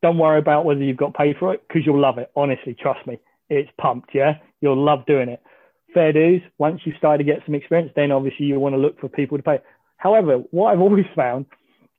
[0.05, 2.29] Don't worry about whether you've got paid for it because you'll love it.
[2.35, 3.17] Honestly, trust me.
[3.49, 4.11] It's pumped.
[4.13, 4.33] Yeah.
[4.61, 5.41] You'll love doing it.
[5.95, 6.43] Fair dues.
[6.59, 9.35] Once you start to get some experience, then obviously you want to look for people
[9.35, 9.57] to pay.
[9.97, 11.47] However, what I've always found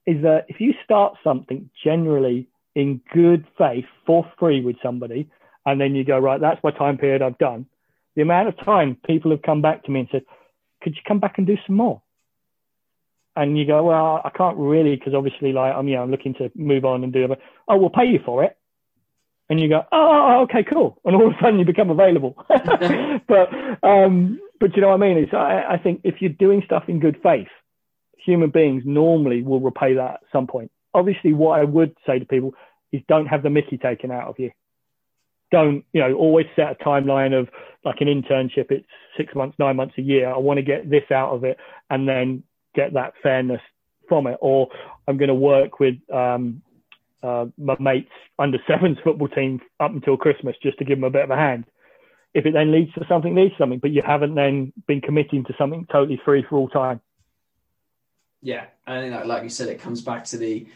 [0.06, 2.46] is that if you start something generally
[2.76, 5.28] in good faith for free with somebody,
[5.64, 7.66] and then you go, right, that's my time period I've done,
[8.14, 10.22] the amount of time people have come back to me and said,
[10.80, 12.00] could you come back and do some more?
[13.36, 16.34] And you go, well, I can't really because obviously, like, I'm, you know, I'm looking
[16.34, 17.38] to move on and do it.
[17.68, 18.56] Oh, we'll pay you for it.
[19.48, 20.98] And you go, oh, oh, oh, okay, cool.
[21.04, 22.34] And all of a sudden you become available.
[23.28, 23.48] but
[23.82, 25.18] um, but you know what I mean?
[25.18, 27.48] It's, I, I think if you're doing stuff in good faith,
[28.16, 30.72] human beings normally will repay that at some point.
[30.94, 32.54] Obviously, what I would say to people
[32.90, 34.50] is don't have the mickey taken out of you.
[35.52, 37.48] Don't, you know, always set a timeline of
[37.84, 38.86] like an internship, it's
[39.16, 40.28] six months, nine months, a year.
[40.28, 41.58] I want to get this out of it
[41.88, 42.42] and then
[42.76, 43.60] get that fairness
[44.08, 44.38] from it.
[44.40, 44.68] Or
[45.08, 46.62] I'm going to work with um,
[47.22, 51.10] uh, my mates under sevens football team up until Christmas just to give them a
[51.10, 51.64] bit of a hand.
[52.34, 55.44] If it then leads to something, leads to something, but you haven't then been committing
[55.44, 57.00] to something totally free for all time.
[58.42, 60.66] Yeah, I think that, like you said, it comes back to the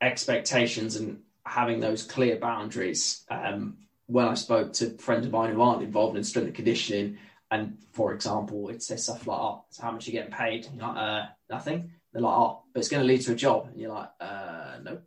[0.00, 3.24] expectations and having those clear boundaries.
[3.30, 7.18] Um, when I spoke to friends of mine who aren't involved in strength and conditioning,
[7.50, 10.76] and for example, it says stuff like, "Oh, so how much you getting paid?" And
[10.76, 13.68] you're like, "Uh, nothing." They're like, "Oh, but it's going to lead to a job,"
[13.68, 15.00] and you're like, "Uh, no."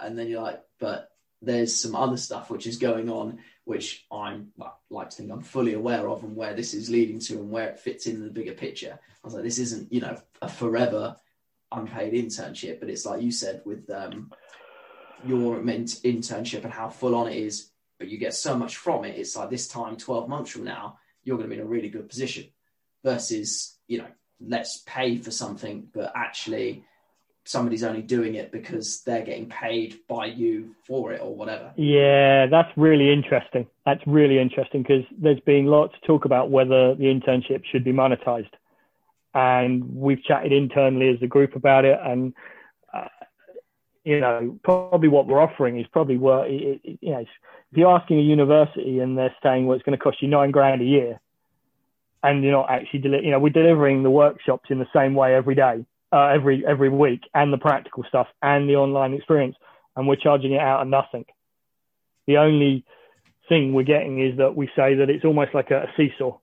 [0.00, 1.10] And then you're like, "But
[1.42, 5.42] there's some other stuff which is going on, which I'm well, like to think I'm
[5.42, 8.30] fully aware of, and where this is leading to, and where it fits in the
[8.30, 11.16] bigger picture." I was like, "This isn't, you know, a forever
[11.72, 14.32] unpaid internship, but it's like you said with um,
[15.26, 19.18] your internship and how full on it is, but you get so much from it.
[19.18, 21.88] It's like this time, 12 months from now, you're going to be in a really
[21.88, 22.44] good position
[23.02, 24.06] versus, you know,
[24.40, 26.84] let's pay for something, but actually
[27.44, 31.72] somebody's only doing it because they're getting paid by you for it or whatever.
[31.76, 33.66] Yeah, that's really interesting.
[33.84, 37.92] That's really interesting because there's been lots of talk about whether the internship should be
[37.92, 38.50] monetized
[39.34, 42.32] and we've chatted internally as a group about it and
[42.92, 43.08] uh,
[44.04, 46.16] you know probably what we're offering is probably
[46.48, 47.24] it, you know
[47.74, 50.52] if you're asking a university and they're saying well it's going to cost you nine
[50.52, 51.18] grand a year
[52.22, 55.34] and you're not actually deli- you know we're delivering the workshops in the same way
[55.34, 59.56] every day uh, every every week and the practical stuff and the online experience
[59.96, 61.24] and we're charging it out of nothing
[62.28, 62.84] the only
[63.48, 66.38] thing we're getting is that we say that it's almost like a, a seesaw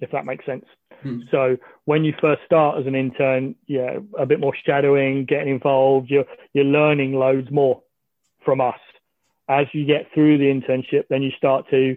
[0.00, 0.64] if that makes sense
[1.02, 1.22] Hmm.
[1.32, 6.10] So when you first start as an intern, yeah, a bit more shadowing, getting involved,
[6.10, 7.82] you're you're learning loads more
[8.44, 8.78] from us.
[9.48, 11.96] As you get through the internship, then you start to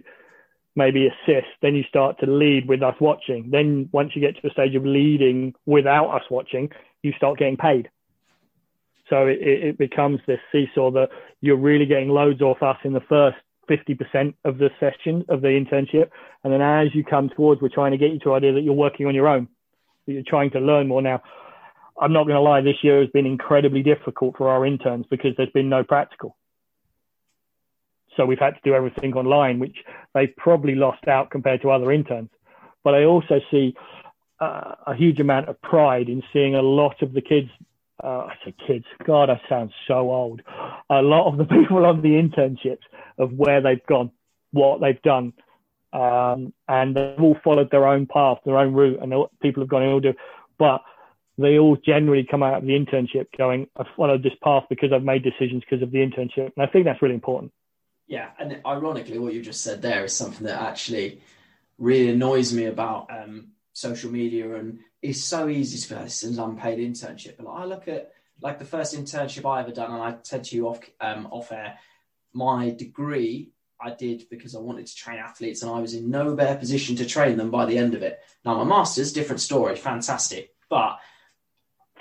[0.74, 3.48] maybe assist, then you start to lead with us watching.
[3.50, 6.70] Then once you get to the stage of leading without us watching,
[7.02, 7.88] you start getting paid.
[9.08, 11.08] So it, it becomes this seesaw that
[11.40, 13.36] you're really getting loads off us in the first
[13.70, 16.10] 50% of the session of the internship.
[16.44, 18.74] And then as you come towards, we're trying to get you to idea that you're
[18.74, 19.48] working on your own,
[20.06, 21.22] that you're trying to learn more now.
[22.00, 25.30] I'm not going to lie, this year has been incredibly difficult for our interns because
[25.36, 26.36] there's been no practical.
[28.16, 29.76] So we've had to do everything online, which
[30.14, 32.30] they probably lost out compared to other interns.
[32.84, 33.74] But I also see
[34.40, 37.50] uh, a huge amount of pride in seeing a lot of the kids
[38.02, 40.42] uh, I say kids, God, I sound so old.
[40.90, 42.84] A lot of the people on the internships
[43.18, 44.10] of where they've gone,
[44.52, 45.32] what they've done,
[45.92, 49.82] um, and they've all followed their own path, their own route, and people have gone
[49.82, 50.14] in all do.
[50.58, 50.82] But
[51.38, 55.02] they all generally come out of the internship going, I've followed this path because I've
[55.02, 56.52] made decisions because of the internship.
[56.56, 57.52] And I think that's really important.
[58.06, 58.30] Yeah.
[58.38, 61.20] And ironically, what you just said there is something that actually
[61.78, 66.38] really annoys me about um, social media and it's so easy to be this is
[66.38, 67.36] an unpaid internship.
[67.36, 70.44] But like, I look at like the first internship I ever done, and I said
[70.44, 71.78] to you off um, off air,
[72.32, 76.34] my degree I did because I wanted to train athletes, and I was in no
[76.34, 78.18] better position to train them by the end of it.
[78.44, 80.98] Now my masters, different story, fantastic, but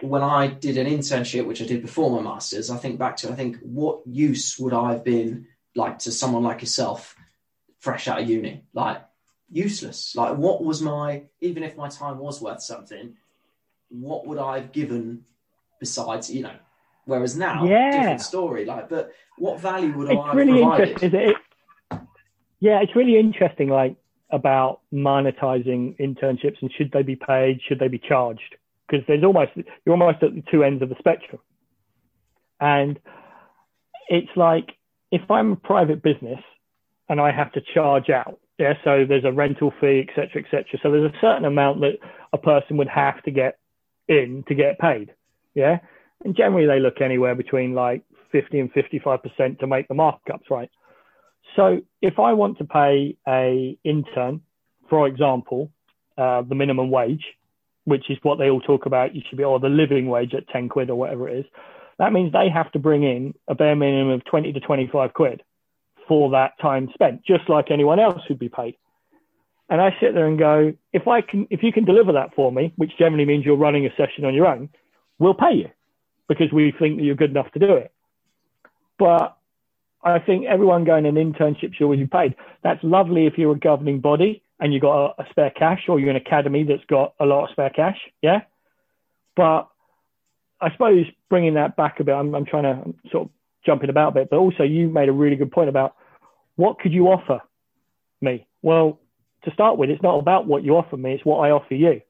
[0.01, 3.31] when I did an internship, which I did before my masters, I think back to
[3.31, 7.15] I think what use would I have been like to someone like yourself,
[7.79, 9.01] fresh out of uni, like
[9.51, 10.15] useless.
[10.15, 13.15] Like, what was my, even if my time was worth something,
[13.89, 15.25] what would I have given
[15.79, 16.55] besides, you know,
[17.05, 17.91] whereas now, yeah.
[17.91, 18.65] different story.
[18.65, 20.89] Like, but what value would it's I have really provided?
[21.03, 21.35] Interesting, it?
[22.59, 23.95] Yeah, it's really interesting, like,
[24.31, 28.55] about monetizing internships and should they be paid, should they be charged?
[28.87, 31.41] Because there's almost, you're almost at the two ends of the spectrum.
[32.59, 32.99] And
[34.07, 34.71] it's like,
[35.15, 36.41] if I'm a private business
[37.07, 40.65] and I have to charge out, yeah, so there's a rental fee, etc., etc.
[40.83, 41.99] So there's a certain amount that
[42.33, 43.57] a person would have to get
[44.09, 45.13] in to get paid.
[45.53, 45.79] Yeah,
[46.25, 50.49] and generally they look anywhere between like 50 and 55 percent to make the markups,
[50.49, 50.69] right?
[51.55, 54.41] So if I want to pay a intern,
[54.89, 55.71] for example,
[56.17, 57.23] uh, the minimum wage,
[57.85, 60.47] which is what they all talk about, you should be, or the living wage at
[60.49, 61.45] 10 quid or whatever it is,
[61.99, 65.43] that means they have to bring in a bare minimum of 20 to 25 quid
[66.07, 68.75] for that time spent, just like anyone else who'd be paid.
[69.69, 72.51] And I sit there and go, if I can, if you can deliver that for
[72.51, 74.69] me, which generally means you're running a session on your own,
[75.17, 75.69] we'll pay you
[76.27, 77.91] because we think that you're good enough to do it.
[78.99, 79.37] But
[80.03, 82.35] I think everyone going an internship should always be paid.
[82.63, 85.99] That's lovely if you're a governing body and you've got a, a spare cash, or
[85.99, 87.97] you're an academy that's got a lot of spare cash.
[88.21, 88.41] Yeah.
[89.35, 89.67] But
[90.61, 93.29] I suppose bringing that back a bit, I'm, I'm trying to sort of
[93.65, 95.95] jumping about a bit, but also you made a really good point about
[96.55, 97.41] what could you offer
[98.21, 98.47] me?
[98.61, 98.99] Well,
[99.43, 102.01] to start with, it's not about what you offer me, it's what I offer you.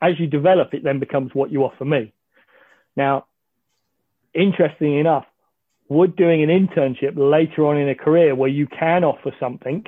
[0.00, 2.12] As you develop, it then becomes what you offer me.
[2.96, 3.26] Now,
[4.34, 5.24] interestingly enough,
[5.88, 9.84] would doing an internship later on in a career where you can offer something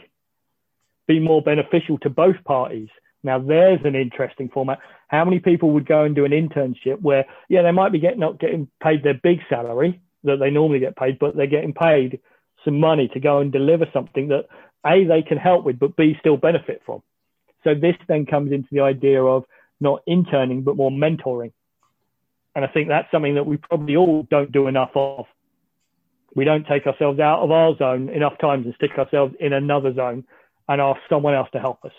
[1.07, 2.89] be more beneficial to both parties?
[3.22, 4.78] Now, there's an interesting format.
[5.09, 8.20] How many people would go and do an internship where, yeah, they might be getting
[8.20, 12.20] not getting paid their big salary that they normally get paid, but they're getting paid
[12.64, 14.47] some money to go and deliver something that
[14.86, 17.02] a they can help with, but b still benefit from.
[17.64, 19.44] So this then comes into the idea of
[19.80, 21.52] not interning, but more mentoring.
[22.55, 25.26] And I think that's something that we probably all don't do enough of.
[26.34, 29.94] We don't take ourselves out of our zone enough times and stick ourselves in another
[29.94, 30.24] zone
[30.68, 31.92] and ask someone else to help us.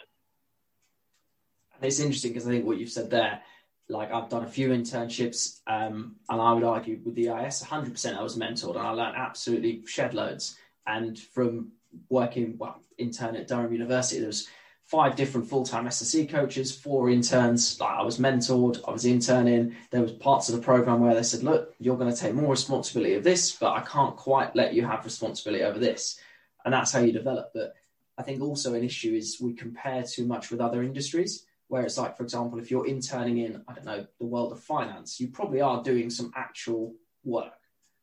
[1.81, 3.41] It's interesting because I think what you've said there,
[3.89, 8.17] like I've done a few internships, um, and I would argue with the EIS, 100%
[8.17, 10.57] I was mentored and I learned absolutely shed loads.
[10.85, 11.71] And from
[12.09, 14.47] working, well, intern at Durham University, there was
[14.85, 17.79] five different full-time S&C coaches, four interns.
[17.79, 19.75] Like I was mentored, I was interning.
[19.89, 22.51] There was parts of the program where they said, "Look, you're going to take more
[22.51, 26.19] responsibility of this, but I can't quite let you have responsibility over this."
[26.65, 27.51] And that's how you develop.
[27.53, 27.73] But
[28.17, 31.45] I think also an issue is we compare too much with other industries.
[31.71, 34.59] Where it's like, for example, if you're interning in, I don't know, the world of
[34.59, 37.53] finance, you probably are doing some actual work.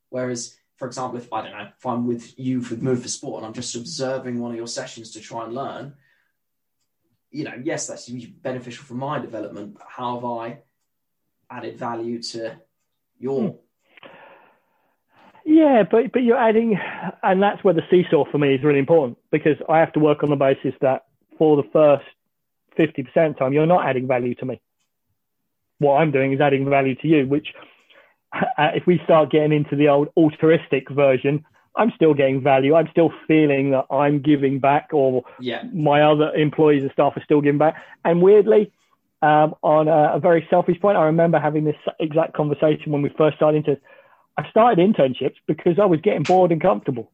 [0.09, 3.41] Whereas, for example, if I don't know, if I'm with you for Move for Sport
[3.41, 5.93] and I'm just observing one of your sessions to try and learn,
[7.31, 10.61] you know, yes, that's beneficial for my development, but how have I
[11.51, 12.57] added value to
[13.19, 13.51] your?
[13.51, 13.57] Hmm.
[15.45, 16.79] Yeah, but but you're adding,
[17.23, 20.23] and that's where the seesaw for me is really important because I have to work
[20.23, 21.05] on the basis that
[21.37, 22.07] for the first
[22.79, 24.61] fifty percent time, you're not adding value to me.
[25.79, 27.49] What I'm doing is adding value to you, which
[28.33, 31.45] uh, if we start getting into the old altruistic version,
[31.77, 32.75] I'm still getting value.
[32.75, 35.63] I'm still feeling that I'm giving back, or yeah.
[35.75, 37.77] my other employees and staff are still giving back.
[38.05, 38.73] And weirdly,
[39.23, 43.11] um, on a, a, very selfish point, I remember having this exact conversation when we
[43.17, 43.81] first started into.
[44.37, 47.11] I started internships because I was getting bored and comfortable.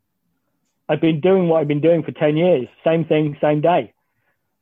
[0.89, 3.94] I've been doing what I've been doing for 10 years, same thing, same day.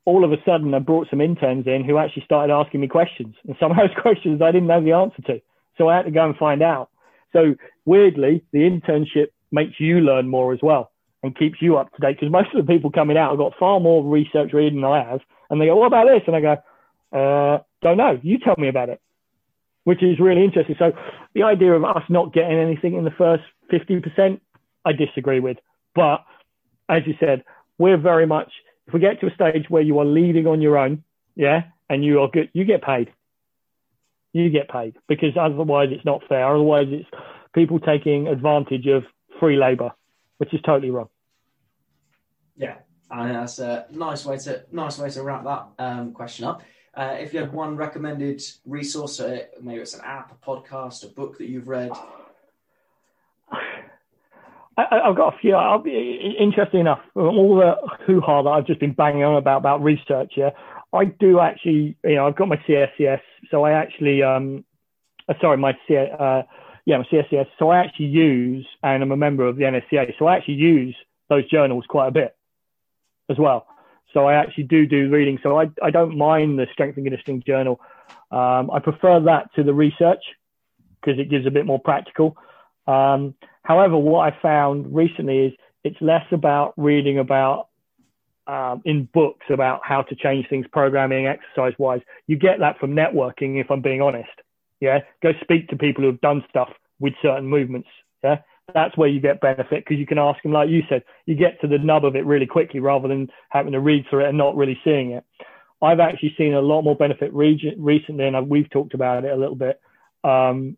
[0.04, 3.36] All of a sudden, I brought some interns in who actually started asking me questions.
[3.46, 5.40] And some of those questions I didn't know the answer to.
[5.78, 6.90] So I had to go and find out.
[7.32, 7.54] So
[7.84, 10.90] weirdly, the internship makes you learn more as well
[11.22, 12.16] and keeps you up to date.
[12.18, 15.04] Because most of the people coming out have got far more research reading than I
[15.04, 15.20] have,
[15.50, 16.56] and they go, "What about this?" And I go,
[17.12, 18.18] uh, "Don't know.
[18.22, 19.00] You tell me about it."
[19.84, 20.76] Which is really interesting.
[20.78, 20.92] So
[21.34, 24.42] the idea of us not getting anything in the first fifty percent,
[24.84, 25.58] I disagree with.
[25.94, 26.24] But
[26.88, 27.44] as you said,
[27.78, 28.52] we're very much.
[28.86, 31.04] If we get to a stage where you are leading on your own,
[31.34, 33.12] yeah, and you are good, you get paid.
[34.32, 36.46] You get paid because otherwise it's not fair.
[36.46, 37.08] Otherwise it's
[37.54, 39.04] people taking advantage of
[39.38, 39.92] free labour,
[40.38, 41.08] which is totally wrong.
[42.56, 42.76] Yeah,
[43.10, 46.62] that's a nice way to nice way to wrap that um, question up.
[46.94, 51.08] Uh, if you had one recommended resource, uh, maybe it's an app, a podcast, a
[51.08, 51.90] book that you've read.
[54.76, 55.54] I, have got a few.
[55.54, 57.00] I'll be interesting enough.
[57.14, 57.74] All the
[58.06, 60.32] hoo ha that I've just been banging on about about research.
[60.36, 60.50] Yeah,
[60.92, 61.96] I do actually.
[62.04, 63.20] You know, I've got my CSCS,
[63.50, 64.22] so I actually.
[64.22, 64.64] Um,
[65.28, 66.42] uh, sorry, my C, uh,
[66.84, 67.46] yeah, I'm CSCS.
[67.58, 70.12] So I actually use, and I'm a member of the NSCA.
[70.18, 70.96] So I actually use
[71.28, 72.36] those journals quite a bit
[73.28, 73.66] as well.
[74.12, 75.38] So I actually do do reading.
[75.42, 77.80] So I, I don't mind the strength and conditioning journal.
[78.30, 80.22] Um, I prefer that to the research
[81.00, 82.36] because it gives a bit more practical.
[82.86, 85.52] Um, however, what I found recently is
[85.84, 87.68] it's less about reading about
[88.46, 92.00] um, in books about how to change things programming exercise wise.
[92.26, 94.30] You get that from networking, if I'm being honest.
[94.80, 97.88] Yeah, go speak to people who have done stuff with certain movements.
[98.24, 98.38] Yeah,
[98.74, 101.60] that's where you get benefit because you can ask them, like you said, you get
[101.60, 104.38] to the nub of it really quickly rather than having to read through it and
[104.38, 105.24] not really seeing it.
[105.80, 109.36] I've actually seen a lot more benefit re- recently, and we've talked about it a
[109.36, 109.80] little bit,
[110.22, 110.76] um,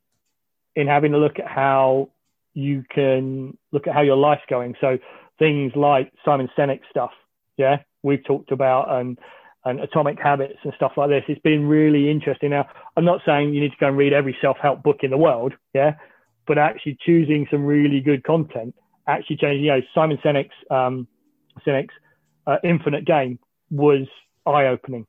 [0.75, 2.09] in having a look at how
[2.55, 4.75] you can look at how your life's going.
[4.81, 4.99] So
[5.39, 7.11] things like Simon Sinek stuff,
[7.57, 9.19] yeah, we've talked about, and
[9.67, 11.25] and atomic habits and stuff like this.
[11.27, 12.51] It's been really interesting.
[12.51, 15.17] Now, I'm not saying you need to go and read every self-help book in the
[15.17, 15.95] world, yeah,
[16.47, 18.75] but actually choosing some really good content,
[19.09, 19.65] actually changing.
[19.65, 21.09] You know, Simon Sinek's um,
[21.67, 21.95] Sinek's
[22.47, 23.39] uh, Infinite Game
[23.71, 24.07] was
[24.47, 25.07] eye-opening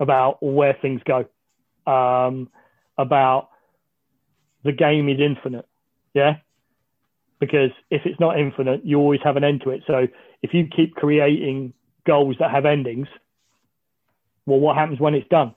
[0.00, 1.24] about where things go,
[1.90, 2.50] um,
[2.98, 3.48] about
[4.64, 5.66] the game is infinite,
[6.14, 6.36] yeah,
[7.40, 9.82] because if it's not infinite, you always have an end to it.
[9.86, 10.06] So
[10.42, 11.72] if you keep creating
[12.06, 13.08] goals that have endings,
[14.46, 15.54] well, what happens when it's done?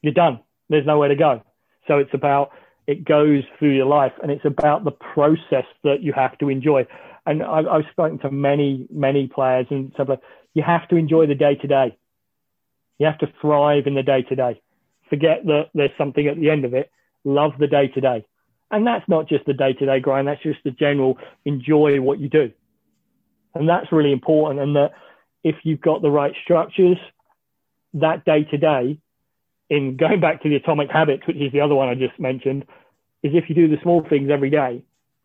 [0.00, 0.40] You're done.
[0.68, 1.42] There's nowhere to go.
[1.86, 2.52] So it's about
[2.86, 6.86] it goes through your life, and it's about the process that you have to enjoy.
[7.26, 10.20] And I, I've spoken to many, many players and stuff like
[10.54, 11.96] you have to enjoy the day to day.
[12.98, 14.60] You have to thrive in the day to day.
[15.08, 16.90] Forget that there's something at the end of it.
[17.24, 18.26] Love the day to day.
[18.72, 22.18] And that's not just the day to day grind, that's just the general enjoy what
[22.18, 22.50] you do.
[23.54, 24.60] And that's really important.
[24.60, 24.92] And that
[25.44, 26.96] if you've got the right structures,
[27.94, 28.98] that day to day,
[29.68, 32.64] in going back to the atomic habits, which is the other one I just mentioned,
[33.22, 34.82] is if you do the small things every day,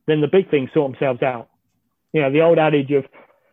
[0.07, 1.49] then the big things sort themselves out.
[2.14, 3.06] You know, the old adage of,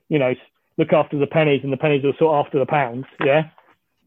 [0.09, 0.35] you know,
[0.77, 3.07] look after the pennies and the pennies will sort after the pounds.
[3.25, 3.51] Yeah.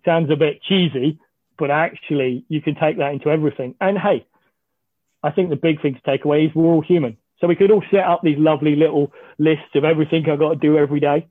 [0.06, 1.20] Sounds a bit cheesy,
[1.58, 3.76] but actually you can take that into everything.
[3.82, 4.26] And hey,
[5.24, 7.18] I think the big thing to take away is we're all human.
[7.40, 10.56] So we could all set up these lovely little lists of everything I've got to
[10.56, 11.28] do every day.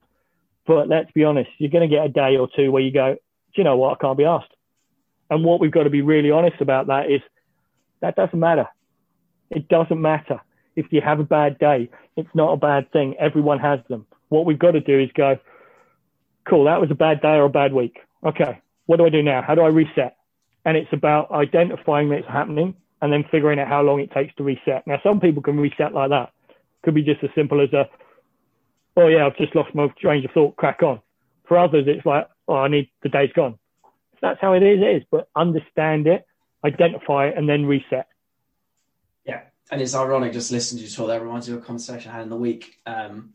[0.66, 3.14] But let's be honest, you're going to get a day or two where you go,
[3.14, 3.20] do
[3.54, 3.98] you know what?
[3.98, 4.52] I can't be asked.
[5.30, 7.20] And what we've got to be really honest about that is
[8.00, 8.66] that doesn't matter.
[9.50, 10.40] It doesn't matter.
[10.76, 13.16] If you have a bad day, it's not a bad thing.
[13.18, 14.06] Everyone has them.
[14.28, 15.38] What we've got to do is go,
[16.48, 17.98] cool, that was a bad day or a bad week.
[18.24, 19.42] Okay, what do I do now?
[19.42, 20.16] How do I reset?
[20.64, 22.74] And it's about identifying that it's happening
[23.06, 24.84] and then figuring out how long it takes to reset.
[24.84, 26.32] Now, some people can reset like that.
[26.84, 27.88] Could be just as simple as a,
[28.96, 31.00] oh yeah, I've just lost my range of thought, crack on.
[31.46, 33.60] For others, it's like, oh, I need the day's gone.
[34.12, 35.02] If that's how it is, it is.
[35.08, 36.26] But understand it,
[36.64, 38.08] identify it, and then reset.
[39.24, 41.06] Yeah, and it's ironic just listening to you talk.
[41.06, 43.34] That reminds me of a conversation I had in the week um,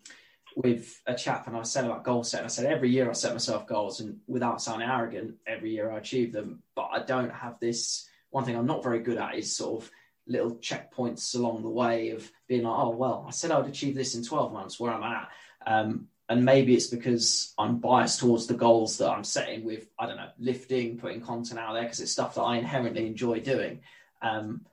[0.53, 2.43] with a chap, and I saying about goal setting.
[2.43, 5.99] I said every year I set myself goals, and without sounding arrogant, every year I
[5.99, 6.61] achieve them.
[6.76, 8.10] But I don't have this.
[8.31, 9.91] One thing I'm not very good at is sort of
[10.27, 14.15] little checkpoints along the way of being like, oh well, I said I'd achieve this
[14.15, 14.79] in 12 months.
[14.79, 15.29] Where I'm at.
[15.65, 20.05] Um, and maybe it's because I'm biased towards the goals that I'm setting with, I
[20.05, 23.81] don't know, lifting, putting content out there because it's stuff that I inherently enjoy doing.
[24.21, 24.65] Um,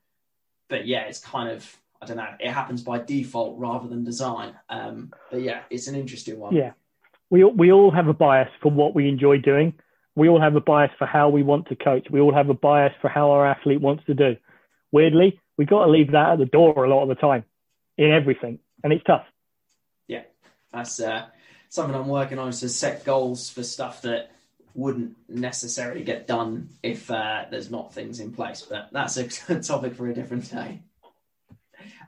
[0.69, 2.29] but yeah, it's kind of I don't know.
[2.39, 4.55] It happens by default rather than design.
[4.69, 6.55] Um, but yeah, it's an interesting one.
[6.55, 6.73] Yeah,
[7.31, 9.75] we we all have a bias for what we enjoy doing.
[10.19, 12.09] We all have a bias for how we want to coach.
[12.11, 14.37] We all have a bias for how our athlete wants to do.
[14.91, 17.45] Weirdly, we got to leave that at the door a lot of the time
[17.97, 19.25] in everything, and it's tough.
[20.09, 20.23] Yeah,
[20.73, 21.27] that's uh,
[21.69, 24.33] something I'm working on is to set goals for stuff that
[24.75, 28.67] wouldn't necessarily get done if uh, there's not things in place.
[28.69, 29.29] But that's a
[29.61, 30.83] topic for a different day.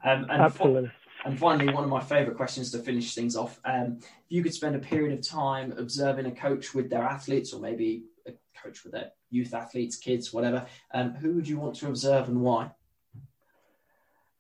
[0.02, 0.90] Um, and Absolutely.
[1.24, 4.54] And finally, one of my favourite questions to finish things off: um, if you could
[4.54, 8.32] spend a period of time observing a coach with their athletes, or maybe a
[8.62, 12.40] coach with their youth athletes, kids, whatever, um, who would you want to observe and
[12.40, 12.70] why?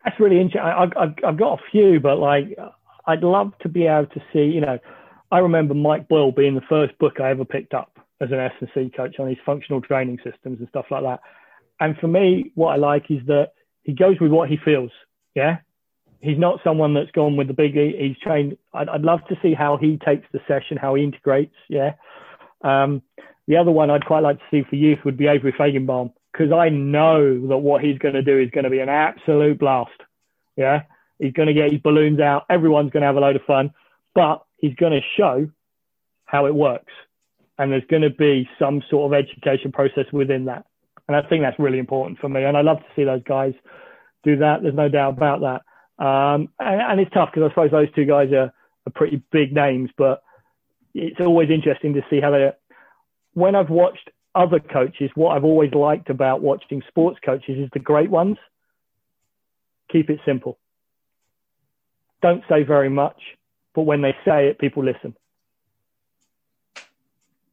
[0.04, 0.62] That's really interesting.
[0.62, 2.56] I, have I've got a few, but like
[3.06, 4.44] I'd love to be able to see.
[4.44, 4.78] You know,
[5.30, 8.90] I remember Mike Boyle being the first book I ever picked up as an S&C
[8.94, 11.20] coach on his functional training systems and stuff like that.
[11.80, 13.52] And for me, what I like is that
[13.82, 14.90] he goes with what he feels.
[15.34, 15.58] Yeah.
[16.20, 18.56] He's not someone that's gone with the big, he's trained.
[18.74, 21.54] I'd, I'd love to see how he takes the session, how he integrates.
[21.68, 21.94] Yeah.
[22.62, 23.02] Um,
[23.48, 26.52] the other one I'd quite like to see for youth would be Avery Faigenbaum because
[26.52, 29.90] I know that what he's going to do is going to be an absolute blast.
[30.56, 30.82] Yeah.
[31.18, 32.44] He's going to get his balloons out.
[32.48, 33.72] Everyone's going to have a load of fun,
[34.14, 35.50] but he's going to show
[36.24, 36.92] how it works.
[37.58, 40.64] And there's going to be some sort of education process within that.
[41.08, 42.44] And I think that's really important for me.
[42.44, 43.52] And I love to see those guys
[44.22, 44.62] do that.
[44.62, 45.62] There's no doubt about that.
[46.00, 48.54] Um, and, and, it's tough because I suppose those two guys are,
[48.86, 50.22] are pretty big names, but
[50.94, 52.50] it's always interesting to see how they.
[53.34, 57.80] When I've watched other coaches, what I've always liked about watching sports coaches is the
[57.80, 58.38] great ones.
[59.92, 60.58] Keep it simple.
[62.22, 63.20] Don't say very much,
[63.74, 65.14] but when they say it, people listen.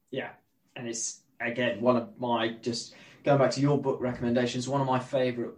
[0.10, 0.30] Yeah,
[0.78, 2.96] and it's again one of my just
[3.26, 4.70] going back to your book recommendations.
[4.70, 5.56] One of my favorite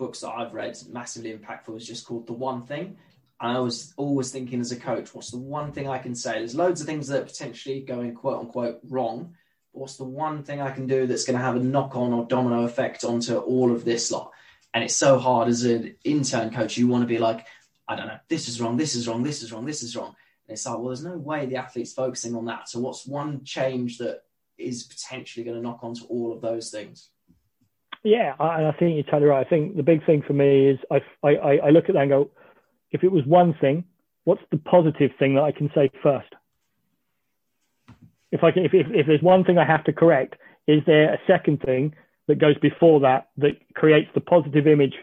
[0.00, 2.96] books that I've read massively impactful is just called The One Thing.
[3.38, 6.32] And I was always thinking as a coach, what's the one thing I can say?
[6.38, 9.34] There's loads of things that are potentially going quote unquote wrong.
[9.72, 12.24] What's the one thing I can do that's going to have a knock on or
[12.24, 14.32] domino effect onto all of this lot?
[14.72, 16.78] And it's so hard as an intern coach.
[16.78, 17.46] You want to be like,
[17.86, 20.14] I don't know, this is wrong, this is wrong, this is wrong, this is wrong.
[20.48, 22.68] And it's like, well, there's no way the athlete's focusing on that.
[22.68, 24.22] So what's one change that
[24.56, 27.10] is potentially going to knock onto all of those things?
[28.02, 29.46] Yeah, I, I think you're totally right.
[29.46, 32.10] I think the big thing for me is I, I, I look at that and
[32.10, 32.30] go,
[32.90, 33.84] if it was one thing,
[34.24, 36.28] what's the positive thing that I can say first?
[38.32, 40.36] If I can, if, if, if there's one thing I have to correct,
[40.66, 41.94] is there a second thing
[42.28, 44.94] that goes before that that creates the positive image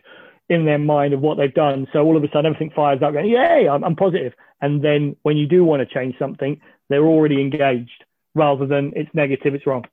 [0.50, 1.88] in their mind of what they've done?
[1.92, 5.16] So all of a sudden everything fires up, going, "Yay, I'm, I'm positive!" And then
[5.24, 6.60] when you do want to change something,
[6.90, 8.04] they're already engaged.
[8.38, 9.84] rather than it's negative, it's wrong.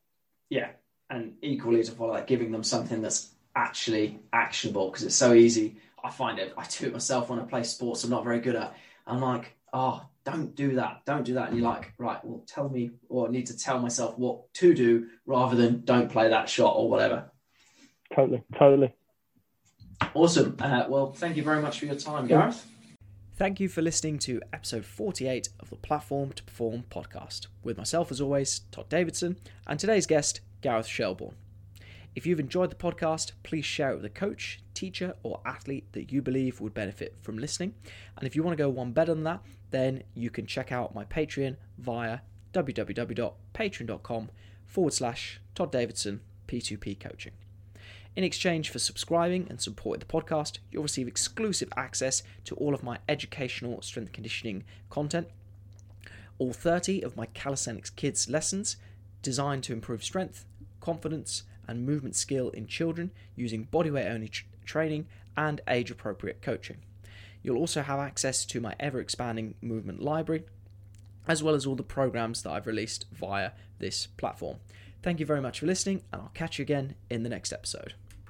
[0.50, 0.68] Yeah,
[1.10, 5.76] and equally to follow that, giving them something that's actually actionable because it's so easy.
[6.02, 6.52] I find it.
[6.56, 8.04] I do it myself when I play sports.
[8.04, 8.74] I'm not very good at.
[9.06, 11.48] I'm like, oh, don't do that, don't do that.
[11.48, 14.74] And you're like, right, well, tell me, or I need to tell myself what to
[14.74, 17.30] do rather than don't play that shot or whatever.
[18.14, 18.94] Totally, totally.
[20.14, 20.56] Awesome.
[20.58, 22.66] Uh, well, thank you very much for your time, Gareth.
[23.36, 28.12] Thank you for listening to episode 48 of the Platform to Perform podcast with myself,
[28.12, 29.36] as always, Todd Davidson,
[29.66, 31.34] and today's guest, Gareth Shelbourne.
[32.16, 36.10] If you've enjoyed the podcast, please share it with a coach, teacher, or athlete that
[36.10, 37.74] you believe would benefit from listening.
[38.16, 39.42] And if you want to go one better than that,
[39.72, 42.20] then you can check out my Patreon via
[42.54, 44.30] www.patreon.com
[44.64, 47.32] forward slash Todd Davidson P2P Coaching.
[48.16, 52.82] In exchange for subscribing and supporting the podcast, you'll receive exclusive access to all of
[52.82, 55.28] my educational strength conditioning content,
[56.38, 58.78] all 30 of my calisthenics kids lessons
[59.24, 60.44] designed to improve strength,
[60.84, 66.76] confidence, and movement skill in children using bodyweight only tr- training and age appropriate coaching.
[67.42, 70.44] You'll also have access to my ever expanding movement library,
[71.26, 74.58] as well as all the programs that I've released via this platform.
[75.02, 77.94] Thank you very much for listening, and I'll catch you again in the next episode.